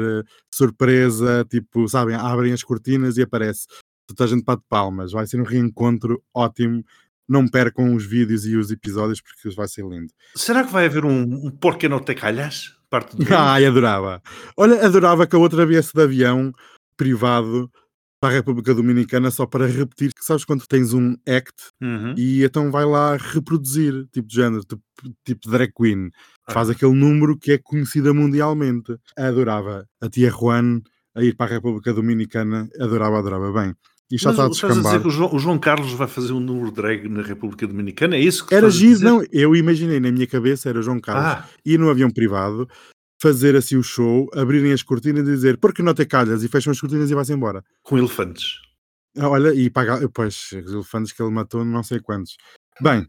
Surpresa. 0.52 1.44
Tipo, 1.50 1.88
sabem, 1.88 2.14
abrem 2.14 2.52
as 2.52 2.62
cortinas 2.62 3.16
e 3.16 3.22
aparece. 3.22 3.66
Toda 4.06 4.24
a 4.24 4.26
gente 4.26 4.44
bate 4.44 4.62
palmas. 4.68 5.12
Vai 5.12 5.26
ser 5.26 5.40
um 5.40 5.44
reencontro 5.44 6.22
ótimo. 6.32 6.84
Não 7.28 7.48
percam 7.48 7.94
os 7.94 8.04
vídeos 8.04 8.44
e 8.46 8.56
os 8.56 8.70
episódios 8.70 9.20
porque 9.20 9.54
vai 9.56 9.66
ser 9.68 9.84
lindo. 9.86 10.12
Será 10.36 10.62
que 10.64 10.72
vai 10.72 10.86
haver 10.86 11.04
um, 11.04 11.22
um 11.46 11.50
porquê 11.50 11.88
não 11.88 12.00
te 12.00 12.14
calhas? 12.14 12.74
Parte 12.90 13.16
do 13.16 13.24
Ai, 13.34 13.64
adorava. 13.64 14.22
Olha, 14.56 14.84
adorava 14.84 15.26
que 15.26 15.34
a 15.34 15.38
outra 15.38 15.64
viesse 15.64 15.92
de 15.94 16.02
avião 16.02 16.52
privado 16.96 17.70
para 18.20 18.30
a 18.30 18.36
República 18.36 18.74
Dominicana 18.74 19.30
só 19.30 19.44
para 19.46 19.66
repetir 19.66 20.12
que 20.14 20.24
sabes 20.24 20.44
quando 20.44 20.66
tens 20.66 20.92
um 20.94 21.14
act 21.28 21.54
Uhum. 21.82 22.14
e 22.16 22.42
então 22.44 22.70
vai 22.70 22.84
lá 22.86 23.16
reproduzir, 23.16 24.06
tipo 24.12 24.26
de 24.28 24.34
género, 24.36 24.62
tipo, 24.64 24.82
tipo 25.26 25.50
drag 25.50 25.70
queen. 25.76 26.10
Faz 26.50 26.68
Ah. 26.70 26.72
aquele 26.72 26.94
número 26.94 27.36
que 27.38 27.52
é 27.52 27.58
conhecida 27.58 28.14
mundialmente. 28.14 28.96
Adorava 29.18 29.86
a 30.00 30.08
tia 30.08 30.30
Juan 30.30 30.80
a 31.14 31.22
ir 31.22 31.34
para 31.36 31.50
a 31.50 31.54
República 31.54 31.92
Dominicana. 31.92 32.68
Adorava, 32.80 33.18
adorava. 33.18 33.52
Bem, 33.52 33.74
isto 34.10 34.24
já 34.24 34.30
Mas 34.30 34.38
está 34.38 34.44
a 34.46 34.48
estás 34.50 34.64
a 34.64 34.74
dizer 34.74 34.82
descambar. 34.82 35.00
que 35.02 35.08
o 35.08 35.10
João, 35.10 35.34
o 35.34 35.38
João 35.38 35.58
Carlos 35.58 35.92
vai 35.92 36.06
fazer 36.08 36.32
um 36.32 36.40
número 36.40 36.70
drag 36.70 37.08
na 37.08 37.22
República 37.22 37.66
Dominicana? 37.66 38.16
É 38.16 38.20
isso 38.20 38.46
que 38.46 38.54
Era 38.54 38.70
dizer? 38.70 39.04
não, 39.04 39.24
eu 39.32 39.54
imaginei 39.56 39.98
na 40.00 40.10
minha 40.12 40.26
cabeça, 40.26 40.68
era 40.68 40.82
João 40.82 41.00
Carlos 41.00 41.24
Ah, 41.24 41.48
ir 41.64 41.78
no 41.78 41.88
avião 41.90 42.10
privado, 42.10 42.68
fazer 43.20 43.56
assim 43.56 43.76
o 43.76 43.82
show, 43.82 44.28
abrirem 44.34 44.72
as 44.72 44.82
cortinas 44.82 45.22
e 45.26 45.30
dizer 45.30 45.56
porque 45.58 45.82
não 45.82 45.94
te 45.94 46.04
calhas 46.04 46.42
e 46.42 46.48
fecham 46.48 46.70
as 46.70 46.80
cortinas 46.80 47.10
e 47.10 47.14
vai-se 47.14 47.32
embora. 47.32 47.64
com 47.82 47.96
elefantes. 47.98 48.58
Ah, 49.16 49.28
Olha, 49.28 49.54
e 49.54 49.70
pagar, 49.70 50.00
pois, 50.12 50.50
os 50.52 50.72
elefantes 50.72 51.12
que 51.12 51.22
ele 51.22 51.30
matou, 51.32 51.64
não 51.64 51.82
sei 51.82 52.00
quantos. 52.00 52.36
Bem, 52.80 53.06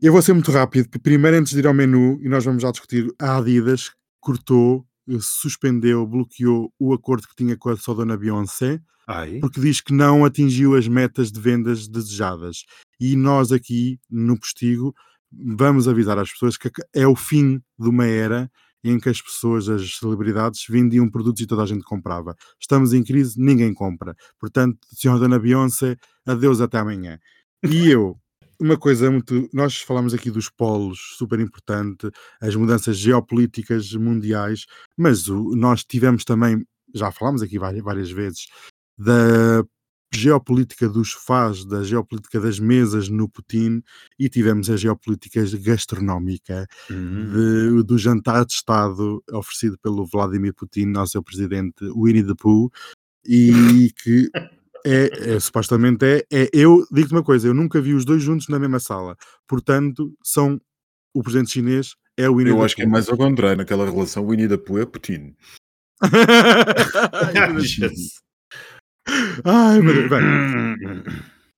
eu 0.00 0.12
vou 0.12 0.22
ser 0.22 0.32
muito 0.32 0.50
rápido, 0.52 0.84
porque 0.88 1.00
primeiro 1.02 1.36
antes 1.36 1.52
de 1.52 1.58
ir 1.58 1.66
ao 1.66 1.74
menu, 1.74 2.18
e 2.22 2.28
nós 2.28 2.44
vamos 2.44 2.62
já 2.62 2.70
discutir, 2.70 3.12
a 3.20 3.36
Adidas 3.38 3.90
cortou, 4.20 4.86
suspendeu, 5.20 6.06
bloqueou 6.06 6.72
o 6.78 6.92
acordo 6.92 7.28
que 7.28 7.36
tinha 7.36 7.56
com 7.56 7.70
a 7.70 7.76
sua 7.76 7.94
dona 7.94 8.16
Beyoncé, 8.16 8.80
Ai, 9.06 9.38
porque 9.40 9.60
diz 9.60 9.80
que 9.80 9.92
não 9.92 10.24
atingiu 10.24 10.76
as 10.76 10.86
metas 10.86 11.32
de 11.32 11.40
vendas 11.40 11.88
desejadas. 11.88 12.64
E 13.00 13.16
nós 13.16 13.50
aqui, 13.50 13.98
no 14.08 14.38
Postigo, 14.38 14.94
vamos 15.32 15.88
avisar 15.88 16.18
às 16.18 16.30
pessoas 16.30 16.56
que 16.56 16.70
é 16.94 17.06
o 17.06 17.16
fim 17.16 17.60
de 17.78 17.88
uma 17.88 18.06
era 18.06 18.50
em 18.82 18.98
que 18.98 19.08
as 19.08 19.20
pessoas, 19.20 19.68
as 19.68 19.98
celebridades, 19.98 20.64
vendiam 20.68 21.10
produtos 21.10 21.42
e 21.42 21.46
toda 21.46 21.62
a 21.62 21.66
gente 21.66 21.84
comprava. 21.84 22.34
Estamos 22.58 22.92
em 22.92 23.02
crise, 23.02 23.34
ninguém 23.38 23.74
compra. 23.74 24.14
Portanto, 24.38 24.78
senhora 24.92 25.20
Dona 25.20 25.38
Beyoncé, 25.38 25.96
adeus 26.26 26.60
até 26.60 26.78
amanhã. 26.78 27.18
E 27.62 27.88
eu, 27.88 28.18
uma 28.60 28.76
coisa 28.78 29.10
muito. 29.10 29.48
Nós 29.52 29.78
falamos 29.78 30.12
aqui 30.14 30.30
dos 30.30 30.48
polos, 30.50 31.14
super 31.16 31.40
importante, 31.40 32.10
as 32.40 32.54
mudanças 32.54 32.96
geopolíticas 32.98 33.92
mundiais, 33.94 34.66
mas 34.96 35.28
o- 35.28 35.54
nós 35.56 35.82
tivemos 35.84 36.24
também, 36.24 36.64
já 36.94 37.10
falámos 37.10 37.42
aqui 37.42 37.58
várias, 37.58 37.82
várias 37.82 38.10
vezes, 38.10 38.46
da 38.98 39.64
geopolítica 40.12 40.88
dos 40.88 41.12
sofás, 41.12 41.64
da 41.64 41.84
geopolítica 41.84 42.40
das 42.40 42.58
mesas 42.58 43.08
no 43.08 43.28
Putin 43.28 43.80
e 44.18 44.28
tivemos 44.28 44.68
a 44.68 44.76
geopolítica 44.76 45.40
gastronómica 45.62 46.66
hum, 46.90 47.76
de- 47.78 47.82
do 47.84 47.96
jantar 47.96 48.44
de 48.44 48.52
Estado 48.52 49.22
oferecido 49.32 49.78
pelo 49.78 50.04
Vladimir 50.04 50.52
Putin 50.52 50.92
ao 50.96 51.06
seu 51.06 51.22
presidente 51.22 51.84
Winnie 51.94 52.24
the 52.26 52.34
Pooh 52.36 52.68
e 53.24 53.52
que 54.02 54.28
é, 54.84 55.34
é, 55.34 55.40
supostamente 55.40 56.04
é, 56.04 56.26
é 56.32 56.48
eu 56.52 56.86
digo-te 56.90 57.12
uma 57.12 57.22
coisa, 57.22 57.46
eu 57.46 57.54
nunca 57.54 57.80
vi 57.80 57.94
os 57.94 58.04
dois 58.04 58.22
juntos 58.22 58.48
na 58.48 58.58
mesma 58.58 58.78
sala, 58.78 59.16
portanto 59.46 60.12
são 60.24 60.60
o 61.14 61.22
presidente 61.22 61.50
chinês 61.50 61.94
é 62.16 62.28
o 62.28 62.36
Winnie 62.36 62.52
Eu 62.52 62.62
acho 62.62 62.76
que 62.76 62.82
é 62.82 62.86
mais 62.86 63.08
ao 63.08 63.16
contrário, 63.16 63.56
naquela 63.56 63.90
relação 63.90 64.28
Winnie 64.28 64.48
the 64.48 64.56
Pooh 64.56 64.78
é 64.78 64.86
Putin. 64.86 65.34
Ai, 66.02 67.52
meu 67.52 67.62
Deus. 67.62 68.20
Ai, 69.44 69.80
meu 69.80 69.94
Deus. 69.94 70.10
Bem, 70.10 71.04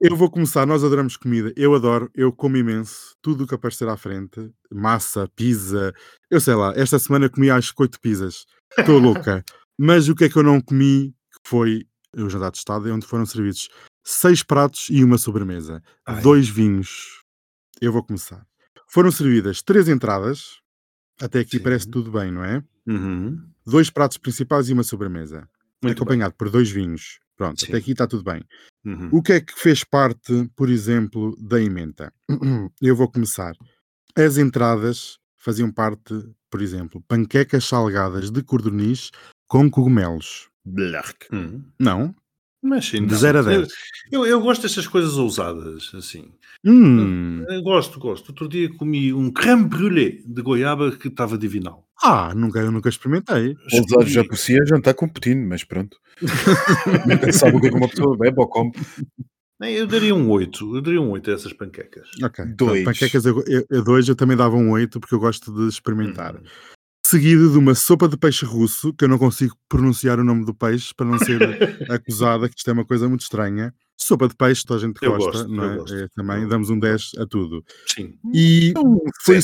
Eu 0.01 0.17
vou 0.17 0.31
começar, 0.31 0.67
nós 0.67 0.83
adoramos 0.83 1.17
comida, 1.17 1.53
eu 1.57 1.75
adoro, 1.75 2.11
eu 2.15 2.33
como 2.33 2.57
imenso, 2.57 3.15
tudo 3.23 3.45
o 3.45 3.47
que 3.47 3.55
aparecer 3.55 3.89
à 3.89 3.97
frente, 3.97 4.51
massa, 4.73 5.29
pizza, 5.37 5.95
eu 6.31 6.41
sei 6.41 6.55
lá, 6.55 6.73
esta 6.77 6.99
semana 6.99 7.29
comi 7.29 7.51
acho 7.51 7.75
que 7.75 7.83
oito 7.83 8.01
pizzas, 8.01 8.45
estou 8.79 8.99
louca. 8.99 9.45
Mas 9.79 10.09
o 10.09 10.15
que 10.15 10.25
é 10.25 10.29
que 10.29 10.37
eu 10.37 10.43
não 10.43 10.61
comi 10.61 11.15
foi 11.47 11.87
o 12.17 12.29
jantar 12.29 12.51
de 12.51 12.59
estado, 12.59 12.93
onde 12.93 13.07
foram 13.07 13.25
servidos 13.27 13.69
seis 14.05 14.43
pratos 14.43 14.89
e 14.91 15.03
uma 15.05 15.19
sobremesa, 15.19 15.83
Ai. 16.07 16.21
dois 16.21 16.49
vinhos. 16.49 17.23
Eu 17.81 17.93
vou 17.93 18.03
começar. 18.03 18.47
Foram 18.89 19.11
servidas 19.11 19.63
três 19.63 19.89
entradas, 19.89 20.61
até 21.21 21.41
aqui 21.41 21.59
Sim. 21.59 21.63
parece 21.63 21.89
tudo 21.89 22.11
bem, 22.11 22.31
não 22.31 22.45
é? 22.45 22.63
Uhum. 22.87 23.43
Dois 23.65 23.91
pratos 23.91 24.19
principais 24.19 24.69
e 24.69 24.73
uma 24.73 24.83
sobremesa, 24.83 25.49
Muito 25.83 25.97
acompanhado 25.97 26.35
por 26.35 26.51
dois 26.51 26.71
vinhos. 26.71 27.21
Pronto, 27.37 27.61
Sim. 27.61 27.67
até 27.69 27.79
aqui 27.79 27.93
está 27.93 28.07
tudo 28.07 28.23
bem. 28.23 28.45
bem. 28.85 28.95
Uhum. 28.95 29.09
O 29.13 29.23
que 29.23 29.33
é 29.33 29.41
que 29.41 29.59
fez 29.59 29.83
parte, 29.85 30.51
por 30.55 30.69
exemplo, 30.69 31.37
da 31.41 31.61
emenda? 31.61 32.13
Eu 32.81 32.95
vou 32.95 33.11
começar. 33.11 33.55
As 34.17 34.37
entradas 34.37 35.19
faziam 35.39 35.73
parte, 35.73 36.15
por 36.51 36.61
exemplo, 36.61 37.03
panquecas 37.09 37.65
salgadas 37.65 38.31
de 38.31 38.43
cordoniz 38.43 39.11
com 39.49 39.71
cogumelos. 39.71 40.52
Blark. 40.65 41.27
Uhum. 41.33 41.63
Não? 41.79 42.15
Mas 42.63 42.87
sim, 42.87 43.05
De 43.05 43.13
não. 43.13 43.19
0 43.19 43.39
a 43.39 43.43
10. 43.43 43.69
Eu, 44.13 44.25
eu 44.25 44.41
gosto 44.41 44.63
destas 44.63 44.87
coisas 44.87 45.17
ousadas, 45.17 45.91
assim. 45.95 46.31
Hum. 46.65 47.45
Eu 47.49 47.61
gosto, 47.63 47.99
gosto. 47.99 48.29
Outro 48.29 48.49
dia 48.49 48.73
comi 48.75 49.13
um 49.13 49.33
creme 49.33 49.65
brûlée 49.65 50.23
de 50.25 50.43
goiaba 50.43 50.93
que 50.93 51.09
estava 51.09 51.37
divinal. 51.37 51.89
Ah, 52.01 52.33
nunca, 52.35 52.61
eu 52.61 52.71
nunca 52.71 52.89
experimentei. 52.89 53.57
Ousado 53.73 54.07
já 54.07 54.25
por 54.25 54.37
si 54.37 54.57
é 54.57 54.65
jantar 54.65 54.95
com 54.95 55.09
Putin, 55.09 55.37
mas 55.47 55.65
pronto. 55.65 55.99
Sabe 57.33 57.57
o 57.57 57.61
que 57.61 57.67
é 57.67 57.71
que 57.71 57.77
uma 57.77 57.89
pessoa 57.89 58.17
bebe 58.17 58.41
ou 58.41 58.47
come. 58.47 58.73
Eu 59.61 59.87
daria 59.87 60.15
um 60.15 60.29
8. 60.31 60.77
Eu 60.77 60.83
daria 60.83 61.01
um 61.01 61.11
8 61.11 61.31
a 61.31 61.35
essas 61.35 61.53
panquecas. 61.53 62.09
Ok. 62.23 62.45
Dois. 62.45 62.83
Pronto, 62.83 62.85
Panquecas 62.85 63.25
eu, 63.25 63.43
eu, 63.47 63.67
eu 63.71 63.85
dois, 63.85 64.09
eu 64.09 64.17
também 64.17 64.37
dava 64.37 64.57
um 64.57 64.71
8 64.71 65.01
porque 65.01 65.15
eu 65.15 65.21
gosto 65.21 65.53
de 65.53 65.69
experimentar. 65.69 66.35
Uhum. 66.35 66.43
Seguido 67.13 67.51
de 67.53 67.59
uma 67.59 67.75
sopa 67.75 68.09
de 68.09 68.17
peixe 68.17 68.43
russo, 68.43 68.91
que 68.95 69.05
eu 69.05 69.09
não 69.09 69.19
consigo 69.19 69.55
pronunciar 69.69 70.19
o 70.19 70.25
nome 70.25 70.47
do 70.47 70.55
peixe 70.55 70.95
para 70.97 71.05
não 71.05 71.19
ser 71.19 71.39
acusada, 71.93 72.49
que 72.49 72.55
isto 72.57 72.71
é 72.71 72.73
uma 72.73 72.87
coisa 72.87 73.07
muito 73.07 73.21
estranha. 73.21 73.75
Sopa 73.99 74.27
de 74.27 74.35
peixe, 74.35 74.65
toda 74.65 74.83
a 74.83 74.87
gente 74.87 74.99
gosta, 74.99 75.45
gosto, 75.45 75.49
não 75.49 75.63
é? 75.63 76.05
É, 76.05 76.09
também 76.17 76.49
damos 76.49 76.71
um 76.71 76.79
10 76.79 77.11
a 77.19 77.27
tudo. 77.27 77.63
Sim. 77.87 78.15
E 78.33 78.73
Um 78.79 78.99
foi. 79.21 79.41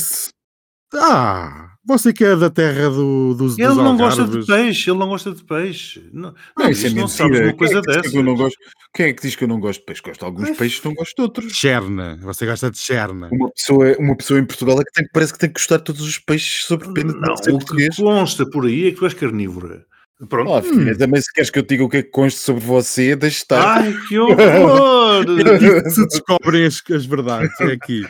Ah, 0.95 1.69
você 1.85 2.11
que 2.11 2.23
é 2.23 2.35
da 2.35 2.49
terra 2.49 2.89
do, 2.89 3.33
dos, 3.35 3.57
Ele 3.57 3.67
dos 3.67 3.77
não 3.77 3.95
gosta 3.97 4.25
de 4.25 4.45
peixe, 4.45 4.89
ele 4.89 4.99
não 4.99 5.07
gosta 5.07 5.31
de 5.33 5.43
peixe. 5.43 6.09
Não, 6.11 6.33
Não, 6.57 6.65
não, 6.65 6.69
isso 6.71 6.85
é 6.85 6.89
não 6.89 6.95
mentira. 6.97 7.17
sabes 7.17 7.39
uma 7.39 7.47
Quem 7.49 7.57
coisa 7.57 7.79
é 7.79 8.01
que 8.01 8.09
que 8.09 8.17
eu 8.17 8.23
não 8.23 8.35
gosto? 8.35 8.57
Quem 8.93 9.05
é 9.07 9.13
que 9.13 9.21
diz 9.21 9.35
que 9.35 9.43
eu 9.43 9.47
não 9.47 9.59
gosto 9.59 9.79
de 9.79 9.85
peixe? 9.85 10.01
Gosto 10.03 10.19
de 10.19 10.25
alguns 10.25 10.49
Mas- 10.49 10.57
peixes, 10.57 10.83
não 10.83 10.93
gosto 10.93 11.15
de 11.15 11.21
outros. 11.21 11.53
Cherna, 11.53 12.19
você 12.21 12.45
gosta 12.45 12.71
de 12.71 12.77
cherna. 12.77 13.29
Uma 13.31 13.49
pessoa, 13.51 13.95
uma 13.99 14.15
pessoa 14.17 14.39
em 14.39 14.45
Portugal 14.45 14.81
é 14.81 14.83
que 14.83 14.91
tem, 14.93 15.07
parece 15.13 15.33
que 15.33 15.39
tem 15.39 15.49
que 15.49 15.59
gostar 15.59 15.77
de 15.77 15.83
todos 15.83 16.01
os 16.01 16.17
peixes 16.17 16.65
sobre 16.65 16.91
pena 16.93 17.13
de 17.13 17.19
Não, 17.19 17.27
não 17.29 17.37
ser 17.37 17.53
o 17.53 17.59
que 17.59 17.89
consta 17.95 18.49
por 18.49 18.65
aí 18.65 18.87
é 18.87 18.91
que 18.91 18.97
tu 18.97 19.05
és 19.05 19.13
carnívora. 19.13 19.85
Pronto. 20.27 20.51
Oh, 20.51 20.61
filha, 20.61 20.91
Hum. 20.93 20.97
também 20.97 21.21
se 21.21 21.31
queres 21.31 21.49
que 21.49 21.59
eu 21.59 21.63
diga 21.63 21.83
o 21.83 21.87
que 21.89 21.97
é 21.97 22.03
que 22.03 22.09
consta 22.09 22.41
sobre 22.41 22.61
você, 22.65 23.15
deixa 23.15 23.37
estar. 23.37 23.77
Ai, 23.79 23.95
que 24.07 24.19
horror! 24.19 25.23
Aqui 25.55 25.89
se 25.91 26.05
descobrem 26.07 26.65
as, 26.65 26.81
as 26.93 27.05
verdades, 27.05 27.57
é 27.61 27.71
aqui. 27.71 28.03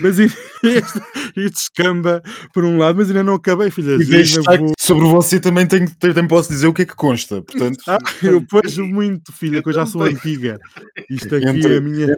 Mas 0.00 0.18
e- 0.20 0.26
isto, 0.62 1.02
isto 1.36 1.56
escamba 1.58 2.22
por 2.52 2.64
um 2.64 2.78
lado, 2.78 2.98
mas 2.98 3.08
ainda 3.08 3.24
não 3.24 3.34
acabei, 3.34 3.68
filha. 3.70 3.94
E 3.94 4.04
deixa 4.04 4.38
Ainda 4.38 4.52
estar 4.52 4.58
vou- 4.58 4.72
sobre 4.78 5.04
você 5.08 5.40
também, 5.40 5.66
tenho, 5.66 5.90
também 5.98 6.28
posso 6.28 6.48
dizer 6.50 6.66
o 6.68 6.72
que 6.72 6.82
é 6.82 6.86
que 6.86 6.94
consta. 6.94 7.42
Portanto, 7.42 7.78
Ah, 7.88 7.98
eu 8.22 8.44
pois 8.48 8.78
muito, 8.78 9.32
filha, 9.32 9.60
que 9.62 9.68
eu 9.68 9.72
já 9.72 9.86
sou 9.86 10.02
antiga. 10.02 10.58
Isto 11.10 11.34
aqui 11.36 11.48
Entre- 11.48 11.74
é 11.74 11.78
a 11.78 11.80
minha. 11.80 12.16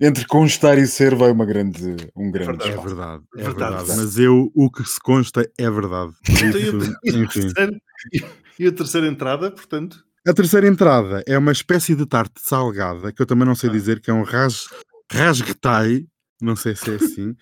entre 0.00 0.26
constar 0.26 0.76
e 0.78 0.86
ser 0.86 1.14
vai 1.14 1.30
uma 1.30 1.46
grande, 1.46 1.96
um 2.14 2.30
grande 2.30 2.48
Verdade. 2.58 2.70
É 2.70 2.74
espaço. 2.74 2.88
verdade, 2.88 3.22
é 3.38 3.42
Verdade. 3.42 3.84
Mas 3.88 4.18
eu, 4.18 4.50
o 4.54 4.70
que 4.70 4.84
se 4.84 5.00
consta 5.00 5.48
é 5.58 5.70
verdade. 5.70 6.12
Isso, 6.28 6.78
enfim. 7.16 7.48
E 8.58 8.66
a 8.66 8.72
terceira 8.72 9.06
entrada, 9.06 9.50
portanto? 9.50 10.04
A 10.26 10.32
terceira 10.32 10.66
entrada 10.66 11.22
é 11.26 11.36
uma 11.36 11.52
espécie 11.52 11.94
de 11.94 12.06
tarte 12.06 12.40
salgada, 12.40 13.12
que 13.12 13.20
eu 13.20 13.26
também 13.26 13.46
não 13.46 13.54
sei 13.54 13.68
dizer, 13.68 14.00
que 14.00 14.10
é 14.10 14.14
um 14.14 14.22
ras, 14.22 14.66
rasguetai, 15.10 16.06
não 16.40 16.56
sei 16.56 16.74
se 16.74 16.90
é 16.90 16.94
assim, 16.94 17.36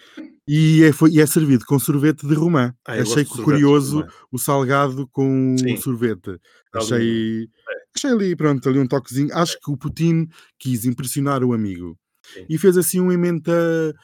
e 0.46 0.82
é, 0.82 0.92
foi, 0.92 1.10
e 1.10 1.20
é 1.20 1.26
servido 1.26 1.64
com 1.64 1.78
sorvete 1.78 2.26
de 2.26 2.34
romã. 2.34 2.74
Ah, 2.86 2.94
Achei 2.94 3.24
curioso 3.24 4.04
o 4.30 4.38
salgado 4.38 5.08
com 5.12 5.54
Sim. 5.58 5.74
o 5.74 5.76
sorvete. 5.80 6.38
Achei, 6.74 7.48
achei 7.94 8.10
ali, 8.10 8.34
pronto, 8.34 8.68
ali 8.68 8.78
um 8.78 8.86
toquezinho. 8.86 9.32
Acho 9.32 9.58
que 9.60 9.70
o 9.70 9.76
Putin 9.76 10.28
quis 10.58 10.84
impressionar 10.84 11.44
o 11.44 11.52
amigo 11.52 11.96
Sim. 12.34 12.46
e 12.48 12.58
fez 12.58 12.76
assim 12.76 12.98
uma 12.98 13.14
emenda 13.14 13.94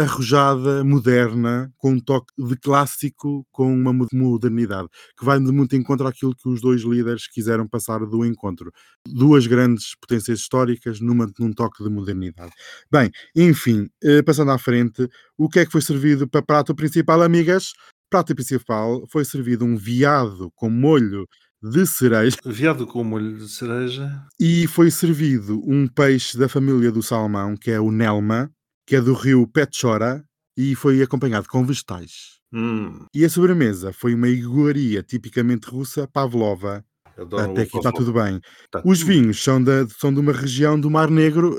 arrojada, 0.00 0.84
moderna, 0.84 1.72
com 1.76 1.92
um 1.92 2.00
toque 2.00 2.32
de 2.38 2.56
clássico, 2.56 3.46
com 3.50 3.72
uma 3.74 3.92
mo- 3.92 4.06
modernidade, 4.12 4.88
que 5.18 5.24
vai 5.24 5.38
de 5.40 5.50
muito 5.52 5.74
em 5.76 5.82
contra 5.82 6.08
aquilo 6.08 6.34
que 6.34 6.48
os 6.48 6.60
dois 6.60 6.82
líderes 6.82 7.26
quiseram 7.26 7.66
passar 7.66 7.98
do 8.06 8.24
encontro. 8.24 8.70
Duas 9.06 9.46
grandes 9.46 9.94
potências 10.00 10.38
históricas 10.40 11.00
numa, 11.00 11.30
num 11.38 11.52
toque 11.52 11.82
de 11.82 11.90
modernidade. 11.90 12.52
Bem, 12.90 13.10
enfim, 13.34 13.88
eh, 14.02 14.22
passando 14.22 14.50
à 14.52 14.58
frente, 14.58 15.08
o 15.36 15.48
que 15.48 15.60
é 15.60 15.66
que 15.66 15.72
foi 15.72 15.82
servido 15.82 16.28
para 16.28 16.42
prato 16.42 16.74
principal, 16.74 17.22
amigas? 17.22 17.72
Prato 18.10 18.34
principal 18.34 19.04
foi 19.10 19.24
servido 19.24 19.64
um 19.64 19.76
viado 19.76 20.50
com 20.54 20.70
molho 20.70 21.26
de 21.62 21.86
cereja 21.86 22.36
Viado 22.44 22.86
com 22.86 23.02
molho 23.02 23.38
de 23.38 23.48
cereja. 23.48 24.22
e 24.38 24.66
foi 24.66 24.90
servido 24.90 25.60
um 25.66 25.88
peixe 25.88 26.36
da 26.38 26.46
família 26.48 26.92
do 26.92 27.02
salmão, 27.02 27.56
que 27.56 27.70
é 27.70 27.80
o 27.80 27.90
Nelma, 27.90 28.50
que 28.86 28.96
é 28.96 29.00
do 29.00 29.14
rio 29.14 29.46
Petchora, 29.46 30.24
e 30.56 30.74
foi 30.74 31.02
acompanhado 31.02 31.48
com 31.48 31.64
vegetais. 31.64 32.38
Hum, 32.52 33.06
E 33.12 33.24
a 33.24 33.28
sobremesa 33.28 33.92
foi 33.92 34.14
uma 34.14 34.28
iguaria 34.28 35.02
tipicamente 35.02 35.68
russa, 35.68 36.06
pavlova. 36.06 36.84
adoro 37.18 37.50
Até 37.50 37.62
aqui 37.62 37.76
está 37.76 37.90
tudo 37.90 38.12
bem. 38.12 38.40
Tá 38.70 38.80
Os 38.84 39.02
vinhos 39.02 39.42
são, 39.42 39.62
da, 39.62 39.86
são 39.88 40.14
de 40.14 40.20
uma 40.20 40.32
região 40.32 40.78
do 40.78 40.88
Mar 40.88 41.10
Negro. 41.10 41.56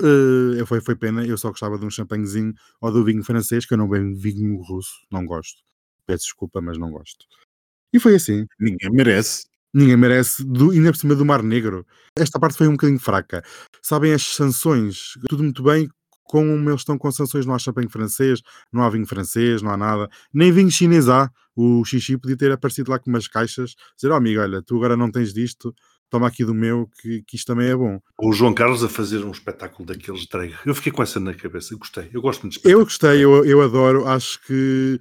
eu 0.56 0.66
foi, 0.66 0.80
foi 0.80 0.96
pena, 0.96 1.26
eu 1.26 1.36
só 1.36 1.50
gostava 1.50 1.78
de 1.78 1.84
um 1.84 1.90
champanhezinho 1.90 2.54
ou 2.80 2.90
do 2.90 3.04
vinho 3.04 3.22
francês, 3.22 3.66
que 3.66 3.74
eu 3.74 3.78
não 3.78 3.88
bebo 3.88 4.16
vinho 4.16 4.56
russo, 4.62 4.94
não 5.12 5.26
gosto. 5.26 5.62
Peço 6.06 6.24
desculpa, 6.24 6.60
mas 6.62 6.78
não 6.78 6.90
gosto. 6.90 7.26
E 7.92 8.00
foi 8.00 8.14
assim. 8.14 8.46
Ninguém 8.58 8.90
merece. 8.90 9.46
Ninguém 9.74 9.96
merece, 9.96 10.42
do, 10.42 10.70
ainda 10.70 10.90
por 10.90 10.98
cima 10.98 11.14
do 11.14 11.26
Mar 11.26 11.42
Negro. 11.42 11.84
Esta 12.16 12.40
parte 12.40 12.56
foi 12.56 12.66
um 12.68 12.72
bocadinho 12.72 12.98
fraca. 12.98 13.44
Sabem 13.82 14.14
as 14.14 14.22
sanções, 14.22 15.12
tudo 15.28 15.42
muito 15.42 15.62
bem, 15.62 15.86
como 16.28 16.68
eles 16.68 16.80
estão 16.80 16.98
com 16.98 17.10
sanções, 17.10 17.46
não 17.46 17.54
há 17.54 17.58
champanhe 17.58 17.88
francês, 17.88 18.40
não 18.72 18.82
há 18.82 18.90
vinho 18.90 19.06
francês, 19.06 19.62
não 19.62 19.70
há 19.70 19.76
nada, 19.76 20.08
nem 20.32 20.52
vinho 20.52 20.70
chinês 20.70 21.08
há. 21.08 21.30
O 21.54 21.84
Xixi 21.84 22.18
podia 22.18 22.36
ter 22.36 22.52
aparecido 22.52 22.90
lá 22.90 22.98
com 22.98 23.08
umas 23.10 23.26
caixas, 23.26 23.74
dizer, 23.96 24.12
oh 24.12 24.16
amigo, 24.16 24.40
olha, 24.40 24.60
tu 24.62 24.76
agora 24.76 24.96
não 24.96 25.10
tens 25.10 25.32
disto, 25.32 25.74
toma 26.10 26.26
aqui 26.28 26.44
do 26.44 26.54
meu, 26.54 26.88
que, 27.00 27.22
que 27.22 27.36
isto 27.36 27.46
também 27.46 27.68
é 27.68 27.76
bom. 27.76 27.98
O 28.20 28.32
João 28.32 28.52
Carlos 28.54 28.84
a 28.84 28.88
fazer 28.88 29.24
um 29.24 29.30
espetáculo 29.30 29.86
daqueles 29.86 30.26
drag. 30.28 30.54
Eu 30.66 30.74
fiquei 30.74 30.92
com 30.92 31.02
essa 31.02 31.18
na 31.18 31.32
cabeça, 31.34 31.74
gostei. 31.76 32.10
Eu 32.12 32.20
gosto 32.20 32.42
muito 32.42 32.52
de 32.54 32.58
Eu 32.58 32.82
espetáculos. 32.82 32.84
gostei, 32.84 33.24
eu, 33.24 33.44
eu 33.44 33.62
adoro, 33.62 34.06
acho 34.06 34.40
que 34.46 34.98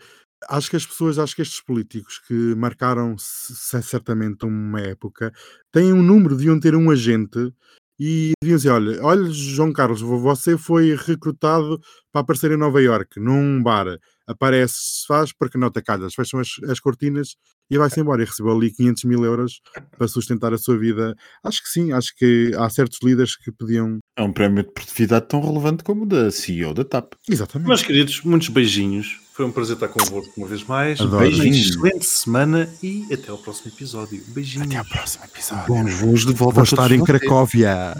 acho 0.50 0.70
que 0.70 0.76
as 0.76 0.86
pessoas, 0.86 1.18
acho 1.18 1.36
que 1.36 1.42
estes 1.42 1.60
políticos 1.62 2.20
que 2.20 2.34
marcaram 2.56 3.16
certamente 3.18 4.46
uma 4.46 4.80
época 4.80 5.34
têm 5.72 5.92
um 5.92 6.04
número, 6.04 6.36
deviam 6.36 6.60
ter 6.60 6.76
um 6.76 6.92
agente 6.92 7.52
e 8.00 8.32
deviam 8.42 8.58
dizer: 8.58 8.70
olha, 8.70 9.02
olha, 9.04 9.30
João 9.32 9.72
Carlos, 9.74 10.02
vo- 10.02 10.20
você 10.20 10.58
foi 10.58 10.96
recrutado 10.96 11.80
para 12.12 12.22
aparecer 12.22 12.52
em 12.52 12.58
Nova 12.58 12.82
Iorque, 12.82 13.20
num 13.20 13.62
bar, 13.62 13.88
aparece, 14.28 14.74
se 14.78 15.08
faz, 15.08 15.32
porque 15.34 15.58
não 15.58 15.70
te 15.72 15.82
calhas, 15.82 16.14
fecham 16.14 16.40
as, 16.40 16.50
as 16.70 16.80
cortinas 16.80 17.36
e 17.70 17.78
vai-se 17.78 18.00
embora. 18.00 18.22
E 18.22 18.26
recebeu 18.26 18.54
ali 18.56 18.72
500 18.72 19.04
mil 19.06 19.24
euros 19.24 19.60
para 19.98 20.08
sustentar 20.08 20.54
a 20.54 20.58
sua 20.58 20.78
vida. 20.78 21.16
Acho 21.44 21.62
que 21.64 21.70
sim, 21.70 21.92
acho 21.92 22.14
que 22.18 22.52
há 22.58 22.70
certos 22.70 23.00
líderes 23.04 23.36
que 23.38 23.52
podiam. 23.52 24.00
É 24.18 24.22
um 24.24 24.32
prémio 24.34 24.64
de 24.64 24.72
produtividade 24.72 25.28
tão 25.28 25.42
relevante 25.42 25.84
como 25.84 26.04
o 26.04 26.06
da 26.06 26.32
CEO 26.32 26.74
da 26.74 26.84
TAP. 26.84 27.14
Exatamente. 27.30 27.68
Meus 27.68 27.82
queridos, 27.84 28.22
muitos 28.24 28.50
beijinhos. 28.50 29.20
Foi 29.36 29.44
um 29.44 29.52
prazer 29.52 29.74
estar 29.74 29.90
convosco 29.90 30.32
uma 30.38 30.48
vez 30.48 30.64
mais. 30.64 31.02
Adoro. 31.02 31.26
Excelente 31.28 32.06
semana 32.06 32.74
e 32.82 33.06
até 33.14 33.30
ao 33.32 33.38
próximo 33.38 33.70
episódio. 33.70 34.24
Beijinhos. 34.30 34.68
Até 34.68 34.78
ao 34.78 34.86
próximo 34.86 35.26
episódio. 35.26 35.66
Bons 35.68 35.94
voos 35.96 36.26
de 36.26 36.34
volta 36.34 36.54
Vou 36.54 36.62
a 36.62 36.64
estar 36.64 36.90
em 36.90 37.00
vocês. 37.00 37.20
Cracóvia. 37.20 37.98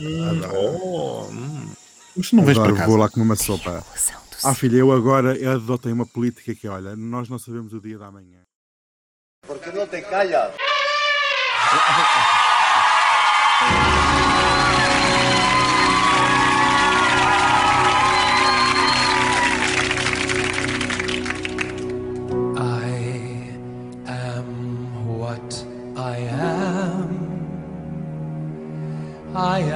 Oh, 0.54 1.28
hum. 1.30 1.70
Mas 2.16 2.32
não 2.32 2.46
vens 2.46 2.58
Adoro, 2.58 2.70
para 2.70 2.78
casa. 2.78 2.90
vou 2.90 2.98
lá 2.98 3.10
comer 3.10 3.26
uma 3.26 3.36
sopa. 3.36 3.84
Ah, 4.46 4.54
filha, 4.54 4.78
eu 4.78 4.94
agora 4.94 5.36
eu 5.36 5.52
adotei 5.52 5.92
uma 5.92 6.06
política 6.06 6.56
que, 6.56 6.70
olha, 6.70 6.96
nós 6.96 7.28
não 7.28 7.38
sabemos 7.38 7.74
o 7.74 7.82
dia 7.82 7.98
da 7.98 8.10
manhã. 8.10 8.40
¿Por 9.46 9.60
qué 9.60 9.74
no 9.74 9.86
te 9.88 10.04
callas? 10.04 10.56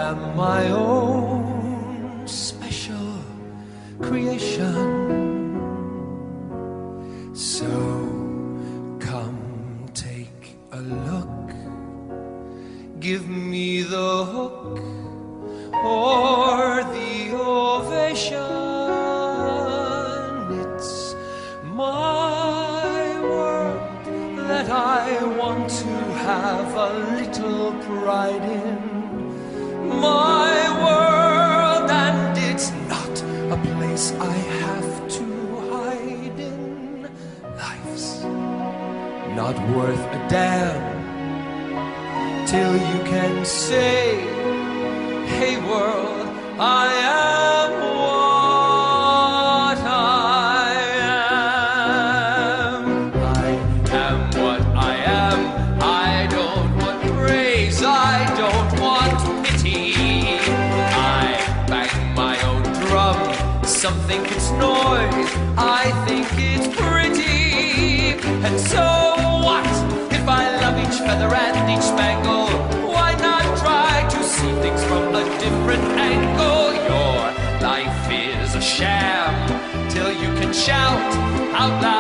am. 0.10 0.36
My 0.36 0.70
own 0.72 1.09
And 68.42 68.58
so 68.58 68.86
what 69.44 69.66
if 70.14 70.26
I 70.28 70.44
love 70.62 70.78
each 70.80 71.00
feather 71.00 71.34
and 71.36 71.70
each 71.70 71.84
spangle? 71.84 72.48
Why 72.88 73.14
not 73.16 73.44
try 73.60 74.08
to 74.10 74.24
see 74.24 74.52
things 74.64 74.82
from 74.86 75.14
a 75.14 75.24
different 75.40 75.84
angle? 76.00 76.74
Your 76.90 77.20
life 77.62 78.10
is 78.10 78.56
a 78.56 78.62
sham 78.62 79.34
till 79.90 80.12
you 80.12 80.34
can 80.40 80.54
shout 80.54 81.14
out 81.54 81.82
loud. 81.84 81.99